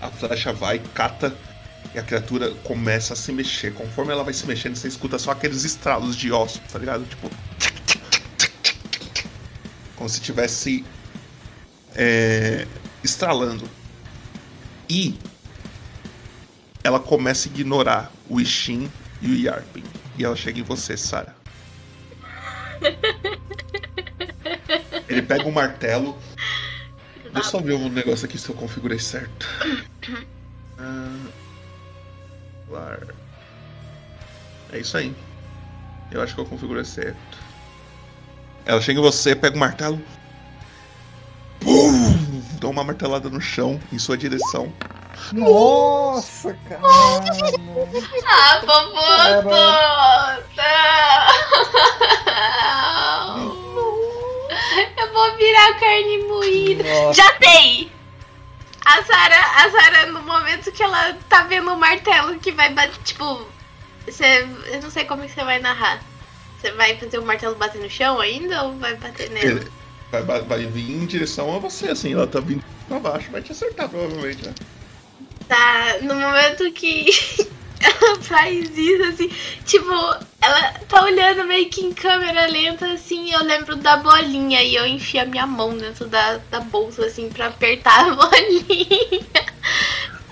[0.00, 1.36] A flecha vai, cata
[1.94, 3.74] e a criatura começa a se mexer.
[3.74, 7.04] Conforme ela vai se mexendo, você escuta só aqueles estralos de ossos, tá ligado?
[7.04, 7.30] Tipo.
[9.96, 10.84] Como se tivesse.
[11.94, 12.66] é,
[13.02, 13.68] estralando.
[14.90, 15.14] E.
[16.82, 18.90] Ela começa a ignorar o Ishin
[19.22, 19.84] e o Yarpin.
[20.18, 21.36] E ela chega em você, Sarah.
[25.08, 26.18] Ele pega um martelo.
[27.22, 29.46] Deixa eu só ver um negócio aqui se eu configurei certo.
[30.76, 31.26] Ah,
[32.68, 33.06] lar.
[34.72, 35.14] É isso aí.
[36.10, 37.38] Eu acho que eu configurei certo.
[38.64, 40.02] Ela chega em você, pega o martelo.
[41.60, 42.29] Pum!
[42.60, 44.70] Dá uma martelada no chão em sua direção.
[45.32, 46.80] Nossa, cara!
[48.26, 49.48] Ah, Boboto!
[53.38, 53.60] Não!
[54.98, 56.84] Eu vou virar carne moída.
[56.84, 57.14] Nossa.
[57.14, 57.90] Já tem!
[58.84, 62.98] A Sarah, a Sarah, no momento que ela tá vendo o martelo que vai bater,
[63.04, 63.46] tipo.
[64.04, 66.02] Você, eu não sei como que você vai narrar.
[66.58, 69.60] Você vai fazer o martelo bater no chão ainda ou vai bater nele?
[69.60, 69.79] Ele
[70.10, 72.12] vai, vai- vai vir em direção a você, assim.
[72.12, 74.54] Ela tá vindo pra baixo, vai te acertar provavelmente, né?
[75.48, 77.06] Tá, no momento que
[77.80, 79.30] ela faz isso, assim,
[79.64, 79.90] tipo,
[80.40, 84.86] ela tá olhando meio que em câmera lenta, assim, eu lembro da bolinha e eu
[84.86, 89.36] enfio a minha mão dentro da, da bolsa, assim, pra apertar a bolinha.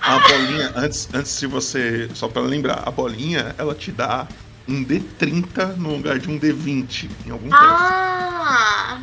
[0.01, 2.09] A bolinha, antes, antes de você.
[2.13, 4.27] Só pra lembrar, a bolinha ela te dá
[4.67, 7.59] um D30 no lugar de um D20 em algum teste.
[7.61, 9.01] Ah!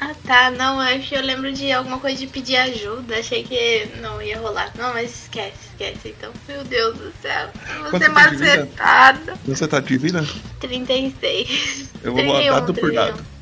[0.00, 3.44] Ah tá, não, eu acho que eu lembro de alguma coisa de pedir ajuda, achei
[3.44, 4.72] que não ia rolar.
[4.76, 6.32] Não, mas esquece, esquece então.
[6.48, 7.50] Meu Deus do céu,
[7.84, 8.08] de vida?
[8.10, 9.34] macetada.
[9.44, 10.26] Você tá de vida?
[10.60, 11.90] 36.
[12.02, 12.94] Eu vou rolar 31, dado por 31.
[12.94, 13.34] dado.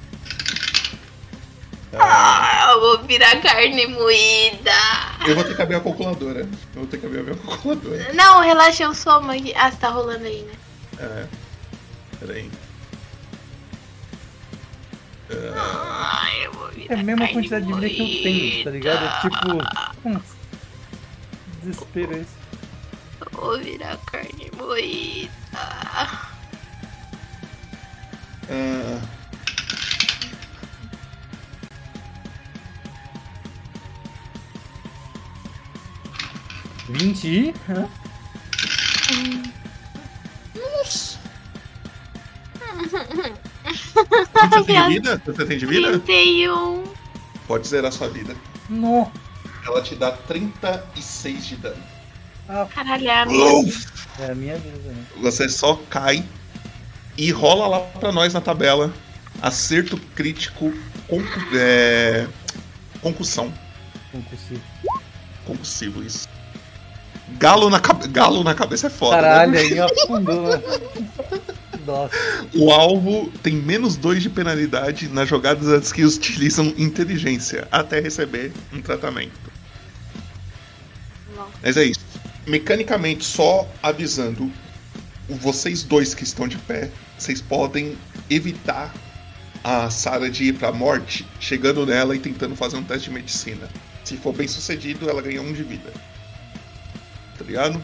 [1.95, 4.73] Ah, eu vou virar carne moída.
[5.27, 6.41] Eu vou ter que abrir a calculadora.
[6.41, 8.13] Eu vou ter que abrir a minha calculadora.
[8.15, 9.53] Não, relaxa, eu somo aqui.
[9.55, 10.53] Ah, você tá rolando aí, né?
[10.99, 11.27] É.
[12.23, 12.37] Eu vou
[16.89, 19.05] É a mesma quantidade de vida que eu tenho, tá ligado?
[19.05, 20.09] É tipo.
[20.09, 20.21] hum,
[21.63, 22.43] Desespero esse.
[23.21, 25.31] Eu Vou virar carne moída.
[25.55, 26.29] Ah,
[36.89, 37.55] 20 e.
[37.69, 37.89] hã?
[40.55, 41.19] Nossa!
[44.09, 45.23] Você tem de vida?
[45.25, 45.99] Você tem de vida?
[46.01, 46.85] 31.
[47.47, 48.35] Pode zerar sua vida.
[48.69, 49.11] No.
[49.67, 51.83] Ela te dá 36 de dano.
[52.75, 53.27] Caralho, é a
[54.19, 54.95] É a minha vez, né?
[55.21, 56.25] Você só cai
[57.17, 58.93] e rola lá pra nós na tabela.
[59.41, 60.73] Acerto crítico
[61.09, 62.27] concu- é,
[63.01, 63.53] concussão.
[64.11, 64.61] Concussivo.
[65.47, 66.29] Concussivo, isso.
[67.39, 69.17] Galo na, cabe- Galo na cabeça é foda.
[69.17, 69.59] Caralho, né?
[69.61, 70.63] aí afundou, né?
[71.87, 72.15] Nossa.
[72.55, 78.53] O alvo tem menos 2 de penalidade nas jogadas antes que utilizam inteligência, até receber
[78.73, 79.33] um tratamento.
[81.35, 81.51] Nossa.
[81.63, 82.01] Mas é isso.
[82.47, 84.51] Mecanicamente, só avisando,
[85.29, 87.97] vocês dois que estão de pé, vocês podem
[88.29, 88.93] evitar
[89.65, 93.69] a Sarah de ir pra morte, chegando nela e tentando fazer um teste de medicina.
[94.05, 95.93] Se for bem sucedido, ela ganha um de vida.
[97.39, 97.81] Tá ligado?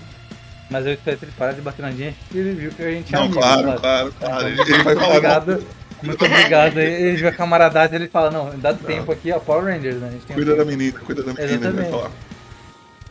[0.70, 2.90] Mas eu espero que ele parar de bater na gente, porque ele viu que a
[2.90, 4.48] gente é Não, amigo, claro, claro, claro.
[4.48, 5.08] Ele, Então, ele vai muito falar.
[5.16, 5.66] obrigado.
[6.02, 6.78] Muito obrigado.
[6.78, 10.08] Ele vê a camaradagem ele fala, não, dá tempo aqui, ó, Power Rangers, né?
[10.08, 12.10] A gente tem Cuida um- da menina, cuida da menina, ele vai falar.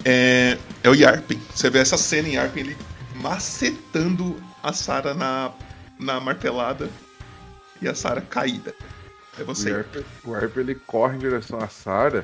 [0.06, 1.42] É, é o Yarpin.
[1.54, 2.78] Você vê essa cena em Yarpin, ele
[3.16, 5.52] macetando a Sarah na,
[6.00, 6.90] na martelada.
[7.82, 8.74] e a Sarah caída.
[9.38, 9.72] É O você.
[10.24, 12.24] O Yarp, ele corre em direção à Sarah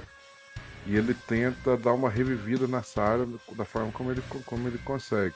[0.85, 5.35] e ele tenta dar uma revivida na Sarah da forma como ele, como ele consegue.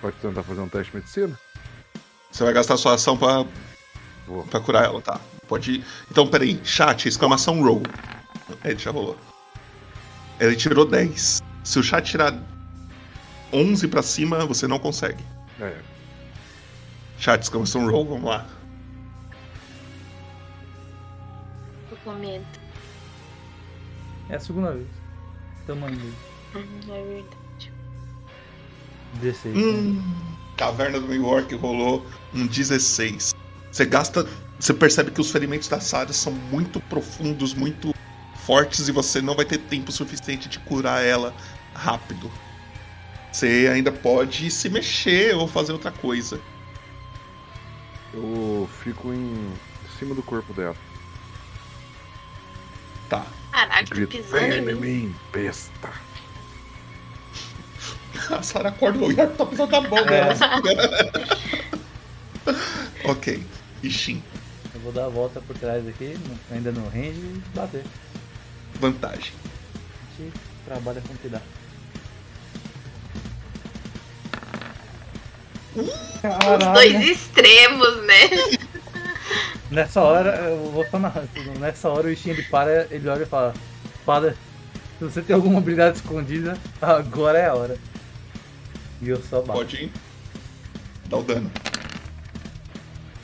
[0.00, 1.38] Pode tentar fazer um teste de medicina?
[2.30, 3.44] Você vai gastar sua ação pra,
[4.26, 4.44] Vou.
[4.44, 5.20] pra curar ela, tá?
[5.46, 5.84] Pode ir.
[6.10, 6.60] Então, peraí.
[6.64, 7.82] Chat, exclamação roll.
[8.64, 9.16] É, ele já rolou.
[10.40, 11.42] Ele tirou 10.
[11.62, 12.34] Se o chat tirar
[13.52, 15.22] 11 pra cima, você não consegue.
[15.60, 15.76] É.
[17.18, 18.46] Chat, exclamação roll, vamos lá.
[21.90, 22.61] Tô com medo.
[24.32, 24.88] É a segunda vez.
[25.66, 26.14] Tamanho dele.
[26.56, 27.72] Hum, É verdade.
[29.20, 29.56] 16.
[29.56, 30.02] Hum,
[30.56, 33.34] Caverna do New York rolou um 16.
[33.70, 34.26] Você gasta.
[34.58, 37.94] Você percebe que os ferimentos da Sarah são muito profundos, muito
[38.46, 41.34] fortes, e você não vai ter tempo suficiente de curar ela
[41.74, 42.30] rápido.
[43.30, 46.40] Você ainda pode se mexer ou fazer outra coisa.
[48.14, 49.52] Eu fico em
[49.98, 50.76] cima do corpo dela.
[53.10, 53.26] Tá.
[53.52, 55.14] Caraca, pisando vem em mim.
[55.32, 55.90] besta.
[58.30, 60.34] A Sarah acorda o Yarp tá pisando na mão dela.
[63.04, 63.44] ok.
[63.82, 64.22] Ishin,
[64.74, 66.16] Eu vou dar a volta por trás aqui,
[66.50, 67.84] ainda no range e bater.
[68.78, 69.32] vantagem.
[69.74, 70.34] A gente
[70.64, 71.40] trabalha com o que dá.
[75.74, 78.28] Os dois extremos, né?
[79.70, 81.24] Nessa hora, eu vou falar,
[81.58, 83.54] nessa hora o Ishin ele para, ele olha e fala,
[84.04, 84.36] Pada,
[84.98, 87.78] se você tem alguma habilidade escondida, agora é a hora.
[89.00, 89.58] E eu só bato.
[89.58, 89.92] Pode ir.
[91.06, 91.50] Dá o dano.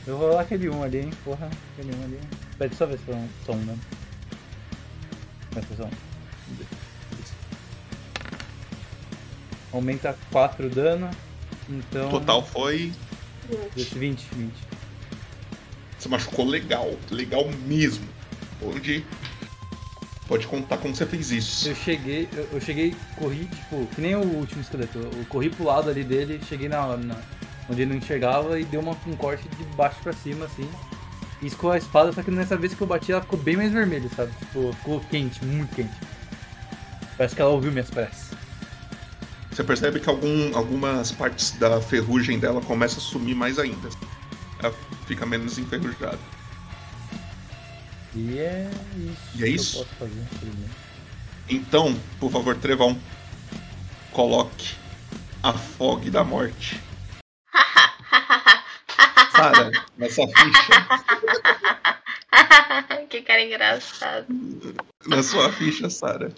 [0.07, 2.19] Eu vou rolar aquele 1 ali, hein, porra, aquele 1 ali.
[2.57, 3.79] Pede só ver se eu só um dano.
[5.51, 5.91] Vai ser só um.
[9.71, 11.09] Aumenta 4 dano,
[11.69, 12.09] então...
[12.09, 12.91] Total foi.
[13.75, 14.53] Desse 20, 20.
[15.99, 16.93] Você machucou legal.
[17.11, 18.07] Legal mesmo.
[18.59, 19.05] Pode.
[20.27, 21.67] Pode contar como você fez isso.
[21.67, 24.99] Eu cheguei, eu, eu cheguei, corri, tipo, que nem o último esqueleto.
[24.99, 27.15] Eu corri pro lado ali dele, cheguei na, na
[27.67, 30.69] onde ele não enxergava e deu uma, um corte de baixo pra cima, assim.
[31.41, 34.09] E a espada, só que nessa vez que eu bati ela ficou bem mais vermelha,
[34.15, 34.31] sabe?
[34.39, 35.93] Tipo, ficou quente, muito quente.
[37.17, 38.31] Parece que ela ouviu minhas preces.
[39.51, 43.89] Você percebe que algum, algumas partes da ferrugem dela começam a sumir mais ainda.
[45.09, 46.19] Fica menos enferrujada.
[48.13, 49.37] E é isso.
[49.39, 49.79] E é que isso?
[49.79, 50.27] eu posso fazer.
[51.49, 52.95] Então, por favor, Trevão,
[54.11, 54.75] coloque
[55.41, 56.79] a fog da morte.
[59.35, 60.87] Sara, nessa ficha,
[63.09, 64.27] que cara engraçado.
[65.07, 66.31] na sua ficha, Sara,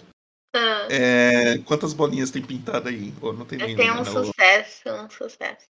[0.56, 3.12] Ah, é, quantas bolinhas tem pintada aí?
[3.20, 4.04] Ou não tem eu nenhuma, tenho um né?
[4.04, 5.66] sucesso, um sucesso.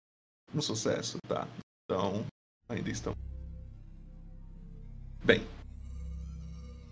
[0.54, 1.48] Um sucesso, tá.
[1.86, 2.24] Então,
[2.72, 3.16] ainda estão.
[5.24, 5.46] Bem.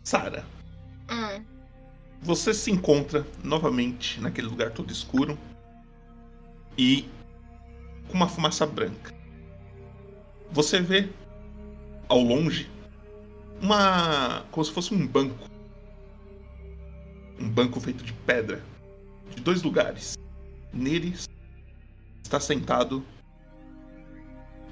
[0.04, 0.46] Sara,
[1.12, 1.44] Hum,
[2.22, 5.38] você se encontra novamente naquele lugar todo escuro
[6.78, 7.10] e
[8.08, 9.12] com uma fumaça branca.
[10.52, 11.10] Você vê
[12.08, 12.70] ao longe
[13.62, 14.44] uma.
[14.52, 15.50] como se fosse um banco.
[17.40, 18.64] Um banco feito de pedra.
[19.36, 20.16] De dois lugares.
[20.72, 21.28] Neles
[22.24, 23.04] está sentado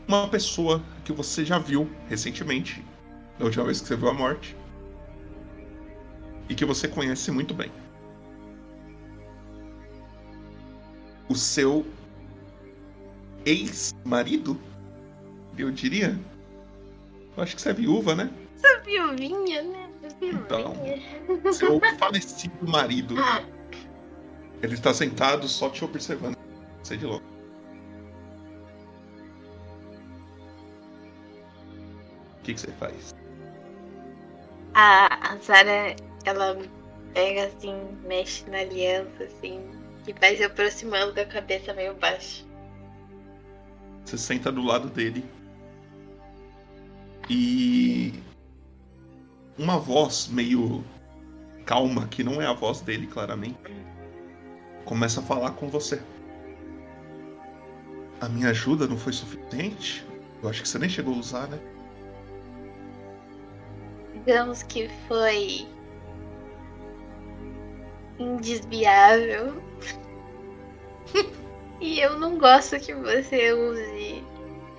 [0.08, 2.84] uma pessoa que você já viu recentemente,
[3.38, 4.56] da última vez que você viu a morte,
[6.50, 7.72] e que você conhece muito bem.
[11.28, 11.86] O seu
[13.46, 14.60] ex-marido,
[15.58, 16.18] eu diria.
[17.36, 18.32] Eu acho que você é viúva, né?
[18.58, 19.90] essa viuvinha, né?
[20.22, 20.74] Então.
[21.54, 23.16] Seu falecido marido.
[24.62, 26.36] Ele está sentado só te observando.
[26.82, 27.26] Sei de louco.
[32.48, 33.14] Que, que você faz?
[34.74, 35.38] A, a
[36.26, 36.58] ela
[37.14, 37.76] pega assim,
[38.06, 39.62] mexe na aliança, assim,
[40.08, 42.46] e vai se aproximando com a cabeça meio baixa.
[44.06, 45.26] Você senta do lado dele
[47.30, 48.14] e
[49.58, 50.84] uma voz meio
[51.66, 53.58] calma, que não é a voz dele, claramente,
[54.86, 56.02] começa a falar com você.
[58.22, 60.06] A minha ajuda não foi suficiente?
[60.42, 61.60] Eu acho que você nem chegou a usar, né?
[64.28, 65.66] Digamos que foi
[68.20, 69.64] indesviável.
[71.80, 74.22] e eu não gosto que você use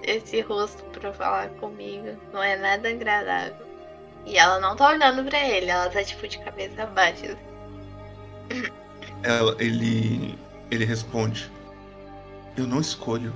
[0.02, 2.14] esse rosto pra falar comigo.
[2.30, 3.66] Não é nada agradável.
[4.26, 7.34] E ela não tá olhando pra ele, ela tá tipo de cabeça baixa.
[9.22, 10.38] Ela, ele,
[10.70, 11.50] ele responde:
[12.54, 13.32] Eu não escolho.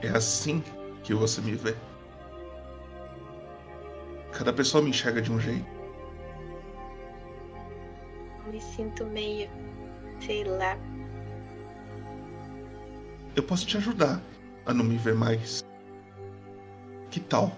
[0.00, 0.64] É assim
[1.04, 1.76] que você me vê.
[4.32, 5.66] Cada pessoa me enxerga de um jeito.
[8.46, 9.48] Eu me sinto meio.
[10.20, 10.76] sei lá.
[13.34, 14.20] Eu posso te ajudar
[14.66, 15.64] a não me ver mais.
[17.10, 17.52] Que tal?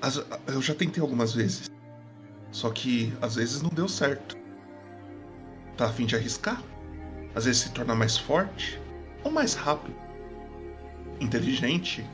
[0.00, 1.70] As- eu já tentei algumas vezes.
[2.52, 4.36] Só que às vezes não deu certo.
[5.76, 6.62] Tá a fim de arriscar?
[7.34, 8.80] Às vezes se torna mais forte
[9.24, 9.94] ou mais rápido.
[11.20, 12.04] Inteligente.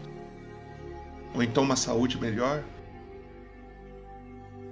[1.35, 2.65] Ou então uma saúde melhor.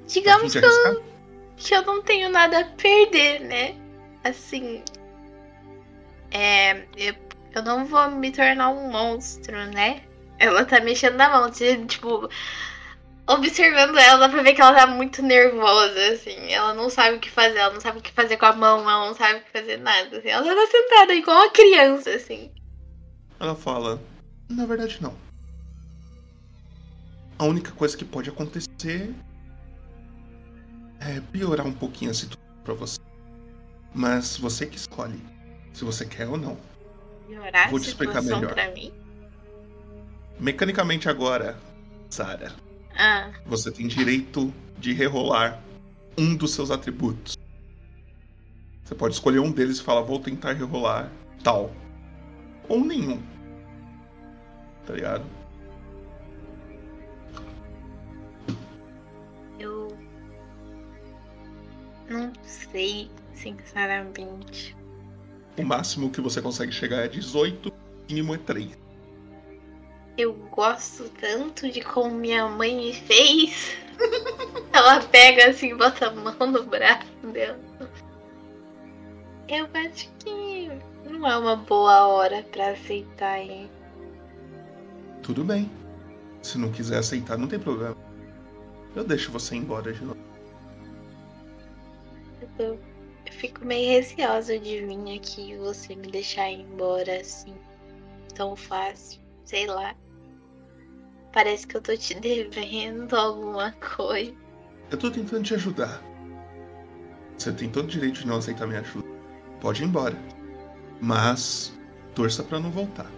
[0.09, 1.05] Digamos que eu,
[1.56, 3.76] que eu não tenho nada a perder, né?
[4.24, 4.82] Assim.
[6.30, 6.86] É.
[6.97, 7.14] Eu,
[7.55, 10.02] eu não vou me tornar um monstro, né?
[10.39, 12.28] Ela tá mexendo na mão, tipo.
[13.26, 16.51] Observando ela, dá pra ver que ela tá muito nervosa, assim.
[16.51, 18.80] Ela não sabe o que fazer, ela não sabe o que fazer com a mão,
[18.89, 20.16] ela não sabe o que fazer nada.
[20.16, 20.28] assim.
[20.28, 22.51] Ela tá sentada igual uma criança, assim.
[23.39, 24.01] Ela fala:
[24.48, 25.14] Na verdade, não.
[27.39, 29.14] A única coisa que pode acontecer
[31.09, 32.98] é piorar um pouquinho a situação pra você.
[33.94, 35.18] Mas você que escolhe
[35.72, 36.56] se você quer ou não.
[37.28, 38.52] Melhorar Vou te explicar melhor.
[38.52, 38.93] pra mim.
[40.39, 41.59] Mecanicamente agora,
[42.10, 42.52] Sarah,
[42.97, 45.60] Ah, você tem direito de rerolar
[46.16, 47.36] um dos seus atributos.
[48.85, 51.10] Você pode escolher um deles e falar, vou tentar rerolar
[51.43, 51.72] tal.
[52.68, 53.22] Ou nenhum.
[54.86, 55.24] Tá ligado?
[62.09, 64.76] Não sei, sinceramente.
[65.59, 67.72] O máximo que você consegue chegar é 18, o
[68.09, 68.78] mínimo é 3.
[70.16, 73.76] Eu gosto tanto de como minha mãe me fez.
[74.72, 77.59] Ela pega assim, bota a mão no braço dela.
[79.48, 80.70] Eu acho que
[81.09, 83.70] não é uma boa hora pra aceitar hein?
[85.22, 85.70] Tudo bem.
[86.43, 87.97] Se não quiser aceitar, não tem problema.
[88.94, 90.27] Eu deixo você embora de novo.
[92.59, 92.78] Eu,
[93.30, 97.55] fico meio receosa de vir aqui e você me deixar ir embora assim.
[98.35, 99.20] Tão fácil.
[99.44, 99.94] Sei lá.
[101.32, 104.35] Parece que eu tô te devendo alguma coisa.
[104.90, 106.02] Eu tô tentando te ajudar.
[107.36, 109.06] Você tem todo o direito de não aceitar minha ajuda.
[109.60, 110.16] Pode ir embora.
[111.01, 111.72] Mas
[112.14, 113.10] torça pra não voltar.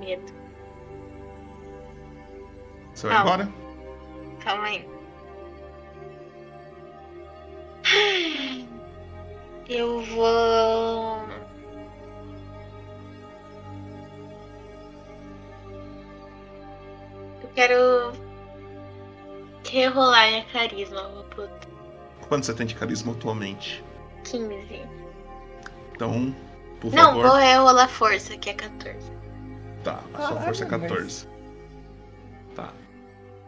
[0.00, 0.41] Medo.
[2.94, 3.34] Você vai Calma.
[3.44, 3.52] embora?
[4.44, 4.88] Calma aí.
[9.68, 11.22] Eu vou.
[17.42, 18.12] Eu quero
[19.68, 21.48] rerolar minha carisma, vou pro
[22.28, 23.84] Quanto você tem de carisma atualmente?
[24.24, 24.82] 15.
[25.94, 26.34] Então,
[26.80, 27.26] por Não, favor.
[27.28, 29.10] vou rerolar força, que é 14.
[29.84, 31.28] Tá, a sua Caralho, força é mas- 14.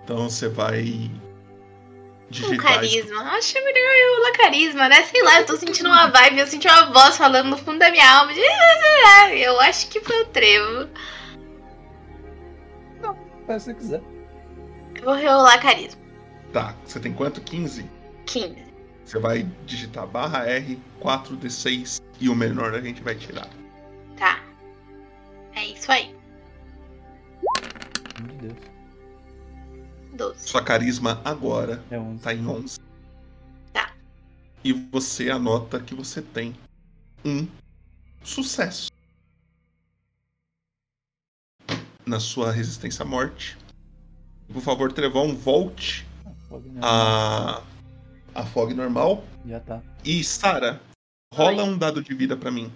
[0.05, 0.83] Então você vai.
[0.83, 2.85] Um Digitar.
[2.85, 3.09] isso.
[3.09, 3.23] carisma.
[3.33, 5.03] Acho melhor eu rolar carisma, né?
[5.03, 7.91] Sei lá, eu tô sentindo uma vibe, eu senti uma voz falando no fundo da
[7.91, 8.33] minha alma.
[8.35, 8.41] De...
[9.41, 10.89] Eu acho que foi o trevo.
[13.47, 14.03] Faz o que você quiser.
[14.97, 16.01] Eu vou rerolar carisma.
[16.53, 17.41] Tá, você tem quanto?
[17.41, 17.89] 15?
[18.27, 18.57] 15.
[19.05, 23.49] Você vai digitar barra R, 4D6 e o menor a gente vai tirar.
[24.17, 24.41] Tá.
[25.55, 26.15] É isso aí.
[28.21, 28.74] Meu Deus.
[30.15, 30.49] 12.
[30.49, 32.23] Sua carisma agora É 11.
[32.23, 32.79] tá em 11.
[33.73, 33.93] Tá.
[34.63, 36.55] E você anota que você tem
[37.25, 37.47] um
[38.23, 38.91] sucesso.
[42.07, 43.57] Na sua resistência à morte.
[44.53, 46.07] Por favor, Trevão, volte
[46.83, 47.63] a,
[48.35, 49.25] a fog normal.
[49.47, 49.83] Já tá.
[50.05, 50.81] E Sara,
[51.33, 51.69] rola Oi.
[51.71, 52.71] um dado de vida pra mim.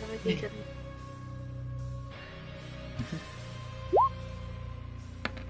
[0.00, 0.63] Tava tentando-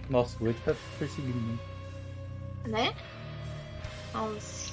[0.08, 1.38] Nossa, o 8 tá perseguindo.
[1.38, 1.58] né?
[2.66, 2.94] Né?
[4.14, 4.72] 11.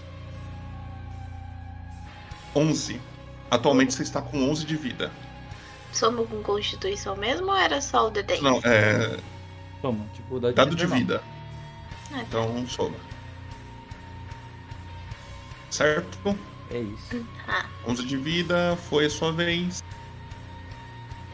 [2.55, 3.01] 11.
[3.49, 5.11] Atualmente você está com 11 de vida.
[5.91, 8.41] Somos com constituição mesmo ou era só o D10?
[8.41, 9.17] Não, é
[9.81, 11.23] Toma, tipo, dado, dado de vida.
[12.11, 12.21] Ah, tá.
[12.21, 12.95] Então soma.
[15.69, 16.37] Certo?
[16.69, 17.25] É isso.
[17.47, 19.83] Ah, 11 de vida, foi a sua vez.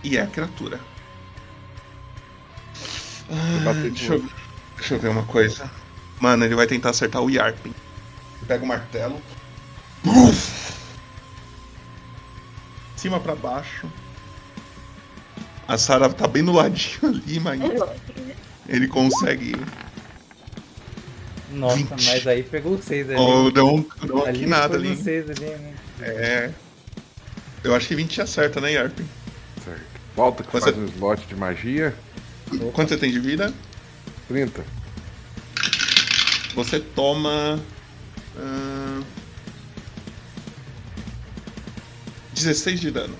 [0.03, 0.79] E é a criatura.
[3.29, 4.25] Ah, deixa, eu,
[4.77, 5.69] deixa eu ver uma coisa.
[6.19, 7.73] Mano, ele vai tentar acertar o Yarpin.
[8.47, 9.21] Pega o martelo.
[12.95, 13.87] Cima pra baixo.
[15.67, 17.59] A Sarah tá bem no ladinho ali, mas
[18.67, 19.53] ele consegue
[21.51, 21.89] Nossa, 20.
[22.05, 23.19] mas aí pegou seis ali.
[23.19, 25.03] Oh, não, não aqui ali nada foi no ali.
[25.03, 25.73] seis ali, né?
[25.99, 26.51] É.
[27.63, 28.97] Eu acho que 20 acerta, né, Yarp?
[29.63, 29.81] Certo.
[30.15, 31.93] Volta que Mas faz você- um slot de magia.
[32.73, 33.53] Quanto você tem de vida?
[34.27, 34.63] 30.
[36.55, 37.59] Você toma.
[38.37, 39.03] ah,
[42.33, 43.15] 16 de dano.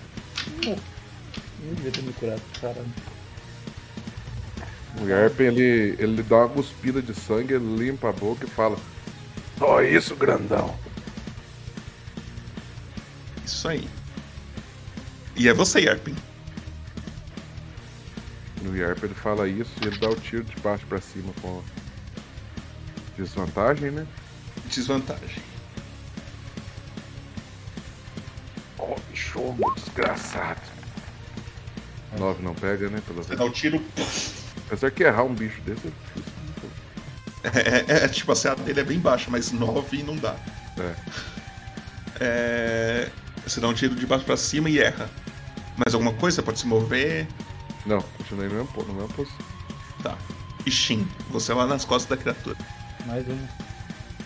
[0.64, 2.88] Não devia ter me curado, caramba.
[5.02, 8.78] O Yarpen, ele, ele dá uma cuspida de sangue, ele limpa a boca e fala:
[9.58, 10.78] Só isso, grandão.
[13.46, 13.88] Isso aí.
[15.36, 16.16] E é você, Yarpin.
[18.78, 21.64] O Yarpen ele fala isso e ele dá o tiro de baixo pra cima com
[23.18, 24.06] desvantagem, né?
[24.68, 25.42] Desvantagem.
[28.78, 30.62] Oh, chumbo, desgraçado.
[32.20, 33.02] 9 não pega, né?
[33.08, 33.40] Pelo Você menos.
[33.40, 33.84] dá o tiro.
[34.68, 36.38] Apesar que errar um bicho desse é difícil.
[37.44, 40.36] É, é, é, tipo, a CA dele é bem baixa, mas 9 não dá.
[40.78, 40.96] É.
[42.20, 43.10] É,
[43.44, 45.10] você dá um tiro de baixo pra cima e erra.
[45.78, 46.36] Mais alguma coisa?
[46.36, 47.28] Você pode se mover.
[47.88, 49.46] Não, continuei no mesmo, no mesmo posição.
[50.04, 50.18] Tá.
[50.66, 52.58] E Shin, você é lá nas costas da criatura.
[53.06, 53.50] Mais uma.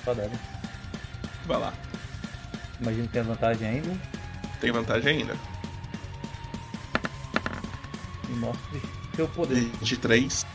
[0.04, 0.32] Só dela.
[1.46, 1.74] Vai lá.
[2.80, 4.02] Imagino que tem a vantagem ainda.
[4.60, 5.38] Tem vantagem ainda.
[8.28, 8.82] E mostre
[9.16, 9.70] seu poder.
[9.80, 10.46] 23,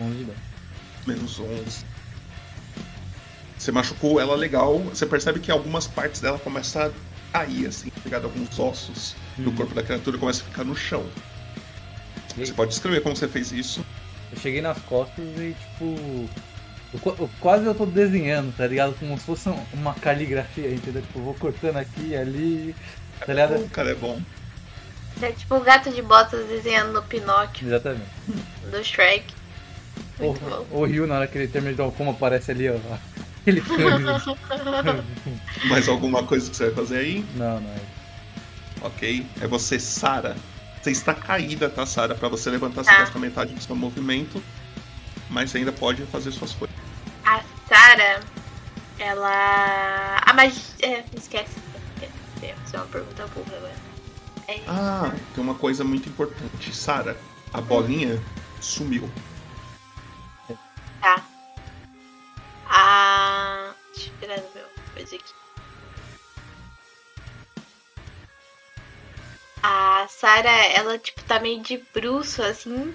[0.00, 0.38] 11 de dano.
[1.06, 1.86] menos 11.
[3.58, 4.78] Você machucou ela legal.
[4.80, 6.90] Você percebe que algumas partes dela começam a
[7.32, 8.24] cair, assim, ligado?
[8.24, 9.56] Alguns ossos do Uhum.
[9.56, 11.04] corpo da criatura começam a ficar no chão.
[12.36, 13.84] E Você pode descrever como você fez isso.
[14.32, 16.28] Eu cheguei nas costas e tipo.
[16.92, 18.94] eu eu quase eu tô desenhando, tá ligado?
[18.98, 21.02] Como se fosse um- uma caligrafia, entendeu?
[21.02, 22.74] Tipo, eu vou cortando aqui e ali.
[23.20, 23.56] Tá ligado?
[23.56, 24.20] O cara é bom.
[25.22, 28.02] É tipo o gato de botas desenhando no Pinóquio Exatamente.
[28.70, 29.24] do Shrek.
[30.18, 30.66] O, Muito bom.
[30.80, 32.74] o Rio, na hora que ele termina de dar o como aparece ali, ó.
[33.44, 35.04] Câmbio.
[35.68, 37.24] Mais alguma coisa que você vai fazer aí?
[37.36, 37.74] Não, não.
[38.84, 39.26] Ok.
[39.40, 40.36] É você, Sara.
[40.82, 42.14] Você está caída, tá, Sara?
[42.14, 42.98] Pra você levantar, você Tá.
[42.98, 44.42] gasta metade do seu movimento.
[45.30, 46.76] Mas você ainda pode fazer suas coisas.
[47.24, 48.20] A Sarah,
[48.98, 50.18] ela.
[50.26, 50.60] A magia.
[50.82, 51.56] É, esquece.
[52.02, 52.04] É,
[52.46, 53.74] é, Isso é uma pergunta burra agora.
[54.46, 56.76] É, Ah, tem uma coisa muito importante.
[56.76, 57.18] Sara,
[57.54, 58.22] a bolinha
[58.60, 59.10] sumiu.
[61.00, 61.24] Tá.
[62.68, 63.70] A.
[63.94, 65.32] Deixa eu virar no meu coisa aqui.
[69.66, 72.94] A Sarah, ela, tipo, tá meio de bruço, assim.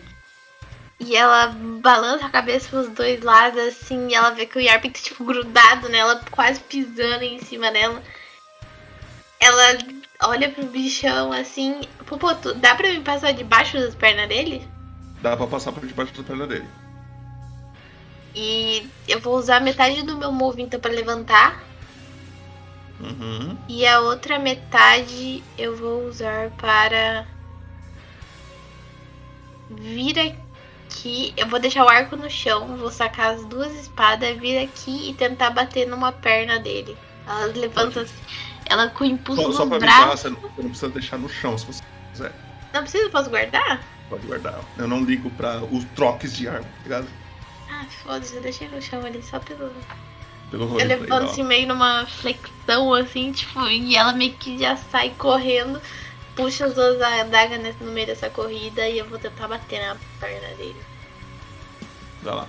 [0.99, 1.47] E ela
[1.81, 4.09] balança a cabeça pros dois lados, assim.
[4.09, 8.03] E ela vê que o Yarp tá, tipo, grudado nela, quase pisando em cima dela.
[9.39, 9.79] Ela
[10.25, 11.81] olha pro bichão, assim.
[12.05, 14.67] Pô, tu- dá pra me passar debaixo das pernas dele?
[15.21, 16.67] Dá pra passar por debaixo da perna dele.
[18.35, 21.63] E eu vou usar metade do meu move então pra levantar.
[22.99, 23.57] Uhum.
[23.67, 27.25] E a outra metade eu vou usar para
[29.69, 31.33] vir aqui.
[31.37, 35.13] Eu vou deixar o arco no chão, vou sacar as duas espadas, vir aqui e
[35.13, 36.97] tentar bater numa perna dele.
[37.27, 38.13] Ela levanta assim,
[38.65, 40.17] ela com impulso Só, só no pra avisar, braço.
[40.23, 42.33] você não, você não precisa deixar no chão se você quiser.
[42.73, 43.81] Não precisa, eu posso guardar?
[44.09, 44.59] Pode guardar.
[44.77, 47.07] Eu não ligo pra os troques de arma, tá ligado?
[47.71, 49.71] Ah, foda-se, eu deixei no chão ali só pelo.
[50.49, 51.29] Pelo levanto ó.
[51.29, 55.79] assim meio numa flexão, assim, tipo, e ela meio que já sai correndo,
[56.35, 60.47] puxa as duas adagas no meio dessa corrida e eu vou tentar bater na perna
[60.55, 60.81] dele.
[62.23, 62.47] Vai lá.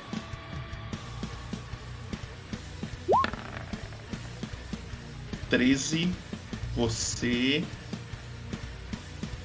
[5.50, 6.08] Treze.
[6.76, 7.62] Você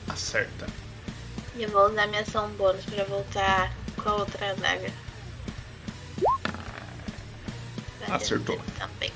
[0.08, 0.68] acerta.
[1.58, 5.05] E eu vou usar minha ação bônus pra voltar com a outra adaga.
[8.10, 8.60] Acertou.
[8.78, 9.12] Também.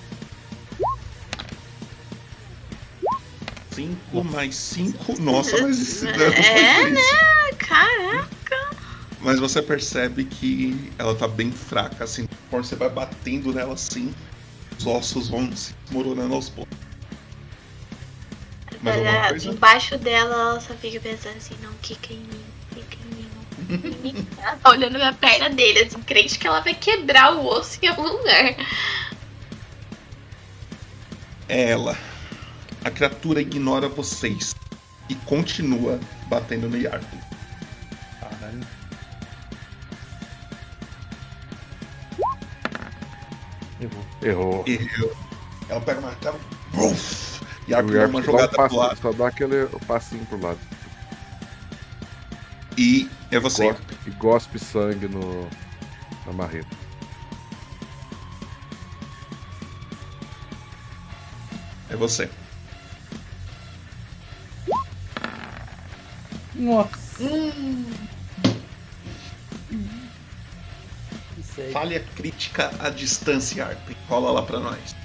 [3.72, 5.22] 5 mais 5.
[5.22, 6.90] Nossa, mas esse dano foi É, isso.
[6.94, 7.54] né?
[7.58, 8.76] Caraca.
[9.22, 12.28] Mas você percebe que ela tá bem fraca, assim.
[12.46, 14.14] Conforme você vai batendo nela assim,
[14.78, 16.78] os ossos vão se desmoronando aos poucos.
[18.86, 19.50] Olha, coisa?
[19.50, 22.44] embaixo dela, ela só fica pensando assim, não quica em mim,
[24.62, 28.04] tá olhando minha perna dele, assim, crente que ela vai quebrar o osso em algum
[28.04, 28.56] lugar.
[31.48, 31.98] É ela.
[32.84, 34.56] A criatura ignora vocês
[35.10, 37.04] e continua batendo no Yarp.
[38.20, 38.68] Caralho.
[44.22, 44.64] Errou.
[44.68, 45.16] Errou.
[45.70, 46.04] Ela pega o
[47.68, 50.26] Yarp O dá Yarp uma dá, um jogada pro passinho, lado só dá aquele passinho
[50.26, 50.60] pro lado.
[52.78, 53.76] E é você.
[54.06, 55.48] E gospe sangue no,
[56.26, 56.76] na marreta.
[61.90, 62.30] É você.
[66.56, 67.24] Nossa.
[67.24, 67.86] Hum.
[71.74, 73.90] Falha crítica à distância, Arp.
[74.08, 74.96] Rola lá pra nós.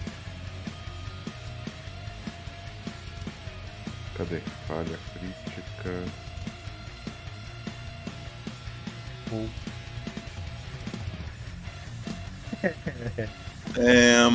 [4.17, 4.41] Cadê?
[4.69, 6.24] Falha crítica.
[13.77, 14.29] É,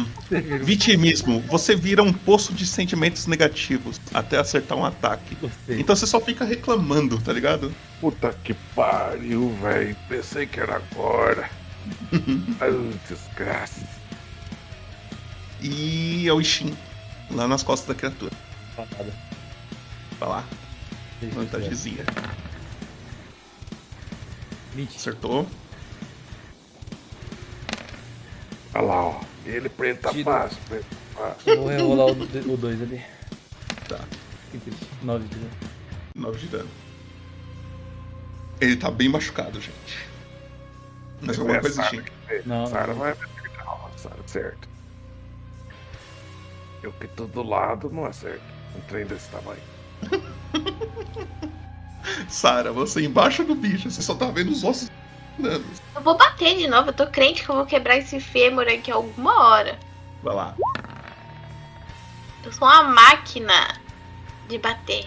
[0.64, 1.40] vitimismo.
[1.48, 5.36] Você vira um poço de sentimentos negativos até acertar um ataque.
[5.36, 5.80] Gostei.
[5.80, 7.74] Então você só fica reclamando, tá ligado?
[8.02, 9.96] Puta que pariu, velho.
[10.10, 11.50] Pensei que era agora.
[12.60, 13.88] Ai, desgraça.
[15.62, 16.74] E é o Ishin,
[17.32, 18.32] lá nas costas da criatura.
[20.20, 20.44] Vai lá,
[21.34, 22.06] vantagemzinha.
[24.76, 24.96] 20.
[24.96, 25.48] Acertou.
[28.74, 29.22] Olha lá, ó.
[29.46, 30.24] Ele preto tá Tira.
[30.26, 30.86] fácil, preto
[31.16, 31.56] tá fácil.
[31.58, 33.02] Vou rerolar o 2 ali.
[33.88, 34.00] Tá,
[34.52, 34.86] Que triste.
[35.02, 35.52] 9 de dano.
[36.16, 36.70] 9 de dano.
[38.62, 40.08] Ele tá bem machucado, gente.
[41.22, 42.46] Mas alguma É, coisa, que fez.
[42.46, 43.00] Não, Sara não.
[43.00, 44.68] não é vertical, Sara, certo.
[46.84, 48.42] Eu que tô do lado não acerto.
[48.76, 49.62] Um trem desse tamanho.
[52.28, 54.90] Sara, você embaixo do bicho, você só tá vendo os ossos
[55.96, 56.90] eu vou bater de novo.
[56.90, 59.80] Eu tô crente que eu vou quebrar esse fêmur aqui alguma hora.
[60.22, 60.56] Vai lá.
[62.44, 63.80] Eu sou uma máquina
[64.50, 65.06] de bater.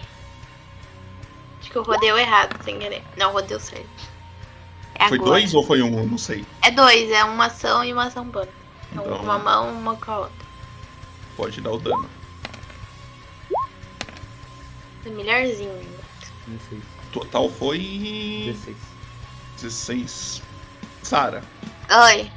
[1.59, 3.03] Acho que eu rodei errado sem querer.
[3.15, 3.87] Não, rodei o certo.
[4.95, 5.31] É Foi agora.
[5.33, 6.05] dois ou foi um?
[6.05, 6.45] Não sei.
[6.61, 8.49] É dois, é uma ação e uma ação bônus.
[8.91, 10.45] Então, Então- uma mão, uma com a outra.
[11.37, 12.09] Pode dar o dano.
[15.05, 15.92] É melhorzinho.
[16.47, 16.81] 16.
[17.11, 17.79] Total foi
[18.45, 18.77] 16.
[19.61, 20.41] 16.
[21.03, 21.43] Sara,
[22.05, 22.31] Oi.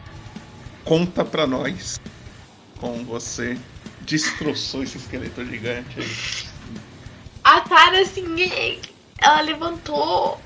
[0.84, 2.00] conta pra nós
[2.78, 3.58] como você
[4.02, 6.46] destroçou esse esqueleto gigante aí.
[7.44, 8.24] A Tara, assim,
[9.18, 10.40] ela levantou.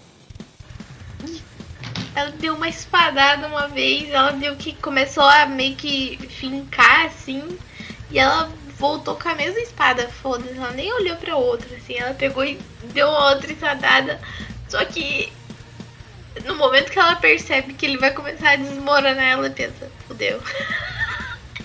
[2.14, 7.58] Ela deu uma espadada uma vez, ela viu que começou a meio que fincar assim.
[8.10, 8.50] E ela
[8.80, 12.58] voltou com a mesma espada, foda-se, ela nem olhou pra outra, assim, ela pegou e
[12.94, 14.18] deu outra espadada.
[14.68, 15.30] Só que
[16.44, 20.42] no momento que ela percebe que ele vai começar a desmoronar, ela pensa, fudeu.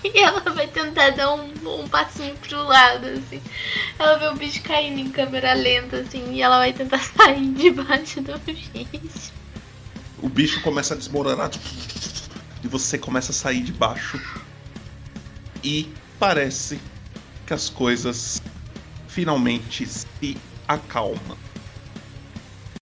[0.04, 3.42] E ela vai tentar dar um, um passinho pro lado, assim.
[3.98, 8.20] Ela vê o bicho caindo em câmera lenta, assim, e ela vai tentar sair debaixo
[8.20, 8.70] do bicho.
[10.22, 11.50] O bicho começa a desmoronar
[12.62, 14.20] e você começa a sair de baixo.
[15.64, 15.90] E
[16.20, 16.78] parece
[17.46, 18.42] que as coisas
[19.08, 20.36] finalmente se
[20.66, 21.38] acalmam.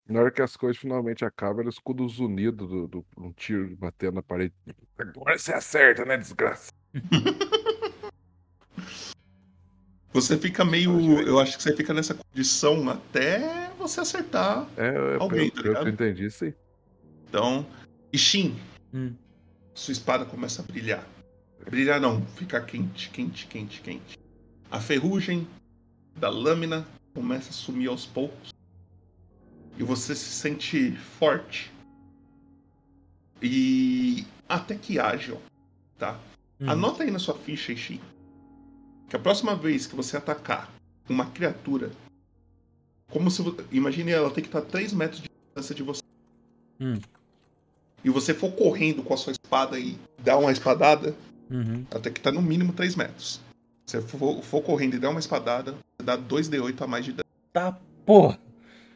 [0.08, 4.16] Na hora que as coisas finalmente acabam, eles os unidos do, do, um tiro batendo
[4.16, 4.52] na parede.
[4.98, 6.70] Agora você acerta, né, desgraça?
[10.12, 11.20] Você fica meio.
[11.20, 14.68] Eu acho que você fica nessa condição até você acertar.
[14.76, 15.88] É, é Alguém, pelo, tá pelo que eu ligado?
[15.88, 16.52] entendi, sim.
[17.28, 17.64] Então.
[18.12, 18.58] Ishin,
[18.92, 19.14] Hum.
[19.72, 21.06] sua espada começa a brilhar.
[21.64, 24.18] Brilhar não, fica quente, quente, quente, quente.
[24.70, 25.46] A ferrugem
[26.16, 28.54] da lâmina começa a sumir aos poucos.
[29.76, 31.72] E você se sente forte.
[33.42, 35.40] E até que ágil,
[35.98, 36.18] tá?
[36.60, 36.68] Hum.
[36.70, 38.00] Anota aí na sua ficha, Ishin,
[39.08, 40.70] que a próxima vez que você atacar
[41.08, 41.90] uma criatura,
[43.10, 43.42] como se
[43.72, 46.02] imagine ela tem que estar a 3 metros de distância de você.
[46.78, 47.00] Hum.
[48.04, 51.16] E você for correndo com a sua espada e dar uma espadada,
[51.50, 51.84] Uhum.
[51.84, 53.40] tem que estar no mínimo 3 metros.
[53.90, 57.10] Se você for, for correndo e der uma espadada, você dá 2d8 a mais de
[57.10, 57.28] dano.
[57.52, 57.76] Tá,
[58.06, 58.38] porra.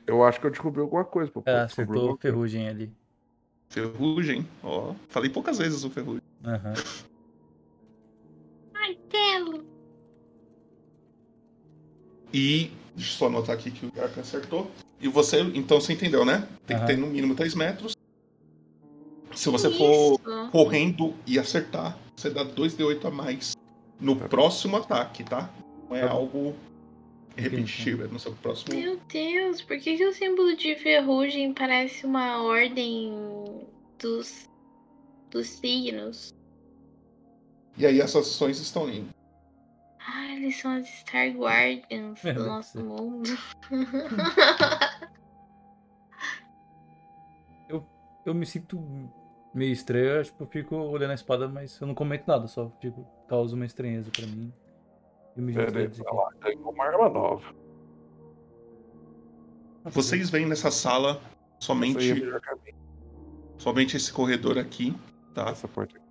[0.07, 1.43] Eu acho que eu descobri alguma coisa, pô.
[1.45, 2.93] É, acertou ferrugem ali.
[3.71, 4.95] Ferrugem, ó.
[5.09, 6.23] Falei poucas vezes o ferrugem.
[6.45, 6.75] Aham.
[8.73, 9.65] Martelo.
[12.33, 12.71] E.
[12.95, 14.71] Deixa eu só anotar aqui que o Garp acertou.
[15.01, 16.47] E você, então você entendeu, né?
[16.65, 16.87] Tem Aham.
[16.87, 17.97] que ter no mínimo 3 metros.
[19.35, 20.51] Se você for Isso.
[20.53, 23.54] correndo e acertar, você dá 2d8 a mais
[24.05, 24.29] no Tá.
[24.29, 25.49] próximo ataque, tá?
[25.89, 26.55] Não é Tá algo
[27.37, 28.75] repetitivo, é no seu próximo.
[28.75, 33.13] Meu Deus, por que, que o símbolo de ferrugem parece uma ordem
[33.99, 34.49] dos,
[35.31, 36.33] dos signos?
[37.77, 39.09] E aí essas ações estão indo.
[39.99, 43.31] Ah, eles são as Star Guardians Meu do nosso mundo.
[48.25, 48.79] Eu me sinto
[49.55, 52.71] meio estranho, eu, tipo, eu fico olhando a espada, mas eu não comento nada, só
[52.81, 54.53] fico, causa uma estranheza pra mim.
[55.37, 56.09] Eu me junto Pera aí, deles aqui.
[56.11, 57.55] olha lá, ganhou uma arma nova.
[59.85, 61.21] Vocês veem nessa sala
[61.59, 62.41] Somente, é
[63.57, 64.95] somente esse corredor aqui,
[65.33, 65.49] tá?
[65.49, 66.05] Essa porta aqui.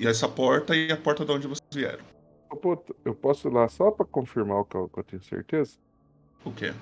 [0.00, 2.04] E essa porta e a porta de onde vocês vieram.
[3.04, 5.78] Eu posso ir lá só pra confirmar o que eu, que eu tenho certeza?
[6.44, 6.72] O quê?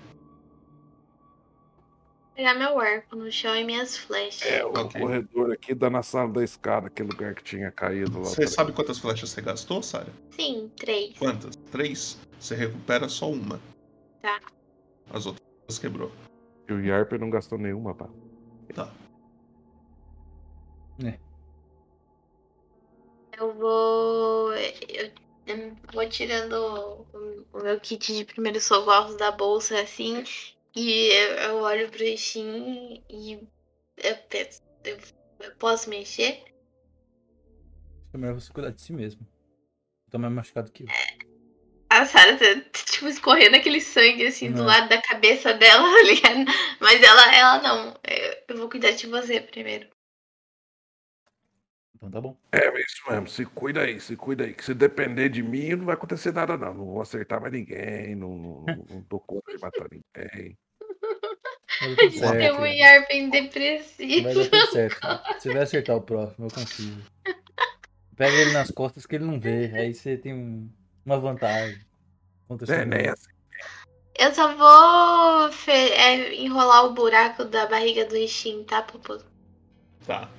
[2.34, 4.42] Pegar meu arco no chão e minhas flechas.
[4.50, 5.00] É, o Ok.
[5.00, 8.24] corredor aqui dá na sala da escada, aquele lugar que tinha caído lá.
[8.24, 10.12] Você sabe quantas flechas você gastou, Sarah?
[10.30, 11.16] Sim, três.
[11.16, 11.54] Quantas?
[11.70, 12.18] Três?
[12.40, 13.60] Você recupera só uma.
[14.20, 14.40] Tá.
[15.10, 16.10] As outras quebrou.
[16.68, 18.08] E o Yarper não gastou nenhuma, pá.
[18.74, 18.92] Tá.
[23.38, 24.52] Eu vou.
[24.52, 25.12] Eu,
[25.46, 30.24] eu vou tirando o, o meu kit de primeiros socorros da bolsa assim.
[30.76, 33.34] E eu, eu olho pro Shin e
[33.96, 34.60] eu penso.
[34.84, 34.98] Eu,
[35.40, 36.42] eu posso mexer?
[36.42, 39.26] Acho que é melhor você cuidar de si mesmo.
[40.10, 40.88] Tô mais machucado que eu.
[41.90, 44.66] A Sarah tá, tipo, escorrendo aquele sangue assim do É.
[44.66, 46.44] lado da cabeça dela, tá ligado?
[46.80, 47.94] Mas ela, ela não.
[48.02, 49.88] Eu, eu vou cuidar de você primeiro.
[51.94, 52.36] Então tá bom.
[52.52, 54.54] É isso mesmo, se cuida aí, se cuida aí.
[54.54, 56.74] Que se depender de mim, não vai acontecer nada, não.
[56.74, 60.58] Não vou acertar mais ninguém, não, não, não, não tô contra de matar ninguém.
[61.86, 62.38] Vai dar tudo certo.
[62.38, 64.22] Tem um Yarpen depressivo.
[64.34, 65.40] dar tudo certo.
[65.40, 66.96] Você vai acertar o próximo, eu confio.
[68.16, 69.70] Pega ele nas costas que ele não vê.
[69.74, 70.68] Aí você tem um-
[71.04, 71.80] uma vantagem.
[72.46, 73.28] Contra É, assim.
[74.16, 79.18] Eu só vou fe- é, enrolar o buraco da barriga do Ishin, tá, Popo?
[80.06, 80.30] Tá.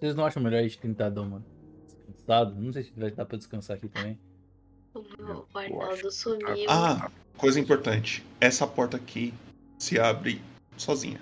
[0.00, 1.44] Vocês não acham melhor a gente tentar dar uma
[1.86, 2.50] descansada?
[2.56, 4.18] Não sei se vai dar pra descansar aqui também.
[4.94, 6.66] O, Arnaldo sumiu.
[6.68, 8.24] Ah, coisa importante.
[8.40, 9.32] Essa porta aqui
[9.78, 10.40] se abre
[10.76, 11.20] sozinha.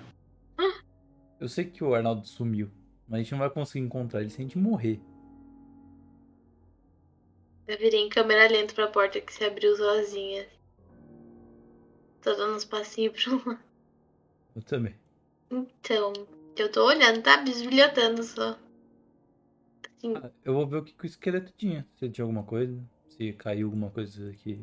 [1.39, 2.69] Eu sei que o Arnaldo sumiu,
[3.07, 4.99] mas a gente não vai conseguir encontrar ele se a gente morrer.
[7.67, 10.45] Eu virei em câmera lenta pra porta que se abriu sozinha.
[12.21, 13.59] Tô dando uns passinhos pro lado.
[14.55, 14.95] Eu também.
[15.49, 16.13] Então,
[16.55, 17.37] eu tô olhando, tá?
[17.37, 18.57] Bisbilhotando só.
[19.97, 21.87] Assim, Ah, Eu vou ver o que, que o esqueleto tinha.
[21.97, 22.77] Se ele tinha alguma coisa.
[23.21, 24.59] Se caiu alguma coisa aqui.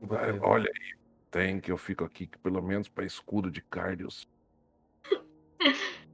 [0.00, 0.94] Vai, Olha aí,
[1.28, 4.28] tem que eu fico aqui, que pelo menos pra escudo de Cardios.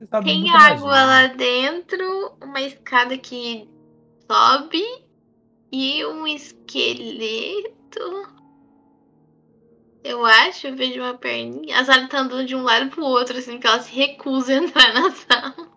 [0.08, 1.04] Sabe Tem magia, água né?
[1.04, 3.68] lá dentro, uma escada que
[4.26, 4.82] sobe
[5.70, 7.68] e um esqueleto.
[10.02, 11.78] Eu acho, eu vejo uma perninha.
[11.78, 14.56] A Sara tá andando de um lado pro outro, assim, que ela se recusa a
[14.56, 15.70] entrar na sala.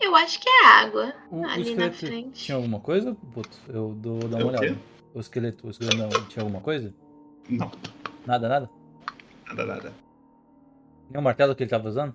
[0.00, 2.44] Eu acho que é água O, o ali na esqueleto frente.
[2.44, 3.14] tinha alguma coisa?
[3.34, 4.66] Puto, eu dou dar É uma o quê?
[4.66, 4.80] olhada.
[5.14, 6.94] O esqueleto, o esqueleto não, tinha alguma coisa?
[7.48, 7.70] Não,
[8.26, 8.70] Nada, nada?
[9.48, 9.92] nada, nada.
[11.10, 12.14] Nem o martelo que ele tava usando?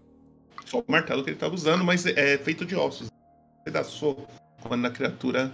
[0.66, 3.07] Só o martelo que ele tava usando, mas é feito de ossos.
[3.66, 4.26] Pedaçou
[4.64, 5.52] quando a criatura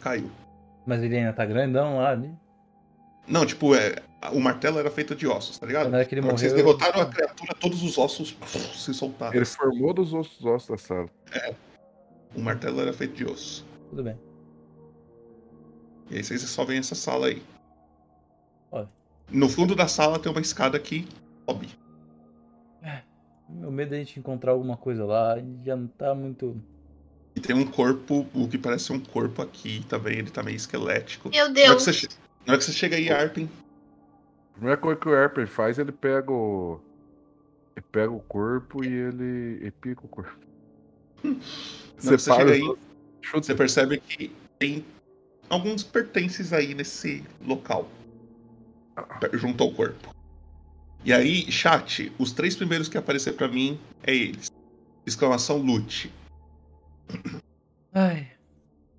[0.00, 0.30] caiu.
[0.86, 2.34] Mas ele ainda tá grandão lá ali.
[3.26, 3.96] Não, tipo, é,
[4.32, 5.88] o martelo era feito de ossos, tá ligado?
[5.88, 6.66] Na hora que ele Quando vocês morreu.
[6.76, 8.36] derrotaram a criatura, todos os ossos
[8.76, 9.34] se soltaram.
[9.34, 11.08] Ele formou dos ossos, ossos da sala.
[12.34, 13.64] O martelo era feito de osso.
[13.88, 14.18] Tudo bem.
[16.10, 17.42] E aí vocês só veem essa sala aí.
[18.72, 18.88] Olha.
[19.30, 21.06] No fundo da sala tem uma escada que
[21.48, 21.68] sobe.
[23.48, 25.36] Meu medo é a gente encontrar alguma coisa lá.
[25.64, 26.60] Já não tá muito.
[27.34, 31.30] E tem um corpo, o que parece um corpo aqui também, ele tá meio esquelético.
[31.30, 31.84] Meu Na hora que Deus!
[31.84, 32.08] você,
[32.46, 33.48] na hora que você chega aí, Arpen,
[34.50, 36.80] A primeira coisa que o Harper faz, ele pega o.
[37.76, 39.58] Ele pega o corpo e ele.
[39.60, 40.38] ele pica o corpo.
[41.98, 42.76] você Separa chega aí,
[43.22, 43.46] chuta.
[43.46, 44.84] você percebe que tem
[45.48, 47.88] alguns pertences aí nesse local.
[49.20, 50.14] per- Junto ao corpo.
[51.04, 54.50] E aí, chat, os três primeiros que aparecer pra mim é eles.
[55.06, 56.12] Exclamação lute.
[57.92, 58.30] Ai.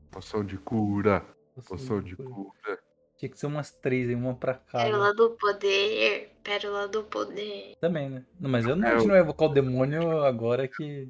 [0.10, 1.24] Poção de cura.
[1.56, 2.30] poção Poção de cura.
[2.30, 2.81] cura.
[3.22, 4.16] Tinha que ser umas três, hein?
[4.16, 4.86] Uma pra cada.
[4.86, 7.76] Pérola do poder, pérola do poder.
[7.80, 8.26] Também, né?
[8.40, 11.08] Não, mas eu não, É, eu- não evocar o demônio agora que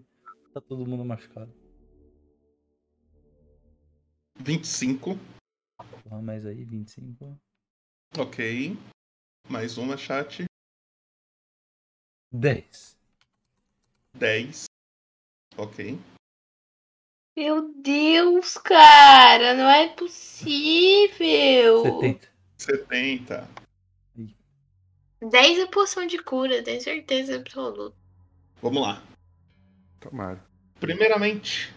[0.54, 1.50] tá todo mundo machucado.
[4.36, 5.18] 25.
[6.04, 7.40] Porra, mas aí, 25.
[8.18, 8.76] Ok.
[9.48, 10.44] Mais uma, chat.
[12.30, 12.98] 10.
[14.14, 14.66] 10.
[15.56, 15.98] Ok.
[17.36, 21.84] Meu Deus, cara, não é possível.
[22.02, 22.28] 70.
[22.58, 23.50] 70.
[25.30, 27.96] 10 é poção de cura, tenho certeza absoluta.
[28.62, 29.02] Vamos lá.
[30.00, 30.44] Tomara.
[30.80, 31.74] Primeiramente,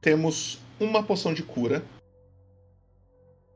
[0.00, 1.82] temos uma poção de cura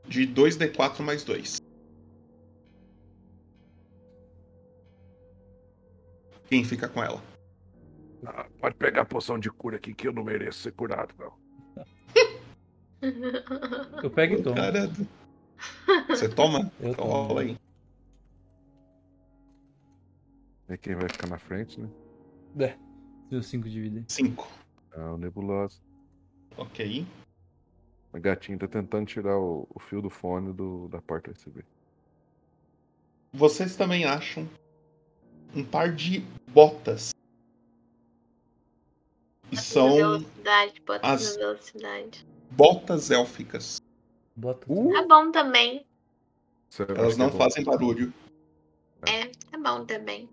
[0.08, 1.60] de 2d4 mais 2.
[6.48, 7.29] Quem fica com ela?
[8.26, 11.32] Ah, pode pegar a poção de cura aqui que eu não mereço ser curado, não.
[14.02, 14.54] Eu pego então.
[14.54, 14.90] Cara,
[16.08, 16.70] Você toma?
[16.80, 17.22] Eu Então tomo.
[17.28, 17.56] rola aí.
[20.68, 21.88] É quem vai ficar na frente, né?
[22.58, 22.76] É.
[23.30, 24.04] Deu 5 de vida.
[24.08, 24.46] 5.
[24.92, 25.80] Ah, o Nebulosa.
[26.56, 27.06] Ok.
[28.12, 31.64] A gatinha tá tentando tirar o, o fio do fone do, da porta USB.
[33.32, 34.48] Vocês também acham
[35.54, 36.20] um par de
[36.52, 37.12] botas.
[39.52, 42.26] E são velocidade, bota as- na velocidade.
[42.50, 43.80] botas élficas.
[44.36, 44.64] Bota.
[44.72, 44.92] Uh!
[44.92, 45.84] Tá bom também.
[46.96, 48.12] Elas que não eu vou- fazem barulho.
[49.06, 50.28] É, tá bom também.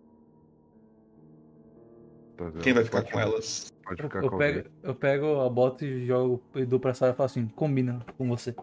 [2.36, 2.52] tá?
[2.62, 3.72] Quem vai ficar Pode- com elas?
[3.84, 4.72] Pode Eu, ficar eu com pego, alguém.
[4.84, 8.28] eu pego a bota e jogo e dou pra Sarah e falo assim, combina com
[8.30, 8.54] você.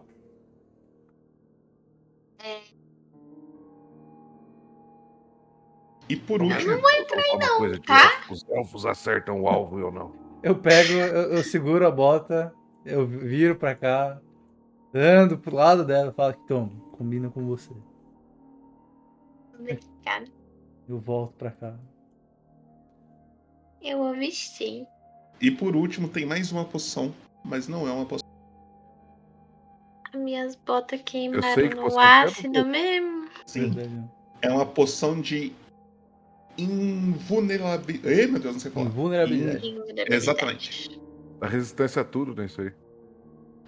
[6.07, 8.23] E por Eu último, não vou entrar coisa de tá?
[8.29, 10.13] Os elfos acertam o alvo, eu não.
[10.45, 12.53] Eu pego, eu, eu seguro a bota,
[12.85, 14.21] eu viro pra cá,
[14.93, 17.73] ando pro lado dela e falo que toma, combina com você.
[19.59, 20.31] Obrigada.
[20.87, 21.75] Eu volto pra cá.
[23.81, 24.85] Eu vou vestir.
[25.41, 27.11] e por último tem mais uma poção,
[27.43, 28.29] mas não é uma poção.
[30.13, 32.69] As minhas botas queimaram que no ácido pô.
[32.69, 33.29] mesmo.
[33.47, 34.07] Sim,
[34.43, 35.55] é uma poção de
[36.57, 38.13] invulnerabilidade.
[38.19, 38.89] Ei, meu Deus, não sei falar.
[38.89, 39.67] Vulnerabilidade.
[39.67, 40.13] Invulnerabilidade.
[40.15, 41.01] Exatamente.
[41.41, 42.45] A resistência a tudo, né?
[42.45, 42.71] Isso aí.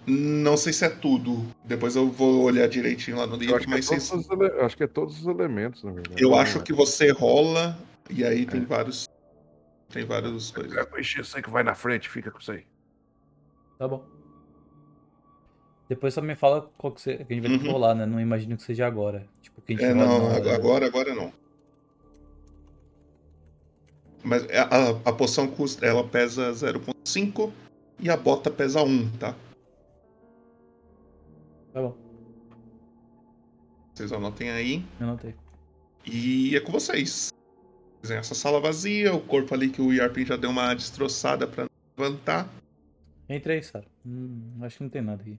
[0.06, 1.46] Não sei se é tudo.
[1.64, 4.30] Depois eu vou olhar direitinho lá no Eu livro, acho, que é mas vocês- os
[4.30, 6.22] ele- eu acho que é todos os elementos, na verdade.
[6.22, 6.62] eu acho é.
[6.62, 7.78] que você rola
[8.08, 8.64] e aí tem É.
[8.64, 9.06] vários.
[9.90, 10.72] Tem várias coisas.
[10.98, 12.64] Isso, você que vai na frente, fica com isso aí.
[13.78, 14.04] Tá bom.
[15.88, 17.72] Depois só me fala qual que, você, que a gente vai ter que Uhum.
[17.72, 18.04] rolar, né?
[18.04, 19.26] Não imagino que seja agora.
[19.40, 21.32] Tipo, que a gente É, não, agora, agora não.
[24.22, 27.52] Mas a, a, a poção custa, ela pesa 0.5
[28.00, 29.34] e a bota pesa 1, tá?
[31.72, 31.96] Tá bom,
[33.94, 34.84] Vocês anotem aí.
[35.00, 35.34] eu anotei.
[36.06, 37.30] E é com vocês.
[38.02, 41.66] Essa sala vazia, o corpo ali que o Yarpin já deu uma destroçada pra
[41.96, 42.48] levantar.
[43.28, 43.84] Entra aí, Sara.
[44.06, 45.38] Hum, acho que não tem nada aqui.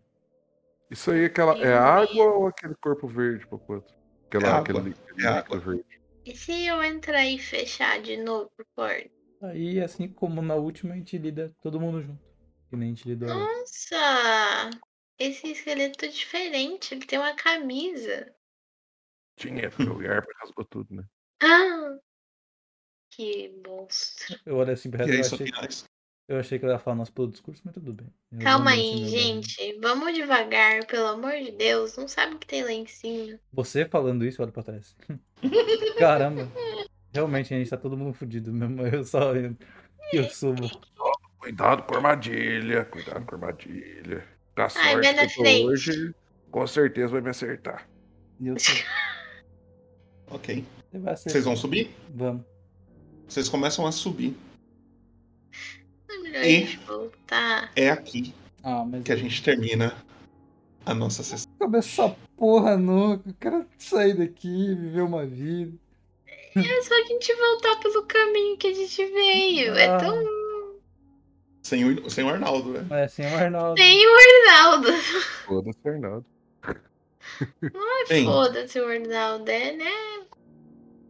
[0.91, 3.93] Isso aí é, aquela, é água ou aquele corpo verde, Popoto?
[4.27, 5.59] Aquela, É água, aquele, aquele é água.
[5.59, 5.98] verde.
[6.29, 9.09] E se eu entrar e fechar de novo por porta?
[9.41, 12.23] Aí, assim como na última, a gente lida todo mundo junto.
[12.69, 13.29] Que nem a gente lidou.
[13.29, 14.69] Nossa!
[15.17, 18.31] Esse esqueleto é diferente, ele tem uma camisa.
[19.37, 21.03] Tinha, porque o Yarp rasgou tudo, né?
[21.41, 21.97] Ah!
[23.09, 24.39] Que monstro.
[24.45, 25.51] Eu olhei assim pra E ela, eu isso achei.
[26.29, 28.05] Eu achei que ela ia falar nosso pelo discurso, mas tudo bem.
[28.31, 29.79] Eu Calma aí, gente.
[29.81, 31.97] Vamos devagar, pelo amor de Deus.
[31.97, 33.39] Não sabe o que tem lá em cima.
[33.51, 34.95] Você falando isso, olha pra trás.
[35.97, 36.47] Caramba.
[37.11, 38.85] Realmente, a gente tá todo mundo fudido mesmo.
[38.85, 39.35] Eu só.
[39.35, 39.57] Eu,
[40.13, 40.69] eu subo.
[41.39, 44.23] Cuidado com a armadilha, cuidado com a armadilha.
[44.55, 46.15] Com a Ai, sorte na que eu hoje,
[46.51, 47.89] com certeza vai me acertar.
[48.39, 48.55] Eu.
[50.27, 50.63] Ok.
[50.91, 51.31] Você vai acertar.
[51.31, 51.89] Vocês vão subir?
[52.13, 52.45] Vamos.
[53.27, 54.37] Vocês começam a subir.
[56.33, 56.75] É E?
[56.85, 57.71] voltar.
[57.75, 58.33] É aqui
[58.63, 59.03] Ah, mas.
[59.03, 59.95] que a gente termina
[60.85, 61.51] a nossa sessão.
[61.59, 63.29] Começa essa porra nunca.
[63.29, 65.77] Eu quero sair daqui, viver uma vida.
[66.55, 69.75] É só a gente voltar pelo caminho que a gente veio.
[69.75, 69.97] É Ah.
[69.97, 70.39] tão.
[71.61, 72.87] Sem o, sem o Arnaldo, né?
[73.01, 73.75] É assim, o Arnaldo.
[73.75, 74.15] Tem o
[74.47, 74.87] Arnaldo.
[75.45, 76.25] Foda-se, Fernando.
[78.07, 80.25] Bem, Foda-se o Arnaldo, é, né?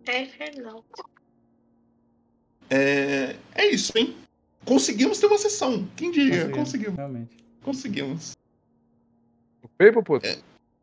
[0.05, 0.83] É Fernaldo.
[2.69, 4.15] é, é isso, hein?
[4.69, 5.87] Conseguimos ter uma sessão.
[5.95, 6.47] Quem diria?
[6.49, 6.95] Conseguimos.
[6.95, 7.35] Realmente.
[7.63, 8.37] Conseguimos.
[9.79, 10.37] Bem, Popoto, É.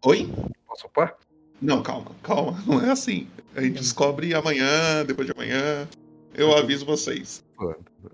[0.05, 0.29] Oi?
[0.67, 1.17] posso upar?
[1.63, 2.61] Não, calma, calma.
[2.67, 3.29] Não é assim.
[3.55, 5.89] A gente descobre amanhã, depois de amanhã.
[6.35, 7.45] Eu aviso vocês.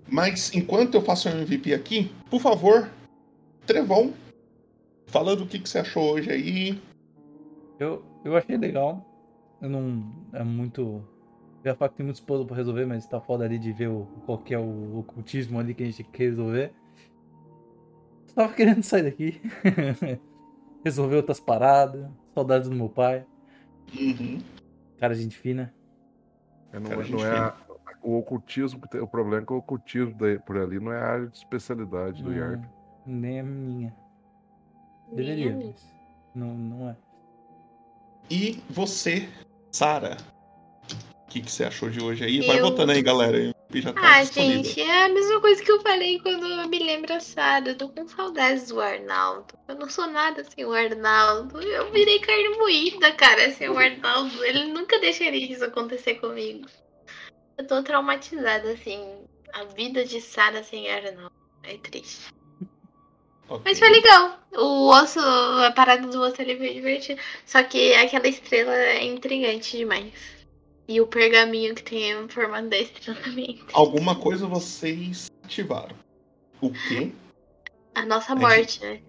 [0.07, 2.87] Mas enquanto eu faço o MVP aqui, por favor,
[3.65, 4.13] Trevão,
[5.07, 6.79] fala do que, que você achou hoje aí.
[7.79, 9.03] Eu, eu achei legal.
[9.59, 10.13] Eu não.
[10.33, 11.03] É muito.
[11.63, 13.87] Eu ia falar que tem muitos puzzles pra resolver, mas tá foda ali de ver
[13.87, 16.73] o, qual que é o ocultismo ali que a gente quer resolver.
[18.27, 19.41] Só tava querendo sair daqui.
[20.83, 22.09] resolver outras paradas.
[22.33, 23.25] Saudades do meu pai.
[23.97, 24.39] Uhum.
[24.97, 25.73] Cara, gente fina.
[26.71, 27.55] É, Não, Cara, não gente é a-
[28.01, 30.99] o ocultismo, que tem- o problema é que o ocultismo daí- por ali não é
[30.99, 32.63] a área de especialidade do Não, Yarp.
[33.05, 33.95] Nem a minha.
[35.13, 35.87] Deveria, mas.
[36.35, 36.97] Não, não é.
[38.29, 39.29] E você,
[39.71, 40.17] Sara,
[41.33, 42.45] que, que você achou de hoje aí?
[42.45, 43.53] Vai Eu- botando aí, galera.
[43.73, 44.63] Já tá Ah, disponível.
[44.63, 47.69] gente, é a mesma coisa que eu falei quando eu me lembro a Sara.
[47.69, 49.47] Eu tô com saudades do Arnaldo.
[49.67, 51.59] Eu não sou nada sem o Arnaldo.
[51.59, 54.43] Eu virei carne moída, cara, sem o Arnaldo.
[54.45, 56.67] Ele nunca deixaria isso acontecer comigo.
[57.57, 59.03] Eu tô traumatizada, assim.
[59.53, 61.31] A vida de Sara sem Arnaldo.
[61.63, 62.31] É triste.
[63.49, 63.61] Ok.
[63.65, 64.39] Mas foi legal.
[64.55, 67.19] O osso, a parada do osso ali foi divertida.
[67.43, 70.13] Só que aquela estrela é intrigante demais.
[70.87, 73.59] E o pergaminho que tem em formato da estrela também.
[73.71, 75.95] Alguma coisa vocês ativaram.
[76.61, 77.11] O quê?
[77.95, 78.99] A nossa A morte, né?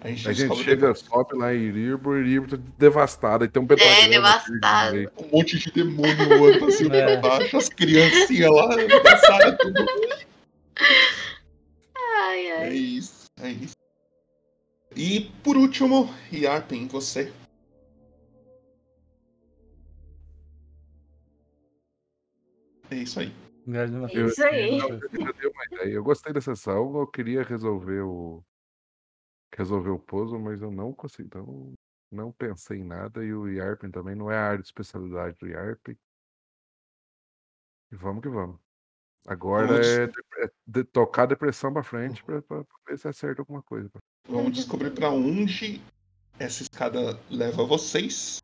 [0.00, 3.44] A gente, A gente chega, sobe lá em Iribor, Iribor tá devastada.
[3.44, 4.00] E tem um pentagrama.
[4.00, 4.94] É, devastado.
[4.96, 5.12] meio.
[5.16, 6.88] Um monte de demônio voando assim É.
[6.88, 9.86] pra baixo, as criancinhas lá dançaram tudo.
[11.96, 12.74] Ai, É ai.
[12.74, 13.76] isso, é isso.
[14.96, 17.32] E por último, Yarpen, você.
[22.92, 23.32] É isso aí.
[24.12, 24.78] Eu- Isso aí.
[24.78, 25.92] Eu ideia.
[25.94, 28.42] Eu gostei da sessão, eu queria resolver o.
[29.56, 31.26] Resolver o puzzle, mas eu não consegui.
[31.26, 31.72] Então,
[32.10, 33.24] não pensei em nada.
[33.24, 35.96] E o Yarpen também não é a área de especialidade do Yarpen.
[37.92, 38.58] E vamos que vamos.
[39.26, 39.86] Agora Vamos.
[39.86, 43.40] é, de- é de- tocar a depressão pra frente pra, pra- pra ver se acerta
[43.42, 43.88] alguma coisa.
[44.28, 45.80] Vamos descobrir pra onde
[46.38, 48.38] essa escada leva vocês.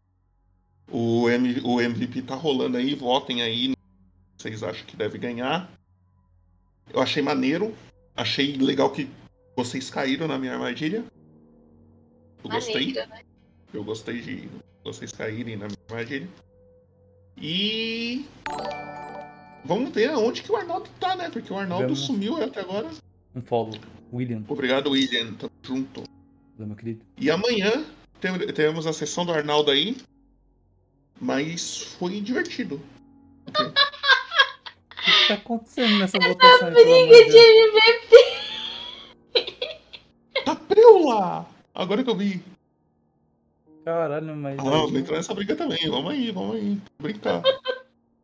[0.90, 3.72] O, M- o MVP tá rolando aí, votem aí.
[4.38, 5.68] Vocês acham que deve ganhar?
[6.92, 7.74] Eu achei maneiro.
[8.16, 9.10] Achei legal que
[9.56, 11.04] vocês caíram na minha armadilha.
[12.44, 12.92] Eu gostei.
[12.92, 13.22] Né?
[13.74, 14.48] Eu gostei de
[14.84, 16.28] vocês caírem na minha armadilha.
[17.36, 18.24] E.
[19.64, 21.28] Vamos ver aonde que o Arnaldo tá, né?
[21.30, 22.00] Porque o Arnaldo Vamos.
[22.00, 22.88] sumiu até agora.
[23.34, 23.78] Um follow.
[24.12, 25.34] William, Obrigado, William.
[25.34, 26.04] Tamo junto.
[26.56, 27.04] meu querido.
[27.18, 27.84] E amanhã
[28.54, 29.96] teremos a sessão do Arnaldo aí.
[31.20, 32.80] Mas foi divertido.
[35.28, 36.68] O que tá acontecendo nessa votação?
[36.68, 37.36] amor Briga de?
[37.36, 38.16] MVP.
[40.42, 41.46] Tá preula!
[41.74, 42.42] Agora que eu vi.
[43.84, 44.58] Caralho, mas.
[44.58, 45.86] Ah, vamos entrar nessa briga também.
[45.90, 46.80] Vamos aí, vamos aí.
[46.98, 47.42] Brincar.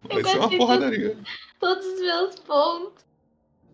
[0.02, 1.18] Vai Eu ser uma porradaria.
[1.60, 3.05] Todos os meus pontos.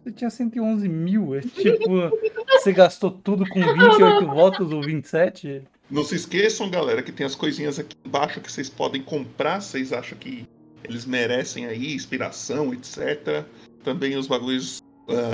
[0.03, 1.33] Você tinha 111 mil.
[1.37, 2.11] É tipo.
[2.49, 5.63] você gastou tudo com 28 votos ou 27?
[5.89, 9.61] Não se esqueçam, galera, que tem as coisinhas aqui embaixo que vocês podem comprar.
[9.61, 10.49] Vocês acham que
[10.85, 13.45] eles merecem aí, inspiração, etc.
[13.85, 14.83] Também os bagulhos,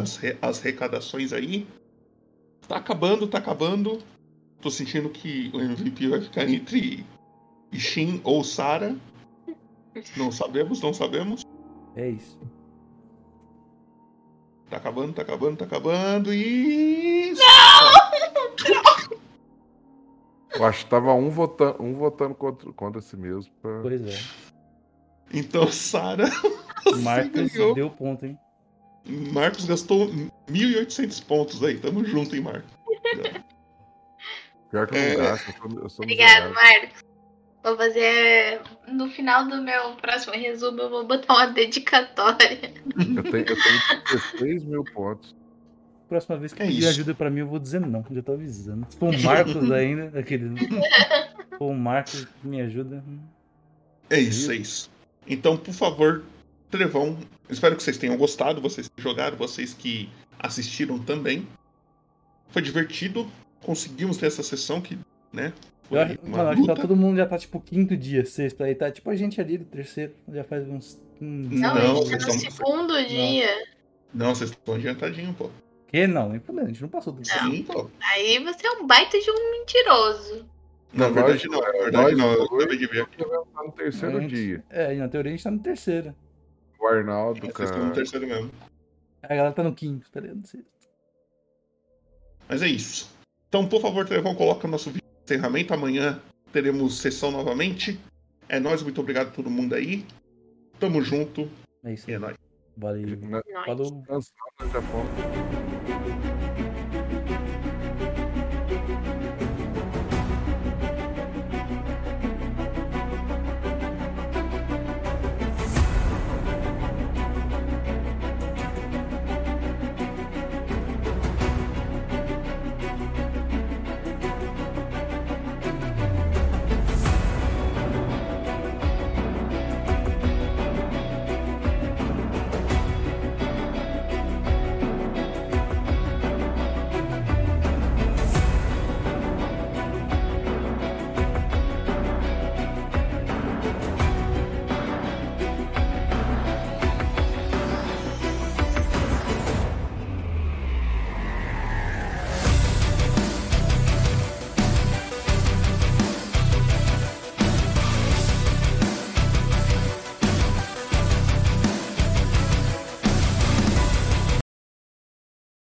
[0.01, 1.67] as, re- as arrecadações aí.
[2.69, 3.99] Tá acabando, tá acabando.
[4.61, 7.05] Tô sentindo que o MVP vai ficar entre
[7.73, 8.97] Ishin ou Sara.
[10.17, 11.43] Não sabemos, não sabemos.
[11.95, 12.39] É isso.
[14.69, 17.33] Tá acabando, tá acabando, tá acabando e.
[20.55, 23.53] Eu acho que tava um votando, um votando contra, contra si mesmo.
[23.63, 24.19] pra- Pois é.
[25.33, 26.25] Então, Sara,
[27.03, 27.75] Marcos ganhou.
[27.75, 28.39] deu ponto, hein?
[29.33, 30.09] Marcos gastou
[30.51, 31.79] 1.800 pontos aí.
[31.79, 32.71] Tamo junto, hein, Marcos?
[34.71, 35.17] Pior que eu É.
[35.17, 36.53] não gasto, eu sou, eu sou Obrigado.
[36.55, 37.05] Marcos.
[37.63, 38.61] Vou fazer.
[38.89, 42.73] No final do meu próximo resumo, eu vou botar uma dedicatória.
[42.97, 45.35] Eu tenho, eu tenho 16 mil pontos.
[46.09, 46.89] Próxima vez que É pedir isso.
[46.91, 48.05] ajuda pra mim, eu vou dizer não.
[48.11, 48.87] Já tô avisando.
[48.89, 50.51] Se for o Marcos ainda, aquele.
[50.61, 53.03] Se for o Marcos que me ajuda.
[54.11, 54.91] É isso, é isso.
[55.27, 56.25] Então, por favor,
[56.71, 60.09] Trevão, espero que vocês tenham gostado, vocês que jogaram, vocês que
[60.39, 61.47] assistiram também.
[62.49, 63.31] Foi divertido,
[63.63, 64.99] conseguimos ter essa sessão que,
[65.33, 65.53] né?
[65.91, 68.63] Eu acho, mano, acho que tá todo mundo já tá tipo quinto dia, sexto.
[68.63, 70.13] Aí tá tipo a gente ali do terceiro.
[70.33, 70.99] Já faz uns.
[71.21, 73.67] Não, Não, a gente tá no segundo dia.
[74.13, 75.51] Não, vocês estão adiantadinho, pô.
[75.89, 77.89] Que não, nem fudendo, a gente não passou do Sim, pô.
[78.01, 80.47] Aí você é um baita de um mentiroso.
[80.93, 83.17] Na Nós- verdade não, na verdade nós não, eu acabei de ver aqui.
[83.19, 84.65] Tá no terceiro Gente, dia.
[84.71, 86.15] É, e na teoria a gente tá no terceiro.
[86.81, 87.95] O Arnaldo, Vocês estão no cara.
[87.95, 88.51] terceiro mesmo.
[89.23, 90.41] A galera tá no quinto, tá ligado?
[92.49, 93.11] Mas é isso.
[93.49, 95.75] Então, por favor, Trevão, coloca o nosso vídeo de encerramento.
[95.75, 96.21] Amanhã
[96.53, 97.99] teremos sessão novamente.
[98.49, 100.05] É nóis, muito obrigado a todo mundo aí.
[100.79, 101.51] Tamo junto
[101.85, 102.37] É isso e é nóis.
[102.77, 103.19] Valeu.
[103.23, 104.03] Na- Falou.